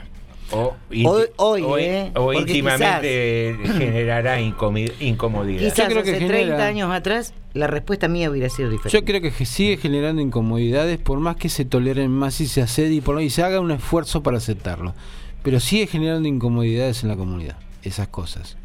[0.50, 2.10] O, Hoy- hoy, o- ¿eh?
[2.14, 5.60] o íntimamente generará incomodidad.
[5.60, 8.96] Quizás creo que hace genera- 30 años atrás la respuesta mía hubiera sido diferente.
[8.98, 12.94] Yo creo que sigue generando incomodidades por más que se toleren más y se accede
[12.94, 14.94] y por y se haga un esfuerzo para aceptarlo.
[15.42, 18.56] Pero sigue generando incomodidades en la comunidad, esas cosas.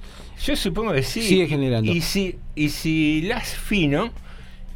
[0.44, 1.22] Yo supongo que sí.
[1.22, 1.92] Sigue generando.
[1.92, 4.10] Y si, y si las fino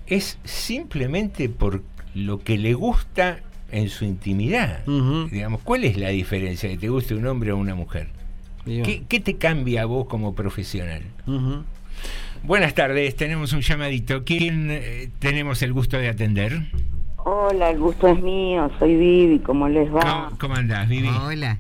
[0.08, 1.84] es simplemente por
[2.16, 3.40] lo que le gusta
[3.72, 4.86] en su intimidad.
[4.86, 8.08] Digamos, ¿cuál es la diferencia que te guste un hombre o una mujer?
[8.66, 11.04] ¿Qué, qué te cambia a vos como profesional?
[12.44, 14.24] Buenas tardes, tenemos un llamadito.
[14.24, 16.62] ¿Quién eh, tenemos el gusto de atender?
[17.18, 20.00] Hola, el gusto es mío, soy Vivi, ¿cómo les va?
[20.00, 21.10] ¿Cómo, cómo andás, Vivi?
[21.10, 21.60] Hola.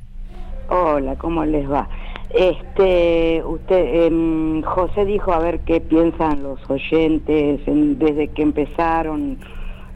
[0.69, 1.89] Hola, ¿cómo les va?
[2.29, 9.37] Este, usted, em, José dijo a ver qué piensan los oyentes en- desde que empezaron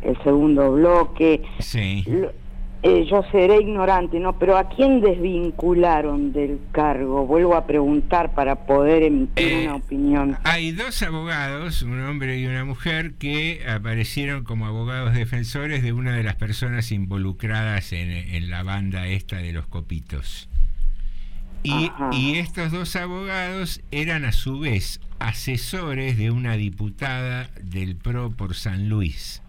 [0.01, 1.41] el segundo bloque.
[1.59, 2.03] Sí.
[2.07, 2.31] Lo-
[2.83, 4.39] eh, yo seré ignorante, ¿no?
[4.39, 7.27] Pero ¿a quién desvincularon del cargo?
[7.27, 10.37] Vuelvo a preguntar para poder emitir Eh, una opinión.
[10.43, 16.15] Hay dos abogados, un hombre y una mujer, que aparecieron como abogados defensores de una
[16.15, 20.49] de las personas involucradas en, en la banda esta de los copitos.
[21.63, 21.91] Y,
[22.38, 28.89] estos dos abogados eran a su vez asesores de una diputada del PRO por San
[28.89, 29.41] Luis.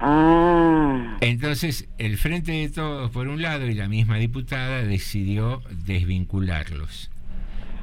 [0.00, 7.10] Ah, Entonces, el Frente de Todos, por un lado, y la misma diputada decidió desvincularlos.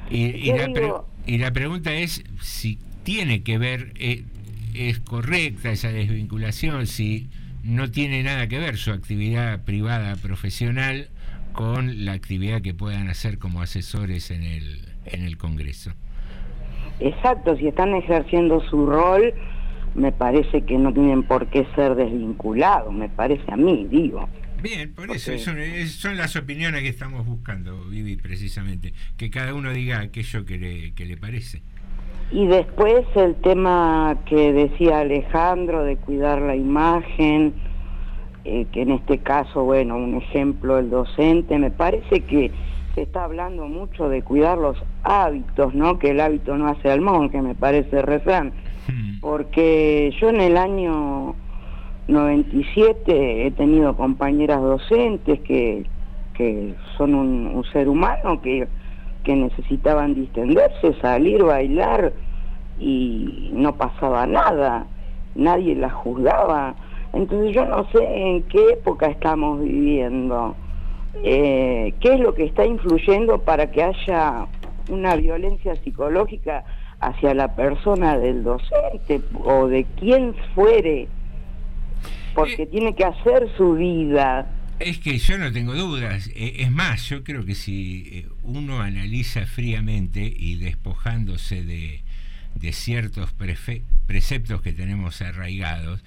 [0.10, 4.24] Y, y Yo la, pre- digo- y la pregunta es si tiene que ver, eh,
[4.74, 7.30] es correcta esa desvinculación, si
[7.64, 11.10] no tiene nada que ver su actividad privada profesional
[11.54, 15.92] con la actividad que puedan hacer como asesores en el, en el Congreso.
[17.00, 19.34] exacto, si están ejerciendo su rol,
[19.96, 24.28] me parece que no tienen por qué ser desvinculados, me parece a mí, digo.
[24.62, 28.94] Bien, por eso, es- son las opiniones que estamos buscando, Vivi, precisamente.
[29.18, 31.62] Que cada uno diga aquello que le, que le parece.
[32.32, 37.54] Y después el tema que decía Alejandro de cuidar la imagen,
[38.46, 42.52] eh, que en este caso, bueno, un ejemplo, el docente, me parece que
[42.94, 45.98] se está hablando mucho de cuidar los hábitos, ¿no?
[45.98, 48.54] Que el hábito no hace al monje, me parece refrán.
[49.22, 51.36] Porque yo en el año
[52.08, 55.86] 97 he tenido compañeras docentes que,
[56.34, 58.68] que son un, un ser humano que,
[59.24, 62.12] que necesitaban distenderse, salir, bailar
[62.80, 64.86] y no pasaba nada,
[65.36, 66.76] nadie las juzgaba.
[67.14, 70.56] Entonces yo no sé en qué época estamos viviendo,
[71.24, 74.48] eh, qué es lo que está influyendo para que haya
[74.90, 76.64] una violencia psicológica
[77.00, 81.08] hacia la persona del docente o de quien fuere,
[82.34, 84.50] porque tiene que hacer su vida.
[84.80, 86.30] Es que yo no tengo dudas.
[86.36, 92.02] Eh, Es más, yo creo que si eh, uno analiza fríamente y despojándose de,
[92.56, 96.04] de ciertos prefe- preceptos que tenemos arraigados,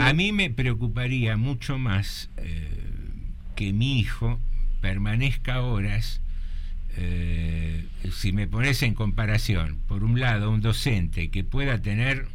[0.00, 2.68] a mí me preocuparía mucho más eh,
[3.54, 4.38] que mi hijo
[4.80, 6.20] permanezca horas,
[6.96, 12.26] eh, si me pones en comparación, por un lado, un docente que pueda tener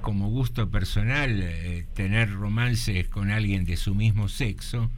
[0.00, 4.90] como gusto personal eh, tener romances con alguien de su mismo sexo,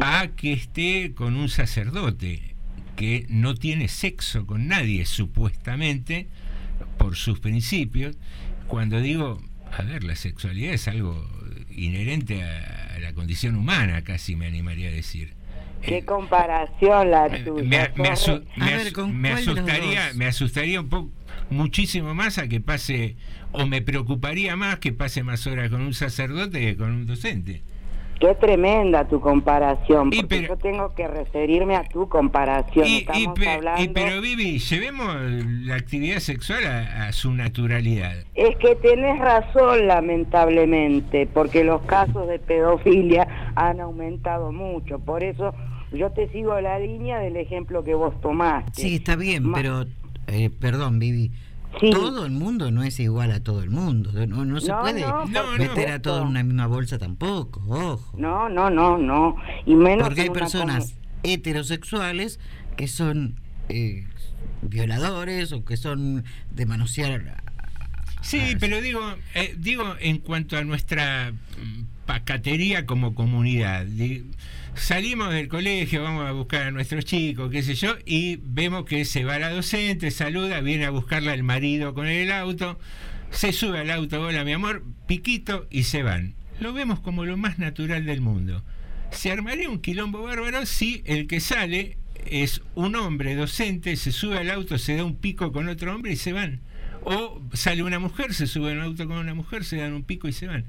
[0.00, 2.54] a que esté con un sacerdote
[2.94, 6.28] que no tiene sexo con nadie, supuestamente,
[6.98, 8.16] por sus principios.
[8.68, 9.40] Cuando digo,
[9.78, 11.28] a ver, la sexualidad es algo
[11.70, 15.34] inherente a, a la condición humana, casi me animaría a decir.
[15.82, 17.92] ¿Qué comparación la tuya?
[17.96, 21.10] Me, me asu- Corre- me asu- me asustaría, me asustaría un poco
[21.50, 23.16] muchísimo más a que pase
[23.52, 27.62] o me preocuparía más que pase más horas con un sacerdote que con un docente.
[28.18, 32.86] Qué tremenda tu comparación, porque yo tengo que referirme a tu comparación.
[32.86, 33.82] Y, y Estamos pe- hablando...
[33.82, 35.14] y pero Vivi, llevemos
[35.66, 38.14] la actividad sexual a, a su naturalidad.
[38.34, 44.98] Es que tenés razón, lamentablemente, porque los casos de pedofilia han aumentado mucho.
[44.98, 45.54] Por eso
[45.92, 48.80] yo te sigo la línea del ejemplo que vos tomaste.
[48.80, 49.84] Sí, está bien, Ma- pero,
[50.28, 51.32] eh, perdón, Vivi.
[51.80, 54.10] Todo el mundo no es igual a todo el mundo.
[54.26, 55.26] No, no se No, puede no,
[55.58, 58.16] meter a todo en una misma bolsa tampoco, ojo.
[58.16, 59.36] No, no, no, no.
[59.66, 62.40] Y menos Porque hay personas heterosexuales
[62.76, 63.36] que son
[63.68, 64.06] eh,
[64.62, 67.42] violadores o que son de manosear.
[68.22, 69.00] Sí, pero digo,
[69.34, 73.86] eh, digo en cuanto a nuestra mm, pacatería como comunidad.
[74.76, 79.04] Salimos del colegio, vamos a buscar a nuestros chicos, qué sé yo, y vemos que
[79.04, 82.78] se va la docente, saluda, viene a buscarla el marido con el auto,
[83.30, 86.34] se sube al auto, hola mi amor, piquito y se van.
[86.60, 88.64] Lo vemos como lo más natural del mundo.
[89.10, 94.38] Se armaría un quilombo bárbaro si el que sale es un hombre docente, se sube
[94.38, 96.60] al auto, se da un pico con otro hombre y se van.
[97.02, 100.28] O sale una mujer, se sube al auto con una mujer, se dan un pico
[100.28, 100.64] y se van.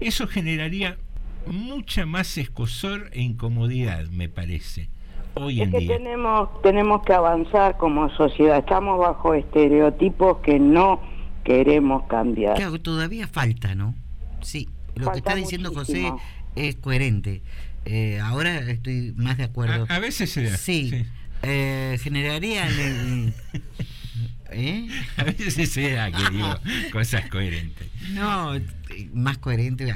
[0.00, 0.98] Eso generaría
[1.46, 4.88] mucha más escosor e incomodidad, me parece,
[5.34, 5.96] hoy Es en que día.
[5.98, 8.58] tenemos, tenemos que avanzar como sociedad.
[8.58, 11.00] Estamos bajo estereotipos que no
[11.44, 12.56] queremos cambiar.
[12.56, 13.94] Claro, todavía falta, ¿no?
[14.42, 16.12] Sí, lo que está diciendo muchísimo.
[16.12, 16.24] José
[16.56, 17.42] es coherente.
[17.84, 19.86] Eh, ahora estoy más de acuerdo.
[19.88, 20.56] A, a veces se da.
[20.56, 21.04] Sí.
[21.42, 23.34] Eh, generaría en el-
[24.50, 24.88] ¿Eh?
[25.16, 26.48] A veces se da que digo
[26.92, 27.88] cosas coherentes.
[28.12, 28.64] No, eh,
[29.12, 29.94] más coherente eh,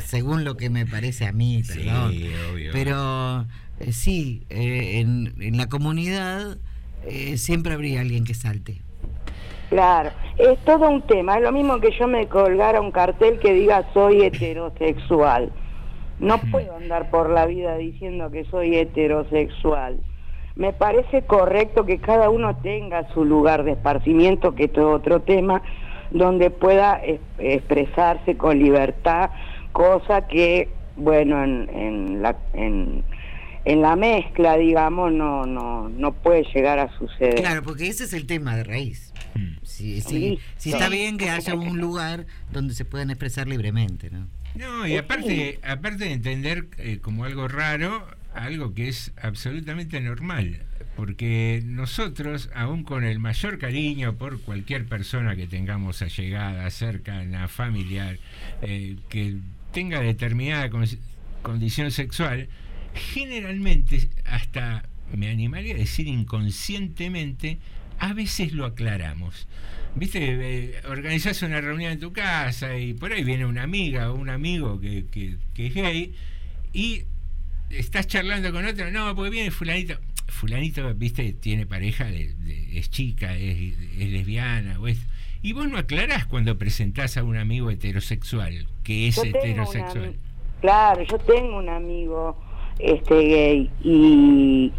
[0.00, 1.88] según lo que me parece a mí, Sí,
[2.52, 2.70] obvio.
[2.72, 3.46] Pero
[3.80, 6.58] eh, sí, eh, en, en la comunidad
[7.06, 8.82] eh, siempre habría alguien que salte.
[9.70, 11.36] Claro, es todo un tema.
[11.36, 15.52] Es lo mismo que yo me colgara un cartel que diga soy heterosexual.
[16.18, 20.00] No puedo andar por la vida diciendo que soy heterosexual.
[20.56, 25.22] Me parece correcto que cada uno tenga su lugar de esparcimiento, que esto es otro
[25.22, 25.62] tema,
[26.10, 29.30] donde pueda es- expresarse con libertad,
[29.72, 33.04] cosa que, bueno, en, en la, en,
[33.64, 37.36] en la mezcla, digamos, no, no, no puede llegar a suceder.
[37.36, 39.12] Claro, porque ese es el tema de raíz.
[39.62, 40.72] Sí, sí, Sí, sí sí.
[40.72, 44.26] está bien que haya un lugar donde se puedan expresar libremente, ¿no?
[44.56, 50.62] No, y aparte, aparte de entender eh, como algo raro, algo que es absolutamente normal.
[50.96, 58.18] Porque nosotros, aún con el mayor cariño por cualquier persona que tengamos allegada, cercana, familiar,
[58.60, 59.36] eh, que
[59.72, 60.86] tenga determinada con-
[61.42, 62.48] condición sexual,
[63.14, 67.58] generalmente, hasta me animaría a decir inconscientemente,
[67.98, 69.46] a veces lo aclaramos.
[69.96, 74.14] Viste, eh, organizás una reunión en tu casa y por ahí viene una amiga o
[74.14, 76.14] un amigo que, que- que es gay
[76.72, 77.02] y
[77.70, 79.98] estás charlando con otro, no, porque viene fulanito.
[80.28, 84.98] Fulanito, viste, tiene pareja, es chica, es, es lesbiana, o es...
[85.42, 90.08] Y vos no aclarás cuando presentás a un amigo heterosexual, que es Yo tengo heterosexual.
[90.08, 90.18] una-
[90.60, 92.36] claro, yo tengo un amigo
[92.80, 94.72] este gay y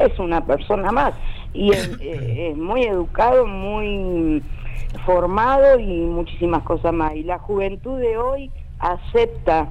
[0.00, 1.14] es una persona más
[1.54, 4.42] y es, eh, es muy educado, muy
[5.06, 7.14] formado y muchísimas cosas más.
[7.14, 8.50] Y la juventud de hoy
[8.80, 9.68] acepta,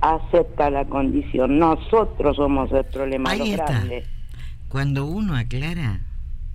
[0.00, 1.58] acepta la condición.
[1.58, 3.64] Nosotros somos el problema, Ahí los está.
[3.66, 4.08] grandes.
[4.68, 6.00] Cuando uno aclara,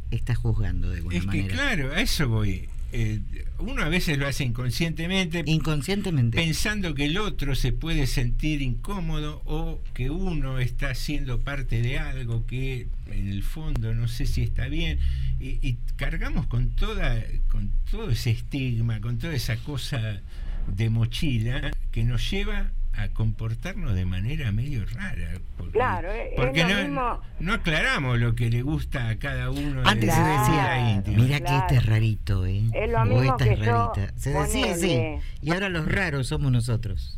[0.09, 1.53] está juzgando de alguna Es que manera.
[1.53, 2.67] claro, a eso voy.
[2.93, 3.21] Eh,
[3.59, 5.43] uno a veces lo hace inconscientemente.
[5.45, 6.37] Inconscientemente.
[6.37, 11.99] Pensando que el otro se puede sentir incómodo o que uno está siendo parte de
[11.99, 14.99] algo que en el fondo no sé si está bien.
[15.39, 20.21] Y, y cargamos con toda, con todo ese estigma, con toda esa cosa
[20.67, 25.29] de mochila que nos lleva a comportarnos de manera medio rara.
[25.57, 29.17] Porque, Claro, es- es porque lo no, mismo- no aclaramos lo que le gusta a
[29.17, 29.81] cada uno.
[29.85, 31.23] Antes de se decía, vida íntima.
[31.23, 32.63] mira que este es rarito, ¿eh?
[32.73, 33.93] Es lo O mismo esta que es yo.
[34.15, 35.01] Se decía así.
[35.41, 37.17] Y ahora los raros somos nosotros.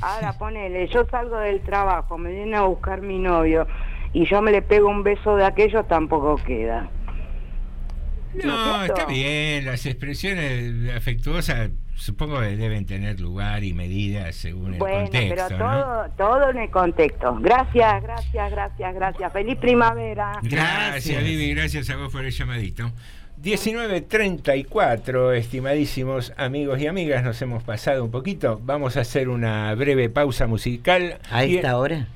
[0.00, 3.66] Ahora ponele, yo salgo del trabajo, me viene a buscar mi novio
[4.12, 6.88] y yo me le pego un beso de aquello, tampoco queda.
[8.44, 14.74] No, es está bien, las expresiones afectuosas supongo que deben tener lugar y medida según
[14.74, 15.82] el Bueno, contexto, pero ¿no?
[15.82, 17.36] todo, todo en el contexto.
[17.40, 19.32] Gracias, gracias, gracias, gracias.
[19.32, 20.32] Feliz primavera.
[20.42, 22.90] Gracias, Vivi, gracias a vos por el llamadito.
[23.42, 28.60] 19.34, estimadísimos amigos y amigas, nos hemos pasado un poquito.
[28.64, 31.18] Vamos a hacer una breve pausa musical.
[31.30, 32.06] ¿A Y- esta hora?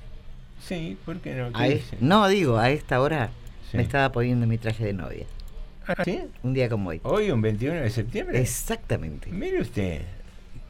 [0.60, 1.52] Sí, ¿por qué no?
[1.52, 1.96] ¿Qué A es- dice?
[2.00, 3.30] no, digo, a esta hora
[3.70, 3.76] Sí.
[3.76, 5.26] me estaba poniendo mi traje de novia.
[5.86, 6.20] ¿Ah, sí?
[6.42, 7.00] Un día como hoy.
[7.02, 8.40] ¿Hoy, un 21 de septiembre?
[8.40, 9.30] Exactamente.
[9.30, 10.02] Mire usted,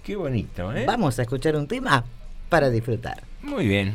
[0.02, 0.84] qué bonito, ¿eh?
[0.86, 2.04] Vamos a escuchar un tema
[2.48, 3.22] para disfrutar.
[3.42, 3.94] Muy bien.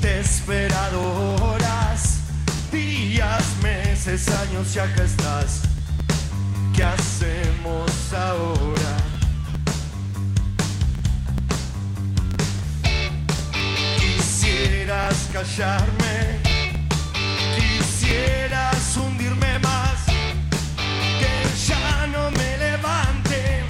[0.00, 2.20] Te he esperado horas,
[2.70, 5.62] días, meses, años y acá estás.
[6.74, 9.15] ¿Qué hacemos ahora?
[14.56, 16.40] Quisieras callarme,
[17.56, 20.06] quisieras hundirme más,
[21.20, 23.65] que ya no me levante.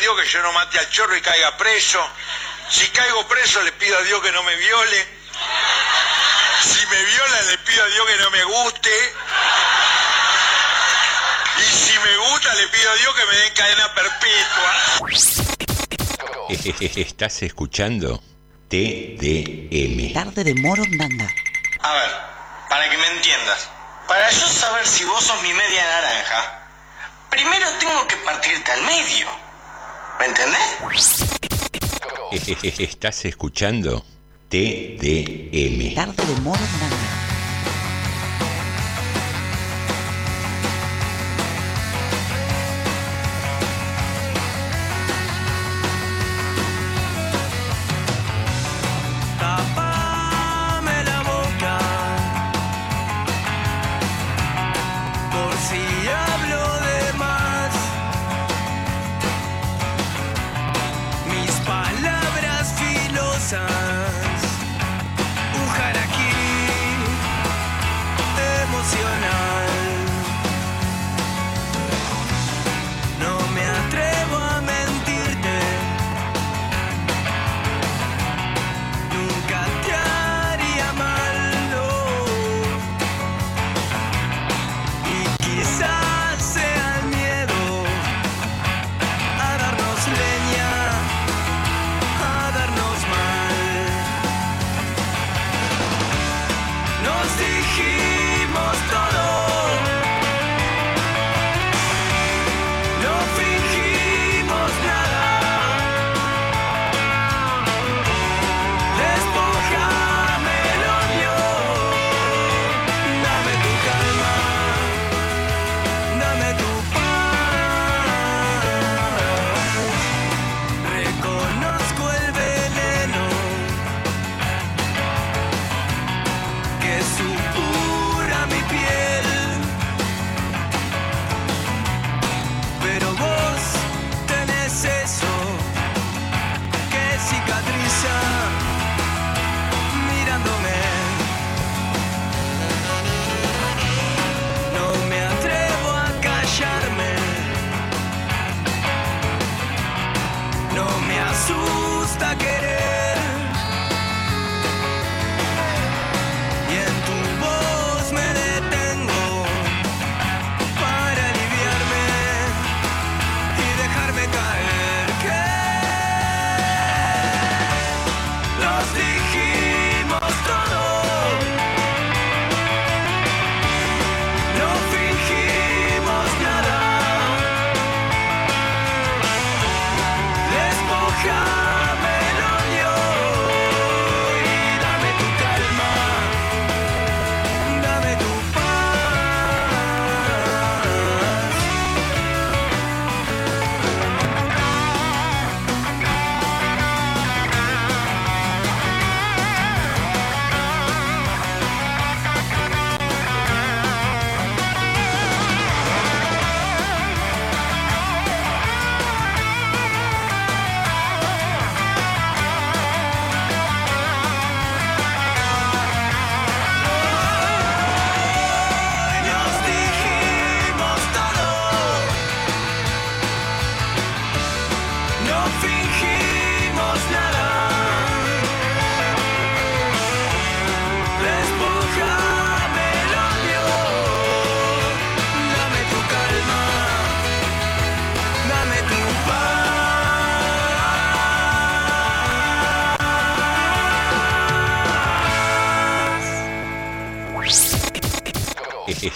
[0.00, 2.04] Dios que yo no mate al chorro y caiga preso.
[2.70, 5.06] Si caigo preso, le pido a Dios que no me viole.
[6.62, 8.90] Si me violan, le pido a Dios que no me guste.
[11.58, 14.76] Y si me gusta, le pido a Dios que me den cadena perpetua.
[16.96, 18.22] Estás escuchando
[18.68, 20.12] TDM.
[20.14, 21.28] Tarde de Morondanga.
[21.80, 22.10] A ver,
[22.68, 23.68] para que me entiendas.
[24.06, 26.68] Para yo saber si vos sos mi media naranja,
[27.30, 29.28] primero tengo que partirte al medio.
[30.20, 31.24] ¿Me entendés?
[32.78, 34.04] Estás escuchando
[34.50, 35.94] TDM.
[35.94, 36.99] Tarde de Morondanga.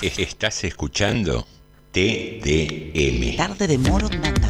[0.06, 1.47] Estás escuchando
[1.93, 3.36] TDM.
[3.39, 4.48] Tarde de Morondanga.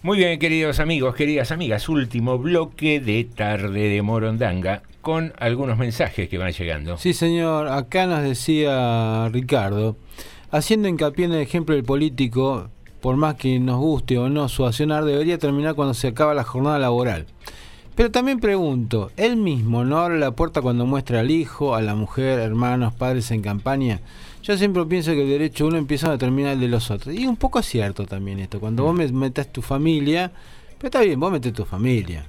[0.00, 6.28] Muy bien, queridos amigos, queridas amigas, último bloque de Tarde de Morondanga con algunos mensajes
[6.28, 6.98] que van llegando.
[6.98, 7.68] Sí, señor.
[7.68, 9.96] Acá nos decía Ricardo,
[10.50, 12.68] haciendo hincapié en el ejemplo del político,
[13.00, 16.44] por más que nos guste o no su accionar, debería terminar cuando se acaba la
[16.44, 17.24] jornada laboral.
[17.94, 21.94] Pero también pregunto, él mismo no abre la puerta cuando muestra al hijo, a la
[21.94, 24.00] mujer, hermanos, padres en campaña.
[24.42, 27.14] Yo siempre pienso que el derecho de uno empieza donde termina el de los otros.
[27.14, 28.60] Y un poco es cierto también esto.
[28.60, 30.30] Cuando vos me- metas tu familia,
[30.76, 32.24] pero está bien, vos metés tu familia.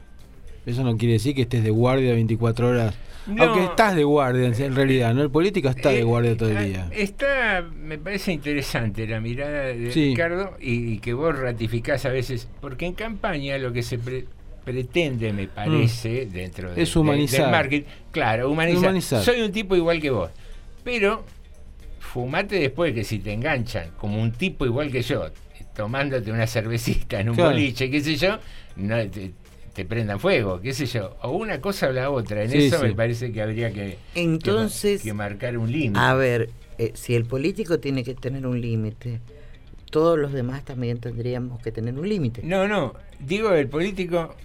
[0.69, 2.95] Eso no quiere decir que estés de guardia 24 horas.
[3.27, 3.43] No.
[3.43, 5.21] Aunque estás de guardia en realidad, ¿no?
[5.21, 6.87] El político está de Eh, guardia todo el ah, día.
[6.91, 10.09] Está, me parece interesante la mirada de Sí.
[10.11, 14.25] Ricardo y, y que vos ratificás a veces, porque en campaña lo que se pre-
[14.63, 16.79] pretende, me parece, dentro de, Mm.
[16.79, 17.41] Es de- humanizar.
[17.41, 18.83] del marketing, claro, humanizar.
[18.83, 19.23] Humanizar.
[19.23, 20.31] Soy un tipo igual que vos,
[20.83, 21.23] pero
[21.99, 25.25] fumate después que si te enganchan como un tipo igual que yo,
[25.75, 27.51] tomándote una cervecita en un Claro.
[27.51, 28.39] boliche, qué sé yo,
[28.77, 29.31] no te,
[29.79, 32.43] te prendan fuego, qué sé yo, o una cosa o la otra.
[32.43, 32.87] En Sí, eso sí.
[32.87, 35.97] me parece que habría que, Entonces, que, marcar un límite.
[35.97, 39.21] A ver, eh, si el político tiene que tener un límite,
[39.89, 42.41] todos los demás también tendríamos que tener un límite.
[42.43, 44.35] No, no, digo, el político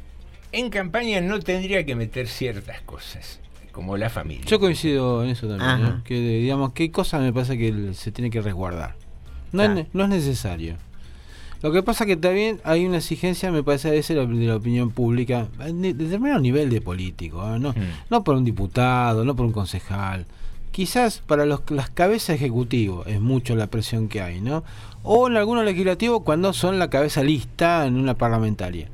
[0.53, 3.41] en campaña no tendría que meter ciertas cosas,
[3.73, 4.45] como la familia.
[4.47, 5.83] Yo coincido en eso también.
[5.83, 6.05] ¿no?
[6.05, 8.95] que digamos que hay cosas me parece que se tiene que resguardar.
[9.51, 10.77] No, es, no es necesario.
[11.65, 14.91] Lo que pasa que también hay una exigencia, me parece, a veces de la- opinión
[14.91, 17.59] pública, de determinado nivel de político, ¿eh?
[17.59, 17.75] no,
[18.11, 20.27] no por un diputado, no por un concejal.
[20.73, 24.63] Quizás para los, las cabezas ejecutivos es mucho la presión que hay, ¿no?
[25.03, 28.89] O en algunos legislativos cuando son la cabeza lista en una parlamentaria.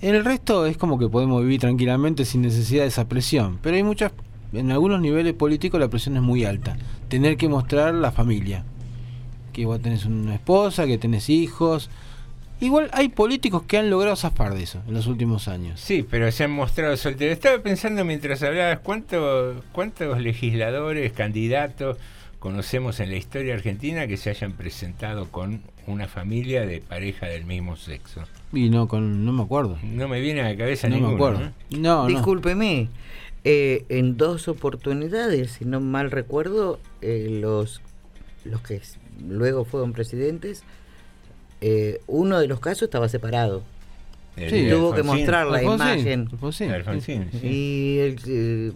[0.00, 3.58] En el resto es como que podemos vivir tranquilamente sin necesidad de esa presión.
[3.60, 4.12] Pero hay muchas,
[4.54, 6.74] en algunos niveles políticos la presión es muy alta.
[7.08, 8.64] Tener que mostrar la familia.
[9.52, 11.90] Que vos tenés una esposa, que tenés hijos.
[12.60, 15.80] Igual hay políticos que han logrado zafar de eso en los últimos años.
[15.80, 17.32] Sí, pero se han mostrado solteros.
[17.32, 21.96] Estaba pensando mientras hablabas, ¿cuántos, ¿cuántos legisladores, candidatos
[22.38, 27.44] conocemos en la historia argentina que se hayan presentado con una familia de pareja del
[27.46, 28.22] mismo sexo?
[28.52, 29.76] Y no, con, no me acuerdo.
[29.82, 31.16] No me viene a la cabeza No me ninguno.
[31.16, 31.52] acuerdo.
[31.70, 31.78] ¿no?
[31.78, 32.06] No.
[32.06, 32.88] Discúlpeme,
[33.42, 37.80] eh, en dos oportunidades, si no mal recuerdo, eh, los,
[38.44, 38.80] los que
[39.20, 40.62] luego fueron presidentes,
[41.60, 43.62] eh, uno de los casos estaba separado.
[44.36, 46.28] El Sí, de tuvo que mostrar la Alfonsín, imagen.
[46.32, 46.70] Alfonsín.
[46.70, 47.46] Alfonsín, sí.
[47.46, 48.72] Y el, eh,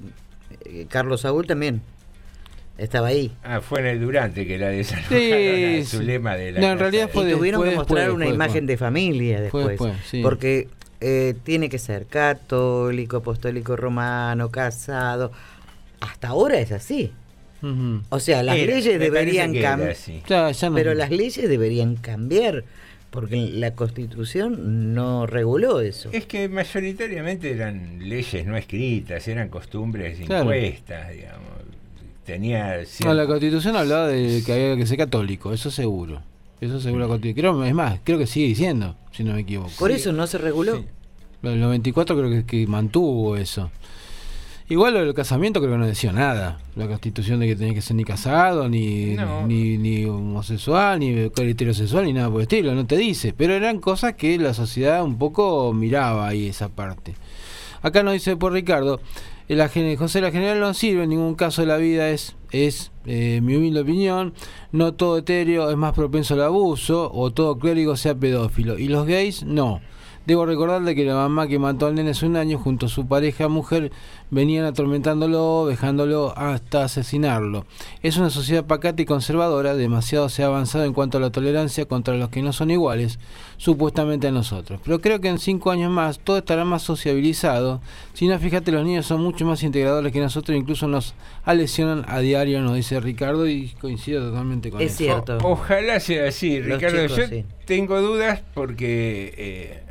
[0.66, 1.80] eh, Carlos Saúl también
[2.76, 3.32] estaba ahí.
[3.42, 6.04] Ah, fue en el Durante que la desalojaron Sí, a su sí.
[6.04, 8.66] lema de la No, en casa realidad fue y tuvieron que después, mostrar una imagen
[8.66, 8.66] después.
[8.66, 9.66] de familia después.
[9.68, 10.20] después, sí.
[10.22, 10.68] Porque
[11.00, 15.32] eh, tiene que ser católico, apostólico romano, casado.
[16.00, 17.12] Hasta ahora es así.
[18.10, 19.90] O sea, las Era, leyes deberían cambiar.
[19.90, 20.22] así.
[20.28, 22.64] Ya, ya no- Pero las leyes deberían cambiar.
[23.10, 26.10] Porque la constitución no reguló eso.
[26.12, 30.52] Es que mayoritariamente eran leyes no escritas, eran costumbres Claro.
[30.54, 31.48] impuestas, digamos.
[32.26, 36.20] Tenía No, la constitución hablaba de que había que ser católico, eso seguro.
[36.60, 37.54] Eso seguro la constitución.
[37.56, 39.70] Creo, es más, creo que sigue diciendo, si no me equivoco.
[39.78, 40.84] Por eso no se reguló.
[41.42, 43.70] Lo del 94 creo que, que mantuvo eso.
[44.68, 46.58] Igual lo del casamiento creo que no decía nada.
[46.74, 49.46] La constitución de que tenía que ser ni casado, ni, No.
[49.46, 53.32] ni, ni homosexual, ni heterosexual, ni nada por el estilo, no te dice.
[53.32, 57.14] Pero eran cosas que la sociedad un poco miraba ahí esa parte.
[57.82, 59.00] Acá nos dice por Ricardo,
[59.46, 63.38] la, José, la general no sirve en ningún caso de la vida, es, es eh,
[63.44, 64.34] mi humilde opinión.
[64.72, 68.76] No todo etéreo es más propenso al abuso o todo clérigo sea pedófilo.
[68.78, 69.80] Y los gays, no.
[70.26, 73.06] Debo recordarle que la mamá que mató al nene hace un año junto a su
[73.06, 73.92] pareja mujer
[74.30, 77.64] venían atormentándolo, dejándolo hasta asesinarlo.
[78.02, 81.84] Es una sociedad pacata y conservadora, demasiado se ha avanzado en cuanto a la tolerancia
[81.86, 83.20] contra los que no son iguales,
[83.56, 84.80] supuestamente a nosotros.
[84.84, 87.80] Pero creo que en cinco años más todo estará más sociabilizado.
[88.14, 92.18] Si no, fíjate, los niños son mucho más integradores que nosotros, incluso nos alesionan a
[92.18, 94.98] diario, nos dice Ricardo, y coincido totalmente con Es eso.
[95.04, 95.38] cierto.
[95.38, 97.02] O- ojalá sea así, Los Ricardo.
[97.06, 97.44] chicos, Yo sí.
[97.64, 99.82] tengo dudas porque eh,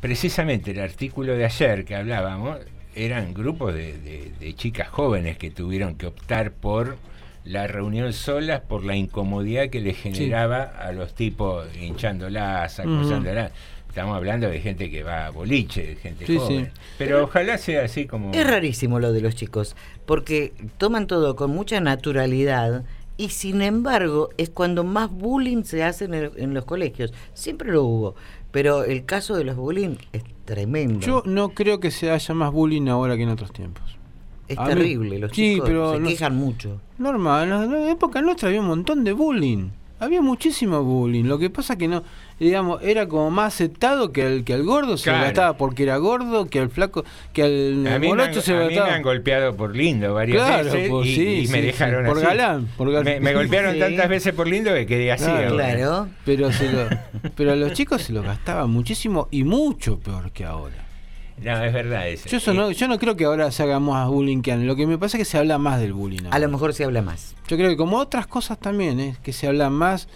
[0.00, 2.58] precisamente el artículo de ayer que hablábamos
[2.94, 6.96] eran grupos de, de- de chicas jóvenes que tuvieron que optar por
[7.44, 13.52] la reunión solas por la incomodidad que les generaba a los tipos hinchándolas, acosándolas.
[13.88, 16.66] Estamos hablando de gente que va a boliche, de gente Sí, joven.
[16.66, 16.80] sí.
[16.98, 18.32] Pero ojalá sea así como...
[18.32, 22.84] Es rarísimo lo de los chicos, porque toman todo con mucha naturalidad
[23.16, 27.12] y sin embargo es cuando más bullying se hace en, el- en los colegios.
[27.32, 28.14] Siempre lo hubo,
[28.50, 31.00] pero el caso de los bullying es tremendo.
[31.06, 33.84] Yo no creo que se haya más bullying ahora que en otros tiempos.
[34.48, 36.80] es a mí- terrible, los Sí, chicos pero se no- quejan mucho.
[36.96, 39.68] Normal, en la época nuestra había un montón de bullying.
[40.00, 41.24] Había muchísimo bullying.
[41.24, 42.02] Lo que pasa que no,
[42.40, 45.18] digamos, era como más aceptado que al que al gordo se Claro.
[45.18, 48.40] lo gastaba porque era gordo, que al flaco, que al A mí, me han, morocho
[48.40, 48.96] se a lo mí me gastaba.
[48.96, 52.08] han golpeado por lindo varias Claro, veces pues y, sí, y me sí, dejaron sí,
[52.08, 52.26] por así.
[52.26, 53.04] galán, por galán.
[53.04, 53.80] Me, me golpearon Sí.
[53.80, 55.24] tantas veces por lindo que quedé así.
[55.24, 56.08] Claro.
[56.24, 56.88] Pero se lo,
[57.36, 60.84] pero a los chicos se lo gastaban muchísimo y mucho peor que ahora.
[61.42, 62.28] No, es verdad eso.
[62.28, 64.66] Yo, eso no, yo no creo que ahora se haga más bullying que antes.
[64.66, 66.22] Lo que me pasa es que se habla más del bullying.
[66.30, 67.36] A lo mejor se habla más.
[67.46, 69.14] Yo creo que como otras cosas también, ¿eh?
[69.22, 70.08] que se habla más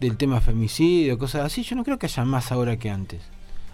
[0.00, 3.20] del tema femicidio, cosas así, yo no creo que haya más ahora que antes.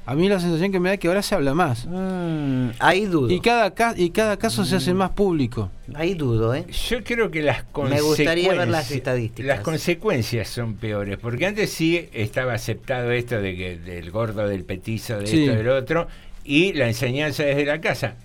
[0.06, 1.86] A mí la sensación que me da es que ahora se habla más.
[1.86, 3.30] Mm, ahí dudo.
[3.30, 5.70] Y cada, ca- y cada caso se hace más público.
[5.94, 6.66] Ahí dudo, ¿eh?
[6.90, 8.06] Yo creo que las Me consecuencias.
[8.18, 9.46] gustaría ver las estadísticas.
[9.46, 14.64] Las consecuencias son peores, porque antes sí estaba aceptado esto de que del gordo, del
[14.64, 15.44] petizo, de Sí.
[15.44, 16.06] esto, del otro,
[16.44, 18.16] y la enseñanza desde la casa.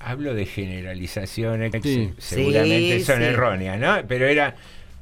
[0.00, 2.10] Hablo de generalizaciones que Sí.
[2.18, 3.24] seguramente Sí, son sí.
[3.24, 3.96] erróneas, ¿no?
[4.06, 4.54] Pero era.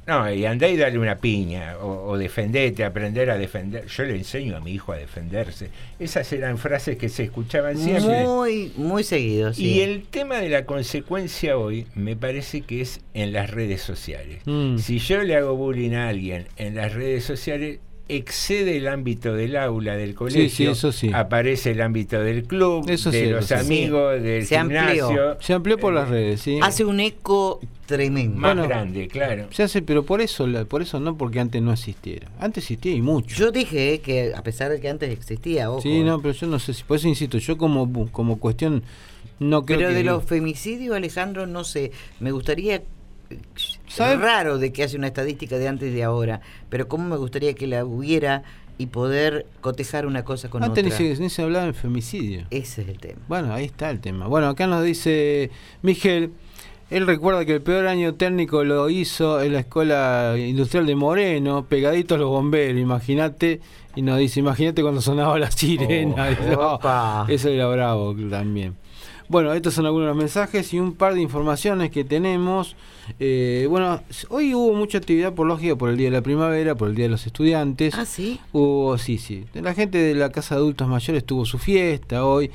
[0.07, 3.85] No, y andá y dale una piña, o, o defendete, aprender a defender.
[3.85, 5.69] Yo le enseño a mi hijo a defenderse.
[5.99, 8.23] Esas eran frases que se escuchaban siempre.
[8.23, 9.65] Muy, muy seguido, sí.
[9.65, 14.41] Y el tema de la consecuencia hoy me parece que es en las redes sociales.
[14.45, 14.77] Mm.
[14.77, 17.79] Si yo le hago bullying a alguien en las redes sociales,
[18.09, 21.11] excede el ámbito del aula, del colegio, sí, eso sí.
[21.13, 23.65] aparece el ámbito del club, Eso de sí, los eso sí.
[23.65, 24.81] amigos, del Se amplió.
[25.07, 26.59] gimnasio, Se amplió por las redes, sí.
[26.61, 28.37] Hace un eco tremendo.
[28.37, 28.67] más Bueno.
[28.67, 29.47] grande, claro.
[29.51, 32.27] Se hace, pero por eso, por eso no porque antes no existiera.
[32.39, 33.35] Antes existía y mucho.
[33.35, 35.81] Yo dije eh, que a pesar de que antes existía, ojo.
[35.81, 38.83] sí, no, pero yo no sé si, por eso insisto, yo como, como cuestión
[39.39, 41.91] no creo Pero que de los femicidios, Alejandro, no sé.
[42.19, 42.81] Me gustaría.
[43.93, 44.13] ¿Sabe?
[44.13, 47.17] Es raro de que hace una estadística de antes y de ahora, pero cómo me
[47.17, 48.43] gustaría que la hubiera
[48.77, 50.89] y poder cotejar una cosa con ni otra.
[50.89, 52.45] se, ni se hablaba de femicidio.
[52.49, 53.19] Ese es el tema.
[53.27, 54.27] Bueno, ahí está el tema.
[54.27, 55.51] Bueno, acá nos dice
[55.83, 56.31] Miguel,
[56.89, 61.65] él recuerda que el peor año técnico lo hizo en la Escuela Industrial de Moreno,
[61.65, 63.61] pegaditos los bomberos, imagínate,
[63.95, 66.35] y nos dice, imagínate cuando sonaba la sirena.
[66.57, 68.75] Oh, no, eso era bravo también.
[69.31, 72.75] Bueno, estos son algunos mensajes y un par de informaciones que tenemos.
[73.17, 76.89] Eh, bueno, hoy hubo mucha actividad por lógica por el Día de la Primavera, por
[76.89, 77.95] el Día de los Estudiantes.
[77.95, 78.41] Ah, sí.
[78.51, 79.45] Hubo, sí, sí.
[79.53, 82.51] La gente de la Casa de Adultos Mayores tuvo su fiesta hoy.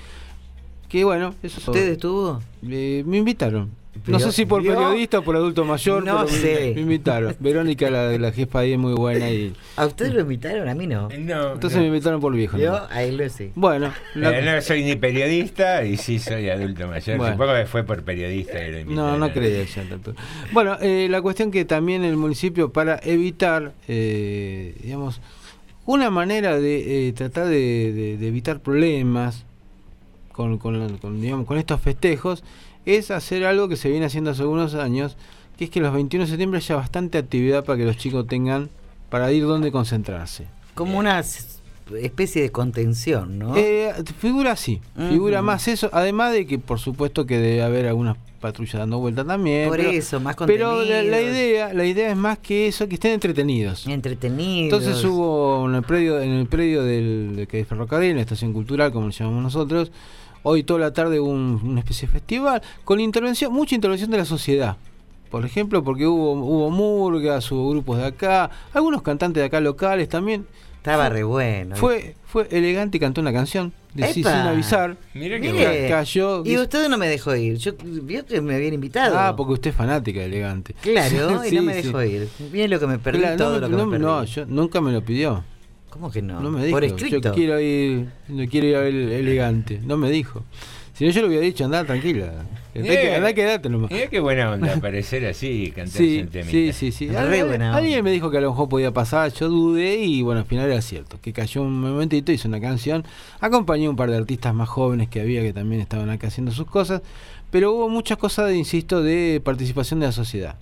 [0.91, 2.43] Que bueno, eso ¿Usted estuvo?
[2.69, 3.71] Eh, me invitaron.
[4.07, 4.73] No sé si por ¿vio?
[4.75, 6.73] periodista o por adulto mayor, No pero sé.
[6.75, 7.35] me invitaron.
[7.41, 9.31] Verónica, la de la jefa ahí, es muy buena.
[9.31, 10.69] y ¿A usted lo invitaron?
[10.69, 11.09] A mí no.
[11.19, 12.57] No, Entonces me invitaron por viejo.
[12.59, 12.87] Yo ¿no?
[12.91, 13.53] a él lo sé.
[13.55, 17.17] Bueno, Eh, no soy ni periodista y sí soy adulto mayor.
[17.19, 17.33] Bueno.
[17.35, 19.21] Supongo que fue por periodista que lo No, invitaron.
[19.21, 20.15] no creía ya tanto.
[20.53, 25.21] Bueno, eh, la cuestión que también el municipio para evitar, eh, digamos,
[25.85, 29.45] una manera de eh, tratar de, de- de evitar problemas
[30.33, 32.43] con, con, digamos, con estos festejos
[32.87, 35.17] es hacer algo que se viene haciendo hace algunos años,
[35.59, 38.71] que es que los 21 de septiembre haya bastante actividad para que los chicos tengan
[39.11, 40.47] para ir donde concentrarse.
[40.75, 43.57] Como una especie de contención, ¿no?
[43.57, 44.81] Eh, figura así,
[45.11, 45.47] figura Ujú.
[45.47, 49.69] más eso, además de que por supuesto que debe haber algunas patrullas dando vuelta también.
[49.69, 51.37] Por pero- eso, más Pero la, la contenidos.
[51.37, 53.87] idea, la idea es más que eso, que estén entretenidos.
[53.87, 54.65] Entretenidos.
[54.83, 58.23] Entonces hubo en el predio, en el predio del de que es ferrocarril, en la
[58.23, 59.91] estación cultural, como le llamamos nosotros,
[60.49, 64.19] hoy toda la tarde hubo un- una especie de festival con intervención, mucha intervención de
[64.19, 64.77] la sociedad.
[65.31, 70.09] Por ejemplo, porque hubo, hubo murgas, hubo grupos de acá, algunos cantantes de acá locales
[70.09, 70.47] también.
[70.77, 71.75] Estaba re bueno.
[71.75, 74.97] Fue, fue elegante y cantó una canción de sí, sin avisar.
[75.13, 75.89] Que Mire, bueno.
[75.89, 76.45] cayó.
[76.47, 77.57] Y usted no me dejó ir.
[77.57, 79.19] Yo vio que me habían invitado.
[79.19, 80.77] Ah, porque usted es fanática de elegante.
[80.81, 81.83] Claro, y no me sí.
[81.89, 82.29] dejó ir.
[82.53, 84.05] Bien lo que me perdí, Claro, todo no, lo que no, me perdí.
[84.05, 85.43] no, yo nunca me lo pidió.
[85.91, 86.41] ¿Cómo que no?
[86.41, 86.77] No me dijo.
[86.77, 87.19] Por escrito.
[87.21, 89.81] Yo quiero ir, no quiero ir a ver elegante.
[89.85, 90.45] No me dijo.
[90.95, 92.33] Si no, yo le hubiera dicho, andá tranquila.
[92.75, 93.91] Andá, que- andá quédate nomás.
[93.91, 97.15] Mira qué buena onda aparecer así y cantarse Sí, sí, sí, sí.
[97.15, 98.03] Alguien onda.
[98.03, 100.81] me dijo que a lo mejor podía pasar, yo dudé y bueno, al final era
[100.81, 101.19] cierto.
[101.21, 103.05] Que cayó un momentito, hizo una canción,
[103.41, 106.51] acompañó a un par de artistas más jóvenes que había que también estaban acá haciendo
[106.53, 107.03] sus cosas,
[107.51, 110.57] pero hubo muchas cosas, de, insisto, de participación de la sociedad.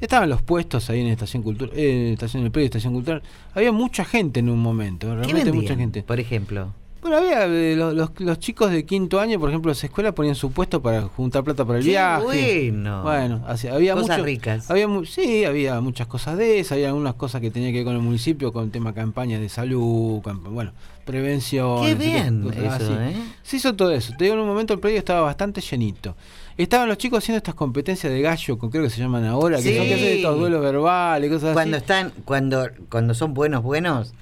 [0.00, 3.22] Estaban los puestos ahí en Estación Cultural, eh, estación, en el predio de Estación Cultural.
[3.54, 6.02] Había mucha gente en un momento, ¿Qué realmente mucha gente.
[6.02, 6.74] Por ejemplo.
[7.04, 10.14] Bueno, había eh, los, los- los chicos de quinto año, por ejemplo, de esa escuela
[10.14, 12.22] ponían su puesto para juntar plata para el Qué viaje.
[12.24, 13.02] bueno.
[13.02, 14.70] Bueno, así- había Cosas mucho- ricas.
[14.70, 17.94] Había sí, había muchas cosas de esas, había algunas cosas que tenían que ver con
[17.94, 20.72] el municipio, con tema campañas de salud, campa- bueno,
[21.04, 21.82] prevención.
[21.84, 22.92] Qué bien eso, así.
[22.98, 23.16] ¿eh?
[23.42, 24.14] Se hizo todo eso.
[24.16, 26.16] Te digo, en un momento el predio estaba bastante llenito.
[26.56, 29.76] Estaban los chicos haciendo estas competencias de gallo, con- creo que se llaman ahora, que
[29.76, 31.82] son que hacen estos duelos verbales, cosas Cuando así.
[31.82, 34.14] están, cuando, cuando son buenos, buenos,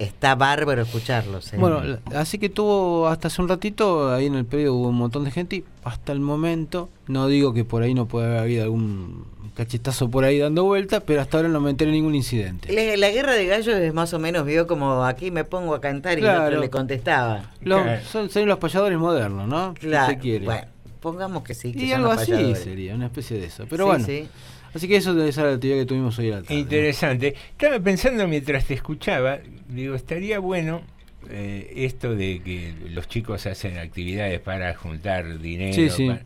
[0.00, 1.52] está bárbaro escucharlos.
[1.52, 1.56] ¿eh?
[1.58, 4.96] Bueno, la- así que tuvo hasta hace un ratito, ahí en el predio hubo un
[4.96, 8.38] montón de gente y hasta el momento, no digo que por ahí no puede haber
[8.40, 9.24] habido algún
[9.54, 12.72] cachetazo por ahí dando vuelta, pero hasta ahora no me enteré ningún incidente.
[12.72, 15.80] La, la guerra de gallos es más o menos, vio como aquí me pongo a
[15.80, 16.46] cantar y el Claro.
[16.46, 17.50] otro le contestaba.
[17.60, 18.02] Los- Claro.
[18.10, 19.74] son, son los payadores modernos, ¿no?
[19.78, 20.44] Si Claro, se quiere.
[20.46, 20.66] bueno,
[21.00, 22.58] pongamos que sí, que y son algo los así payadores.
[22.62, 23.66] sería, una especie de eso.
[23.68, 24.28] Pero Sí, bueno, sí.
[24.74, 26.54] Así que eso debe ser la actividad que tuvimos hoy a la tarde.
[26.54, 27.34] Interesante.
[27.52, 29.38] Estaba pensando mientras te escuchaba,
[29.68, 30.82] digo, estaría bueno
[31.30, 36.06] eh, esto de que los chicos hacen actividades para juntar dinero, Sí, sí.
[36.06, 36.22] para-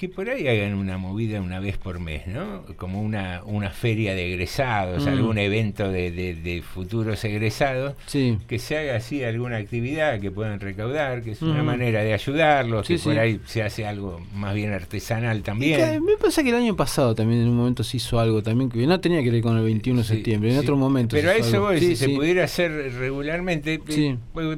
[0.00, 2.62] que por ahí hagan una movida una vez por mes, ¿no?
[2.76, 5.08] Como una, una feria de egresados, Mm.
[5.08, 8.38] algún evento de, de- de futuros egresados, Sí.
[8.48, 11.64] que se haga así alguna actividad que puedan recaudar, que es una Ujú.
[11.64, 15.44] manera de ayudarlos, Sí, que por ahí se hace algo más bien artesanal Y que
[15.44, 16.02] también.
[16.02, 18.86] me pasa que el año pasado también en un momento se hizo algo también que
[18.86, 21.14] no tenía que ver con el 21 de septiembre, en otro momento.
[21.14, 21.66] Pero se a hizo eso algo.
[21.68, 23.74] voy, si se pudiera hacer regularmente.
[23.74, 24.16] eh, Sí.
[24.32, 24.56] pues,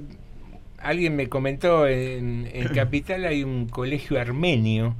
[0.82, 4.94] alguien me comentó, en, en Capital hay un colegio armenio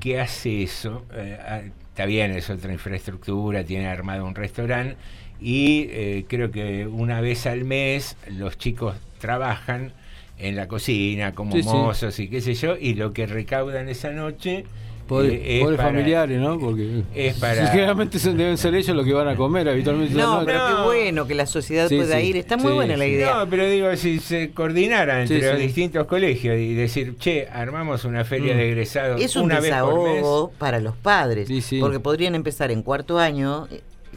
[0.00, 1.04] que hace eso.
[1.14, 1.60] eh, ah,
[1.90, 4.96] está bien, es otra infraestructura, tiene armado un restaurante
[5.40, 9.92] y eh, creo que una vez al mes los chicos trabajan
[10.38, 11.68] en la cocina como Sí, sí.
[11.68, 14.64] mozos y qué sé yo, y lo que recaudan esa noche
[15.08, 16.58] Pobres, eh, es pobres para- familiares, ¿no?
[16.60, 20.14] Porque es para- generalmente son- deben ser ellos los que van a comer habitualmente.
[20.14, 20.46] No, ¿no?
[20.46, 22.26] pero qué bueno que la sociedad Sí, pueda sí.
[22.26, 22.36] ir.
[22.36, 23.34] Está muy Sí, buena la idea.
[23.36, 25.62] No, pero digo, si se coordinara entre Sí, los sí.
[25.62, 28.56] distintos colegios y decir, che, armamos una feria Mm.
[28.58, 30.14] de egresados Es un una vez por mes.
[30.16, 31.48] desahogo para los padres.
[31.48, 31.80] Sí, sí.
[31.80, 33.66] Porque podrían empezar en cuarto año,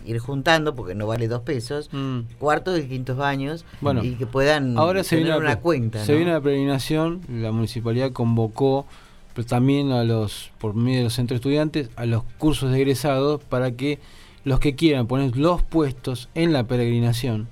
[0.05, 2.22] ir juntando, porque no vale dos pesos, Mm.
[2.39, 6.03] cuartos y quintos años, Bueno, y que puedan Ahora se tener viene, la, una cuenta.
[6.03, 6.18] se ¿no?
[6.18, 8.88] viene la peregrinación, la municipalidad convocó
[9.34, 13.44] pero también a los, por medio de los centros estudiantes, a los cursos de egresados
[13.44, 13.99] para que
[14.44, 17.48] los que quieran poner los puestos en la peregrinación,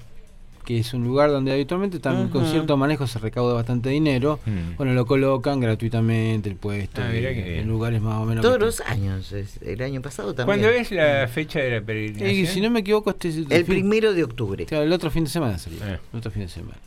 [0.66, 4.76] que es un lugar donde habitualmente también con cierto manejo se recauda bastante dinero, Mm.
[4.78, 8.44] bueno, lo colocan gratuitamente el puesto, Ah, en lugares más o menos...
[8.44, 10.60] Todos los años, es- el año pasado también.
[10.60, 12.46] ¿Cuándo es la fecha de la peregrinación?
[12.48, 14.66] Si no me equivoco, este es el, El fin- primero de octubre.
[14.66, 15.80] Claro, el otro fin de semana sería.
[15.84, 16.00] Ah.
[16.14, 16.78] El otro fin de semana.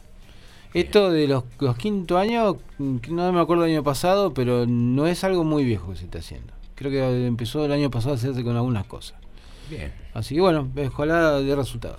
[0.75, 5.23] Esto de los, los quinto años, no me acuerdo del año pasado, pero no es
[5.25, 6.53] algo muy viejo que se está haciendo.
[6.75, 9.19] Creo que empezó el año pasado a hacerse con algunas cosas.
[9.69, 9.93] Bien.
[10.15, 11.99] Así que bueno, ojalá de resultado.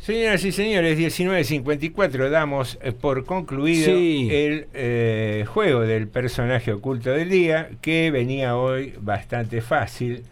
[0.00, 4.28] Señoras y señores, 19.54 damos eh, por concluido Sí.
[4.30, 10.22] el eh, juego del personaje oculto del día, que venía hoy bastante fácil,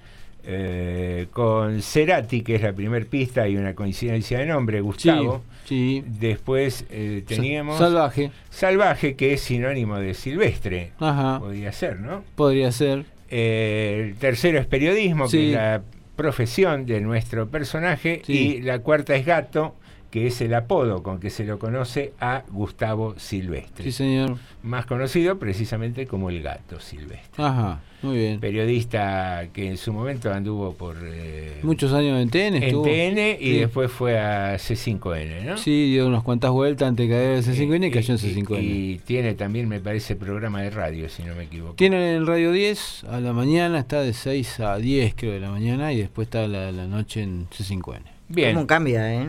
[0.46, 5.42] eh, con Cerati, que es la primer pista, y una coincidencia de nombre, Gustavo.
[5.64, 8.30] Sí, Después eh, teníamos Salvaje.
[8.50, 10.92] Salvaje, que es sinónimo de silvestre.
[10.98, 11.38] Ajá.
[11.40, 12.22] Podría ser, ¿no?
[12.36, 13.04] Podría ser.
[13.30, 15.38] Eh, el tercero es periodismo, Sí.
[15.38, 15.82] que es la
[16.16, 18.22] profesión de nuestro personaje.
[18.28, 19.74] Y la cuarta es gato,
[20.10, 23.84] que es el apodo con que se lo conoce a Gustavo Silvestre.
[23.84, 24.36] Sí, señor.
[24.62, 27.42] Más conocido precisamente como el gato Silvestre.
[27.42, 28.40] Ajá, muy bien.
[28.40, 30.96] Periodista que en su momento anduvo por...
[31.02, 32.84] eh, Muchos años en TN en estuvo.
[32.84, 33.58] TN y Sí.
[33.58, 35.56] después fue a C5N, ¿no?
[35.58, 38.62] Sí, dio unas cuantas vueltas antes de caer en C5N y cayó en C5N.
[38.62, 41.74] Y tiene también, me parece, programa de radio, si no me equivoco.
[41.74, 45.50] Tiene el Radio 10 a la mañana, está de 6 a 10 creo de la
[45.50, 48.02] mañana y después está la, la noche en C5N.
[48.28, 48.54] Bien.
[48.54, 49.28] ¿Cómo cambia, eh?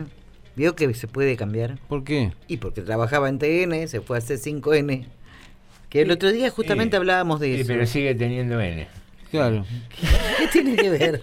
[0.56, 1.78] ¿Vio que se puede cambiar?
[1.88, 2.32] ¿Por qué?
[2.48, 5.04] Y porque trabajaba en TN, se fue a C5N.
[5.88, 6.98] Que el otro día justamente Sí.
[6.98, 7.68] hablábamos de Sí, eso.
[7.68, 8.86] pero sigue teniendo N.
[9.30, 9.64] Claro.
[10.38, 11.22] ¿Qué tiene que ver?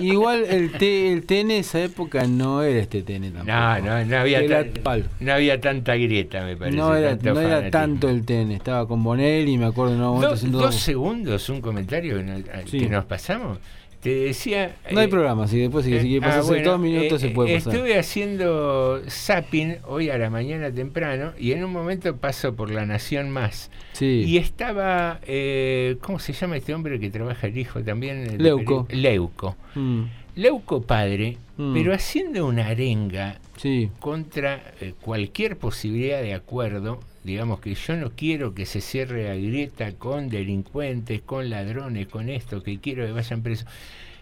[0.00, 3.44] Igual el, T, el TN en esa época no era este TN tampoco.
[3.52, 6.76] No, no, no había, Era tan- no había tanta grieta, me parece.
[6.76, 10.06] No era, tanto no era tanto el TN, estaba con Bonelli, me acuerdo en un
[10.06, 12.78] momento Do- haciendo dos dos- segundos, un comentario que Sí.
[12.80, 13.58] que nos pasamos.
[14.04, 14.76] Te decía.
[14.92, 17.22] No hay eh, programa, así después si eh, si quiere ah, pasarse bueno, dos minutos
[17.22, 17.74] eh, se puede pasar.
[17.74, 22.86] Estuve haciendo zapping hoy a la mañana temprano y en un momento paso por La
[22.86, 23.70] Nación Más.
[23.94, 24.24] Sí.
[24.26, 28.36] Y estaba, eh, ¿cómo se llama este hombre que trabaja el hijo también?
[28.40, 28.86] Leuco.
[28.90, 29.56] Leuco.
[29.74, 30.02] Mm,
[30.36, 31.72] Leuco padre, Mm.
[31.72, 33.90] pero haciendo una arenga sí.
[34.00, 39.34] contra eh, cualquier posibilidad de acuerdo, digamos que yo no quiero que se cierre la
[39.34, 43.66] grieta con delincuentes, con ladrones, con esto, que quiero que vayan presos,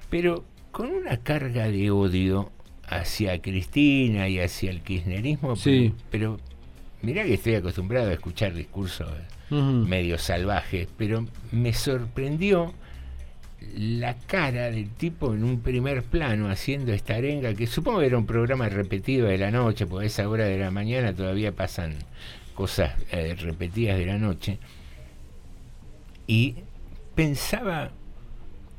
[0.09, 2.51] pero con una carga de odio
[2.87, 5.93] hacia Cristina y hacia el kirchnerismo, Sí.
[6.11, 6.41] pero, pero
[7.03, 9.09] mirá que estoy acostumbrado a escuchar discursos
[9.51, 12.73] medio salvajes, pero me sorprendió
[13.77, 18.17] la cara del tipo en un primer plano haciendo esta arenga, que supongo que era
[18.19, 21.95] un programa repetido de la noche, porque a esa hora de la mañana todavía pasan
[22.53, 24.59] cosas eh, repetidas de la noche.
[26.27, 26.55] Y
[27.15, 27.91] pensaba,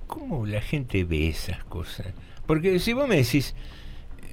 [0.08, 2.08] ¿cómo la gente ve esas cosas?
[2.48, 3.54] Porque si vos me decís,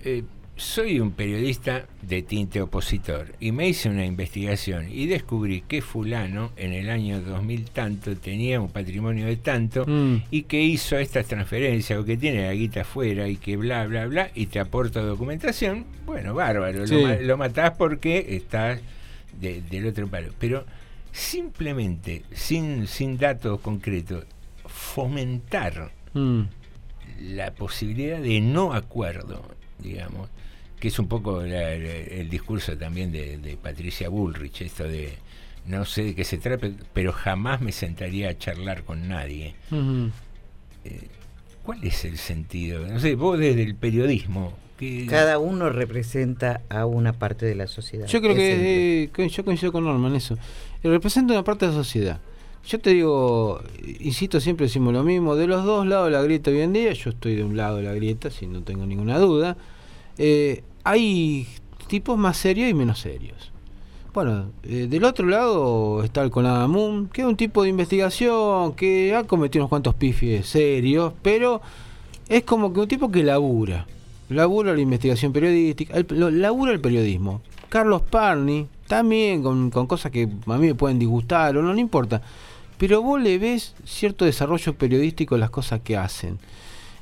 [0.05, 0.23] eh,
[0.57, 6.53] soy un periodista de tinte opositor y me hice una investigación y descubrí que fulano
[6.57, 10.17] en el año 2000 tanto tenía un patrimonio de tanto Mm.
[10.31, 14.05] y que hizo estas transferencias o que tiene la guita afuera y que bla bla
[14.07, 16.95] bla y te aporta documentación, bueno, bárbaro, Sí.
[17.01, 18.81] lo, lo matás porque estás
[19.41, 20.33] de- del otro palo.
[20.39, 20.65] Pero
[21.13, 24.25] simplemente, sin, sin datos concretos,
[24.67, 26.43] fomentar Mm.
[27.21, 29.43] la posibilidad de no acuerdo,
[29.79, 30.29] digamos,
[30.79, 35.15] que es un poco la- la- el discurso también de, de Patricia Bullrich, esto de
[35.67, 39.55] no sé de qué se trata, pero jamás me sentaría a charlar con nadie.
[39.71, 40.11] Ujú.
[41.65, 42.87] ¿Cuál es el sentido?
[42.87, 47.67] No sé, vos desde el periodismo, ¿qué- Cada uno representa a una parte de la
[47.69, 48.07] sociedad.
[48.07, 50.35] Yo creo que eh, yo coincido con Norman en eso.
[50.83, 52.21] Eh, Representa una parte de la sociedad.
[52.67, 53.63] Yo te digo,
[54.01, 56.93] insisto, siempre decimos lo mismo, de los dos lados de la grieta hoy en día,
[56.93, 59.57] yo estoy de un lado de la grieta, si no tengo ninguna duda,
[60.19, 61.47] eh, hay
[61.87, 63.51] tipos más serios y menos serios.
[64.13, 69.15] Bueno, eh, del otro lado está el Conadamun, que es un tipo de investigación que
[69.15, 71.63] ha cometido unos cuantos pifes serios, pero
[72.29, 73.87] es como que un tipo que labura.
[74.31, 76.29] Labura la investigación periodística, el- lo-
[76.71, 77.43] el periodismo.
[77.69, 81.79] Carlos Parni, también con, con cosas que a mí me pueden disgustar o no, no
[81.79, 82.23] importa.
[82.79, 86.39] Pero vos le ves cierto desarrollo periodístico en las cosas que hacen.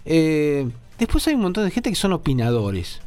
[0.05, 0.69] Eh,
[0.99, 3.01] después hay un montón de gente que son opinadores.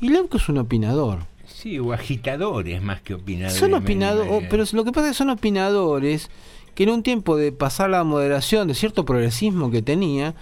[0.00, 1.20] Y Leuco es un opinador.
[1.46, 3.58] Sí, o agitadores más que opinadores.
[3.58, 6.30] Son opinadores, pero lo que pasa es que son opinadores
[6.74, 10.34] que en un tiempo de pasar la moderación de cierto progresismo que tenía,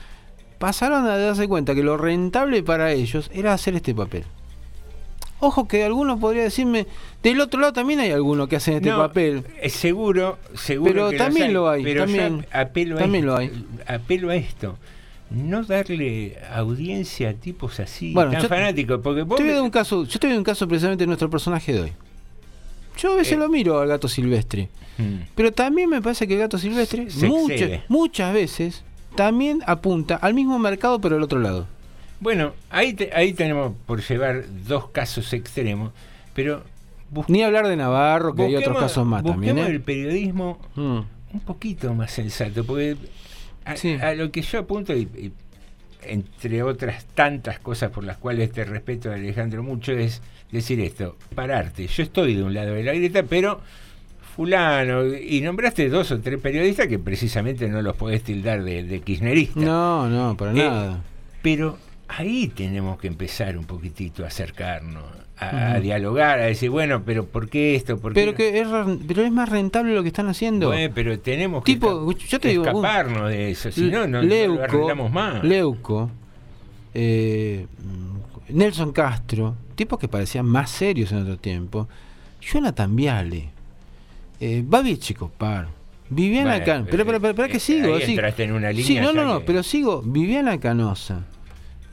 [0.62, 4.22] pasaron a darse cuenta que lo rentable para ellos era hacer este papel.
[5.40, 6.86] Ojo que algunos podría decirme,
[7.20, 9.42] del otro lado también hay algunos que hacen este No, papel.
[9.60, 12.46] eh, seguro, seguro Pero que también lo hay, pero también.
[12.52, 13.64] apelo a También esto, lo hay.
[13.88, 14.78] apelo a esto.
[15.30, 19.70] No darle audiencia a tipos así, Bueno, tan fanáticos, porque vos Te a me- un
[19.70, 21.92] caso, yo te a un caso precisamente de nuestro personaje de hoy.
[22.98, 23.36] Yo a veces Eh.
[23.36, 24.68] lo miro al gato silvestre.
[24.96, 25.22] Mm.
[25.34, 28.84] Pero también me parece que el gato silvestre muchas, muchas veces
[29.14, 31.66] también apunta al mismo mercado pero al otro lado.
[32.20, 35.92] Bueno, ahí, te- ahí tenemos por llevar dos casos extremos,
[36.34, 36.62] pero
[37.28, 39.58] Ni hablar de Navarro, que hay otros casos más también.
[39.58, 39.66] ¿eh?
[39.66, 41.00] el periodismo Mm.
[41.34, 42.96] un poquito más sensato, porque
[43.64, 43.74] a,
[44.08, 45.32] a lo que yo apunto, y, y
[46.04, 50.20] entre otras tantas cosas por las cuales te respeto, Alejandro, mucho, es
[50.50, 51.86] decir esto, pararte.
[51.86, 53.60] Yo estoy de un lado de la grieta, pero
[54.36, 59.00] fulano, y nombraste dos o tres periodistas que precisamente no los podés tildar de, de
[59.00, 59.62] kirchneristas.
[59.62, 61.00] No, no, para Eh, nada.
[61.42, 61.78] Pero
[62.08, 65.02] ahí tenemos que empezar un poquitito a acercarnos,
[65.38, 67.98] a, dialogar, a decir, bueno, pero ¿por qué esto?
[67.98, 68.36] ¿Por qué Pero no?
[68.36, 68.68] que es,
[69.08, 70.68] pero es más rentable lo que están haciendo.
[70.68, 74.06] Bueno, pero tenemos que Tipo, esca- yo te digo, un- escaparnos de eso, si no,
[74.06, 75.42] no, lo Leuco, arreglamos más.
[75.42, 76.10] Leuco,
[76.94, 77.66] eh,
[78.48, 81.88] Nelson Castro, tipos que parecían más serios en otro tiempo.
[82.40, 83.48] Jonathan Viale,
[84.44, 85.68] eh, Babi Chicopar,
[86.10, 86.90] Viviana Canosa.
[86.90, 87.94] Pero, pero, pero, pero que eh, sigo.
[87.94, 90.02] ahí entraste en una Sí, línea no, no, no, que- pero sigo.
[90.02, 91.24] Viviana Canosa.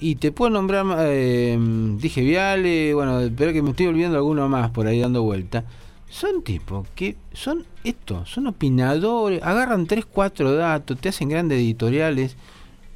[0.01, 1.57] Y te puedo nombrar, eh,
[1.97, 5.63] dije Viale, bueno, espero que me estoy olvidando alguno más por ahí dando vuelta.
[6.09, 12.35] Son tipos que son esto, son opinadores, agarran tres, cuatro datos, te hacen grandes editoriales,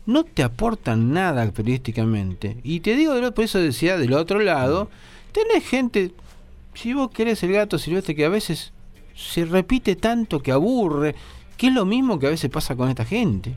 [0.06, 2.58] no te aportan nada periodísticamente.
[2.64, 4.90] Y te digo, por eso decía, del otro lado,
[5.32, 6.12] tenés gente,
[6.74, 8.72] si vos querés el gato silvestre que a veces
[9.16, 11.16] se repite tanto que aburre,
[11.58, 13.54] que es lo mismo que a veces pasa con esta gente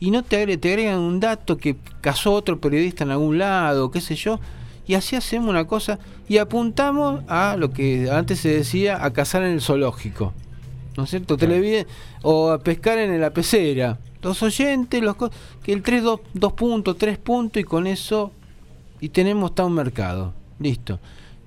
[0.00, 3.90] y no te, agre- te agregan un dato que casó otro periodista en algún lado,
[3.90, 4.38] qué sé yo,
[4.86, 5.98] y así hacemos una cosa
[6.28, 10.34] y apuntamos a lo que antes se decía, a cazar en el zoológico,
[10.96, 11.36] ¿no es cierto?
[11.38, 11.86] Televiden-
[12.22, 13.98] o a pescar en la pecera.
[14.22, 15.16] Los oyentes, los
[15.62, 16.02] que el 3,
[16.34, 18.32] 2, puntos, 3 puntos y con eso
[19.00, 20.32] y tenemos un mercado.
[20.58, 20.98] Listo.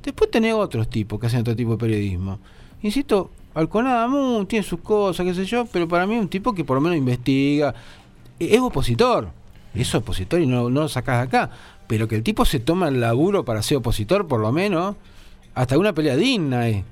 [0.03, 2.39] Después tenés otros tipos que hacen otro tipo de periodismo.
[2.81, 6.53] Insisto, Alconada Moon tiene sus cosas, qué sé yo, pero para mí es un tipo
[6.53, 7.73] que por lo menos investiga.
[8.39, 9.29] E- Es opositor.
[9.73, 11.51] Es opositor y no, no lo sacás de acá.
[11.87, 14.95] Pero que el tipo se toma el laburo para ser opositor, por lo menos,
[15.55, 16.69] hasta una pelea digna.
[16.69, 16.83] eh.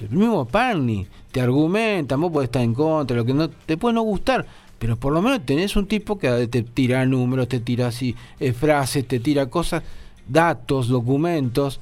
[0.00, 3.94] El mismo Parni te argumenta, vos podés estar en contra, lo que no te puede
[3.94, 4.44] no gustar,
[4.78, 8.52] pero por lo menos tenés un tipo que te tira números, te tira así eh,
[8.52, 9.82] frases, te tira cosas,
[10.28, 11.80] datos, documentos.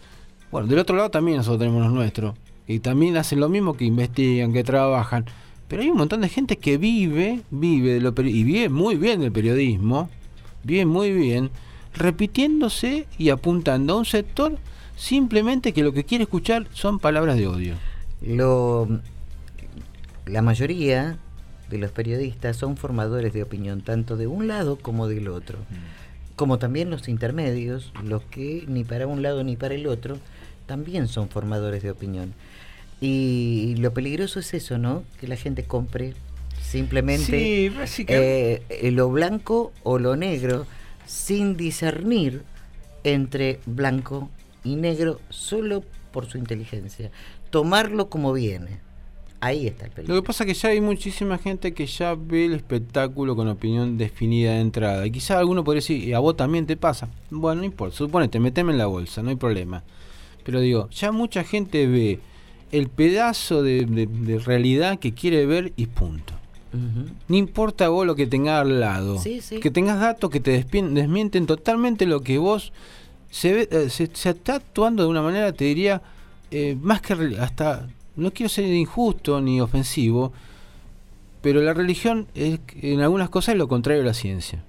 [0.53, 2.35] Bueno, del otro lado también nosotros tenemos los nuestros,
[2.71, 5.25] y también hacen lo mismo que investigan, que trabajan.
[5.67, 9.21] Pero hay un montón de gente que vive, vive de lo y vive muy bien
[9.21, 10.09] del periodismo,
[10.63, 11.51] vive muy bien,
[11.95, 14.57] repitiéndose y apuntando a un sector
[14.97, 17.75] simplemente que lo que quiere escuchar son palabras de odio.
[18.23, 18.87] Lo,
[20.27, 21.19] la mayoría
[21.71, 25.59] de los periodistas son formadores de opinión, tanto de un lado como del otro.
[26.37, 30.19] Como también los intermedios, los que ni para un lado ni para el otro,
[30.67, 32.33] también son formadores de opinión.
[33.01, 35.03] Y lo peligroso es eso, ¿no?
[35.19, 36.15] Que la gente compre
[36.63, 38.63] simplemente Sí, básicamente.
[38.69, 40.67] eh, lo blanco o lo negro
[41.07, 42.43] sin discernir
[43.03, 44.29] entre blanco
[44.63, 45.83] y negro solo
[46.13, 47.11] por su inteligencia.
[47.51, 48.79] Tomarlo como viene.
[49.43, 50.15] Ahí está el peligro.
[50.17, 53.49] Lo que pasa es que ya hay muchísima gente que ya ve el espectáculo con
[53.49, 55.07] opinión definida de entrada.
[55.07, 57.09] Y quizá alguno podría decir, "Y a vos también te pasa.
[57.31, 59.83] Bueno, no importa, suponete, meteme en la bolsa, no hay problema.
[60.45, 62.21] Pero digo, ya mucha gente ve
[62.73, 66.35] el pedazo de, de- de realidad que quiere ver y punto.
[67.29, 69.19] No importa vos lo que tengas al lado.
[69.19, 69.59] Sí, sí.
[69.59, 72.73] Que tengas datos que te desmienten totalmente lo que vos
[73.29, 76.01] se, ve- eh, se, se está actuando de una manera, te diría,
[76.53, 80.33] eh, más que hasta, no quiero ser injusto ni ofensivo,
[81.43, 84.63] pero la religión es en algunas cosas es lo contrario a la ciencia.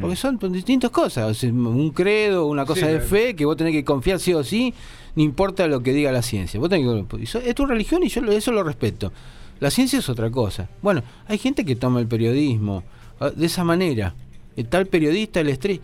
[0.00, 3.06] Porque son pues, distintas cosas, o sea, un credo, una cosa Sí, de claro.
[3.08, 4.74] fe que vos tenés que confiar sí o sí,
[5.14, 6.60] no importa lo que diga la ciencia.
[6.60, 9.12] Vos tenés que, es tu religión y yo eso lo respeto.
[9.60, 10.68] La ciencia es otra cosa.
[10.82, 12.82] Bueno, hay gente que toma el periodismo
[13.20, 14.14] ah, de esa manera.
[14.54, 15.80] El tal periodista, el estrés.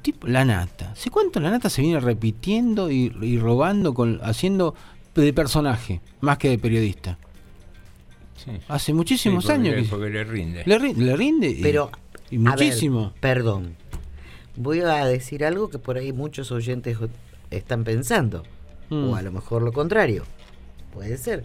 [0.00, 0.94] Tipo, la nata.
[0.94, 4.74] ¿Sé cuánto la nata se viene repitiendo y, y robando, con, haciendo
[5.14, 7.18] de personaje, más que de periodista?
[8.68, 10.62] Hace muchísimos Sí, porque años le- que porque le rinde.
[10.66, 11.48] Le, ri- le rinde.
[11.50, 11.90] y- Pero,
[12.34, 13.12] y ver, muchísimo.
[13.20, 13.76] perdón.
[14.56, 16.96] Voy a decir algo que por ahí muchos oyentes
[17.50, 18.42] están pensando.
[18.90, 19.08] Mm.
[19.10, 20.24] O a lo mejor lo contrario.
[20.92, 21.44] Puede ser.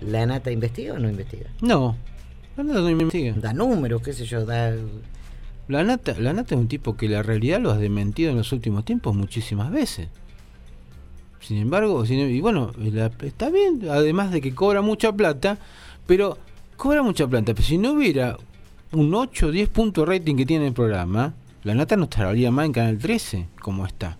[0.00, 1.46] ¿La nata investiga o no investiga?
[1.62, 1.96] No,
[2.56, 3.32] la nata no investiga.
[3.36, 4.74] Da números, qué sé yo, da...
[5.68, 8.52] La nata, la nata es un tipo que la realidad lo ha desmentido en los
[8.52, 10.08] últimos tiempos muchísimas veces.
[11.40, 15.58] Sin embargo, sin- y bueno, la- está bien, además de que cobra mucha plata,
[16.06, 16.36] pero
[16.76, 17.54] cobra mucha plata.
[17.54, 18.36] Pero si no hubiera
[18.92, 21.34] un 8 o 10 puntos rating que tiene el programa,
[21.64, 24.16] la nata no estaría más en Canal 13 como está.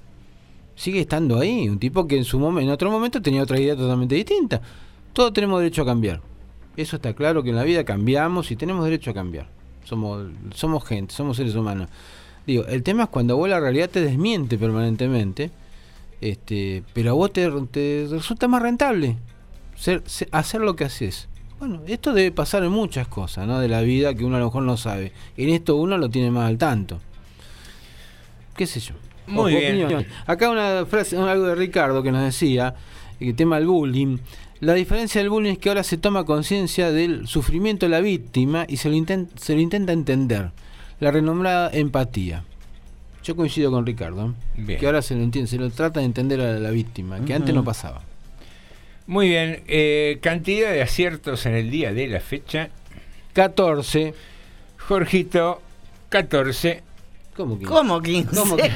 [0.75, 4.15] Sigue estando ahí, un tipo que en su en otro momento tenía otra idea totalmente
[4.15, 4.61] distinta.
[5.13, 6.21] Todos tenemos derecho a cambiar.
[6.77, 9.49] Eso está claro que en la vida cambiamos y tenemos derecho a cambiar.
[9.85, 11.89] Somos, somos gente, somos seres humanos.
[12.47, 15.51] Digo, el tema es cuando vos la realidad te desmiente permanentemente,
[16.21, 17.49] este, pero a vos te,
[18.09, 19.17] resulta más rentable
[19.77, 21.29] ser- se- hacer lo que haces.
[21.59, 23.59] Bueno, esto debe pasar en muchas cosas, ¿no?
[23.59, 25.13] De la vida que uno a lo mejor no sabe.
[25.37, 27.01] En esto uno lo tiene más al tanto.
[28.57, 28.95] ¿Qué sé yo?
[29.27, 29.83] Muy O- bien.
[29.85, 30.07] opinión.
[30.27, 32.75] Acá una frase, algo de Ricardo que nos decía,
[33.21, 34.19] el tema del bullying.
[34.61, 38.65] La diferencia del bullying es que ahora se toma conciencia del sufrimiento de la víctima
[38.69, 40.51] y se lo, inten- se lo intenta entender.
[41.01, 42.45] La renombrada empatía.
[43.23, 44.33] Yo coincido con Ricardo, ¿eh?
[44.57, 44.81] Bien.
[44.81, 47.55] que ahora se lo entiende, se lo trata de entender a la víctima, que antes
[47.55, 48.03] no pasaba.
[49.09, 52.69] Muy bien, eh, cantidad de aciertos en el día de la fecha.
[53.33, 54.13] 14.
[54.77, 55.63] Jorgito,
[56.11, 56.83] 14.
[57.35, 57.73] ¿Cómo 15?
[57.73, 58.37] ¿Cómo 15?
[58.37, 58.71] ¿Cómo 15?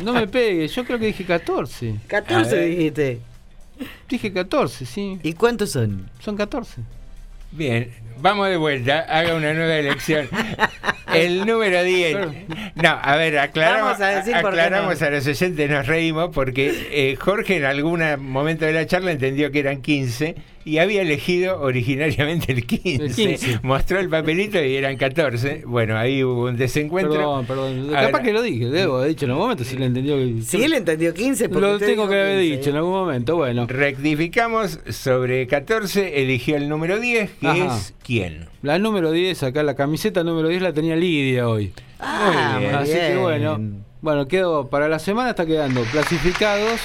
[0.04, 2.00] no me pegue, yo creo que dije 14.
[2.08, 3.20] 14 dijiste.
[4.08, 5.20] Dije 14, sí.
[5.22, 6.10] ¿Y cuántos son?
[6.18, 6.82] Son 14.
[7.52, 10.28] Bien, vamos de vuelta, haga una nueva elección.
[11.12, 12.16] El número 10.
[12.76, 15.06] No, a ver, aclaramos, a decir aclaramos no.
[15.06, 19.52] a los oyentes, nos reímos porque eh, Jorge en algún momento de la charla entendió
[19.52, 23.04] que eran 15 y había elegido originariamente el 15.
[23.04, 23.60] El 15.
[23.62, 25.62] Mostró el papelito y eran 14.
[25.66, 27.14] Bueno, ahí hubo un desencuentro.
[27.14, 27.86] Perdón, perdón.
[27.88, 30.16] Ahora- Capaz que lo dije, debo haber dicho en algún momento si le entendió.
[30.16, 32.56] que- Sí, él entendió 15 porque Lo tengo que haber 15.
[32.58, 33.66] dicho en algún momento, bueno.
[33.66, 37.76] Rectificamos sobre 14, eligió el número 10, que Ajá.
[37.76, 38.46] es ¿quién?
[38.62, 41.72] La número 10, acá la camiseta número 10 la tenía Lidia hoy.
[41.98, 43.20] Ah, muy Así que bien.
[43.20, 43.60] bueno,
[44.00, 46.80] bueno, quedó para la semana está quedando clasificados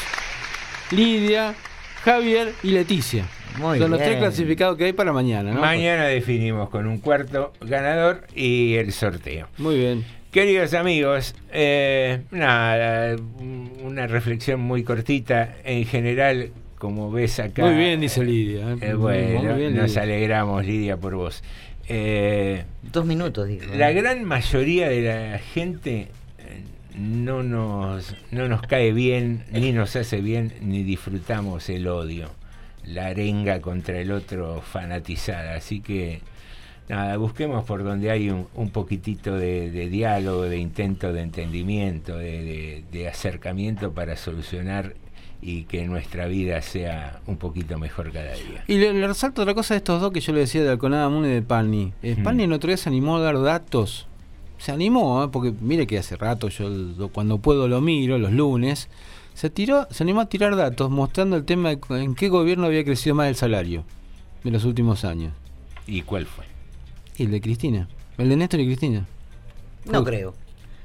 [0.91, 1.55] Lidia,
[2.03, 3.25] Javier y Leticia.
[3.59, 5.61] Muy Son los tres clasificados que hay para mañana, ¿no?
[5.61, 9.47] Mañana definimos con un cuarto ganador y el sorteo.
[9.57, 10.05] Muy bien.
[10.31, 15.55] Queridos amigos, eh, nada, un- una reflexión muy cortita.
[15.63, 17.65] En general, como ves acá.
[17.65, 18.73] Muy bien, dice Lidia.
[18.73, 18.77] ¿eh?
[18.81, 20.01] eh, bueno, Muy bien, nos Lidia.
[20.03, 21.43] alegramos, Lidia, por vos.
[21.89, 23.65] Eh, Dos minutos, dijo.
[23.75, 25.01] la gran mayoría de
[25.31, 26.09] la gente
[26.39, 26.61] eh,
[26.97, 32.29] no nos, no nos cae bien, ni nos hace bien, ni disfrutamos el odio,
[32.87, 35.55] la arenga contra el otro fanatizada.
[35.55, 36.21] Así que,
[36.89, 42.17] nada, busquemos por donde hay un, un poquitito de, de diálogo, de intento de entendimiento,
[42.17, 44.95] de, de- de acercamiento para solucionar
[45.41, 48.63] y que nuestra vida sea un poquito mejor cada día.
[48.67, 51.09] Y le, le resalto otra cosa de estos dos que yo le decía de Alconada
[51.09, 51.93] Moon y de Palni.
[52.01, 52.23] Eh, Mm.
[52.23, 54.07] Palni el otro día se animó a dar datos.
[54.57, 55.27] Se animó, ¿eh?
[55.31, 56.69] porque mire que hace rato yo
[57.13, 58.89] cuando puedo lo miro, los lunes.
[59.37, 62.83] Se tiró, se animó a tirar datos mostrando el tema de en qué gobierno había
[62.83, 63.83] crecido más el salario
[64.43, 65.31] de los últimos años.
[65.85, 66.45] ¿Y cuál fue?
[67.17, 67.87] Y el de Cristina.
[68.17, 69.05] El de Néstor y Cristina.
[69.85, 70.33] No creo.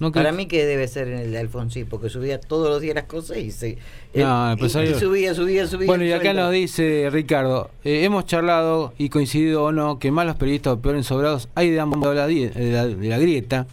[0.00, 2.94] ¿no Para mí que debe ser en el de Alfonsín, porque subía todos los días
[2.94, 3.78] las cosas y se.
[4.14, 5.86] No, el empresario- y- y subía, subía, subía.
[5.86, 10.36] Bueno, y acá nos dice Ricardo, eh, hemos charlado y coincidido o no que malos
[10.36, 13.66] periodistas o peores sobrados hay de ambos lados de la, de la grieta.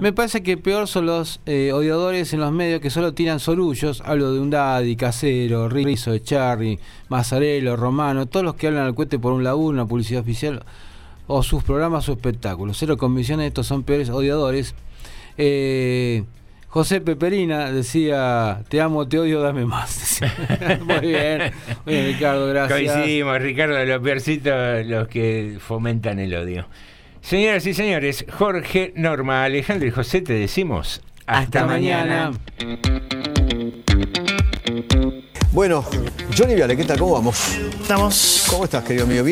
[0.00, 4.02] Me parece que peor son los eh, odiadores en los medios que solo tiran sorullos.
[4.04, 9.18] Hablo de un Daddy, Casero, Rizzo, Charry, Mazzarello, Romano, todos los que hablan al cohete
[9.18, 10.62] por un laburo, una publicidad oficial
[11.26, 12.76] o sus programas o espectáculos.
[12.78, 14.74] Cero convicciones, estos son peores odiadores.
[15.38, 16.24] Eh,
[16.68, 20.20] José Peperina decía, te amo, te odio, dame más.
[20.86, 21.52] Muy bien,
[21.84, 22.92] muy bien, Ricardo, gracias.
[22.92, 26.66] Coincidimos, Ricardo, los peorcitos, los que fomentan el odio.
[27.22, 32.32] Señoras y señores, Jorge, Norma, Alejandro y José, te decimos hasta, Hasta mañana.
[32.58, 32.82] mañana.
[35.52, 35.84] Bueno,
[36.36, 36.98] Johnny Viale, ¿qué tal?
[36.98, 37.56] ¿Cómo vamos?
[37.80, 38.46] Estamos.
[38.50, 39.22] ¿Cómo estás, querido amigo?
[39.22, 39.30] ¿Bien?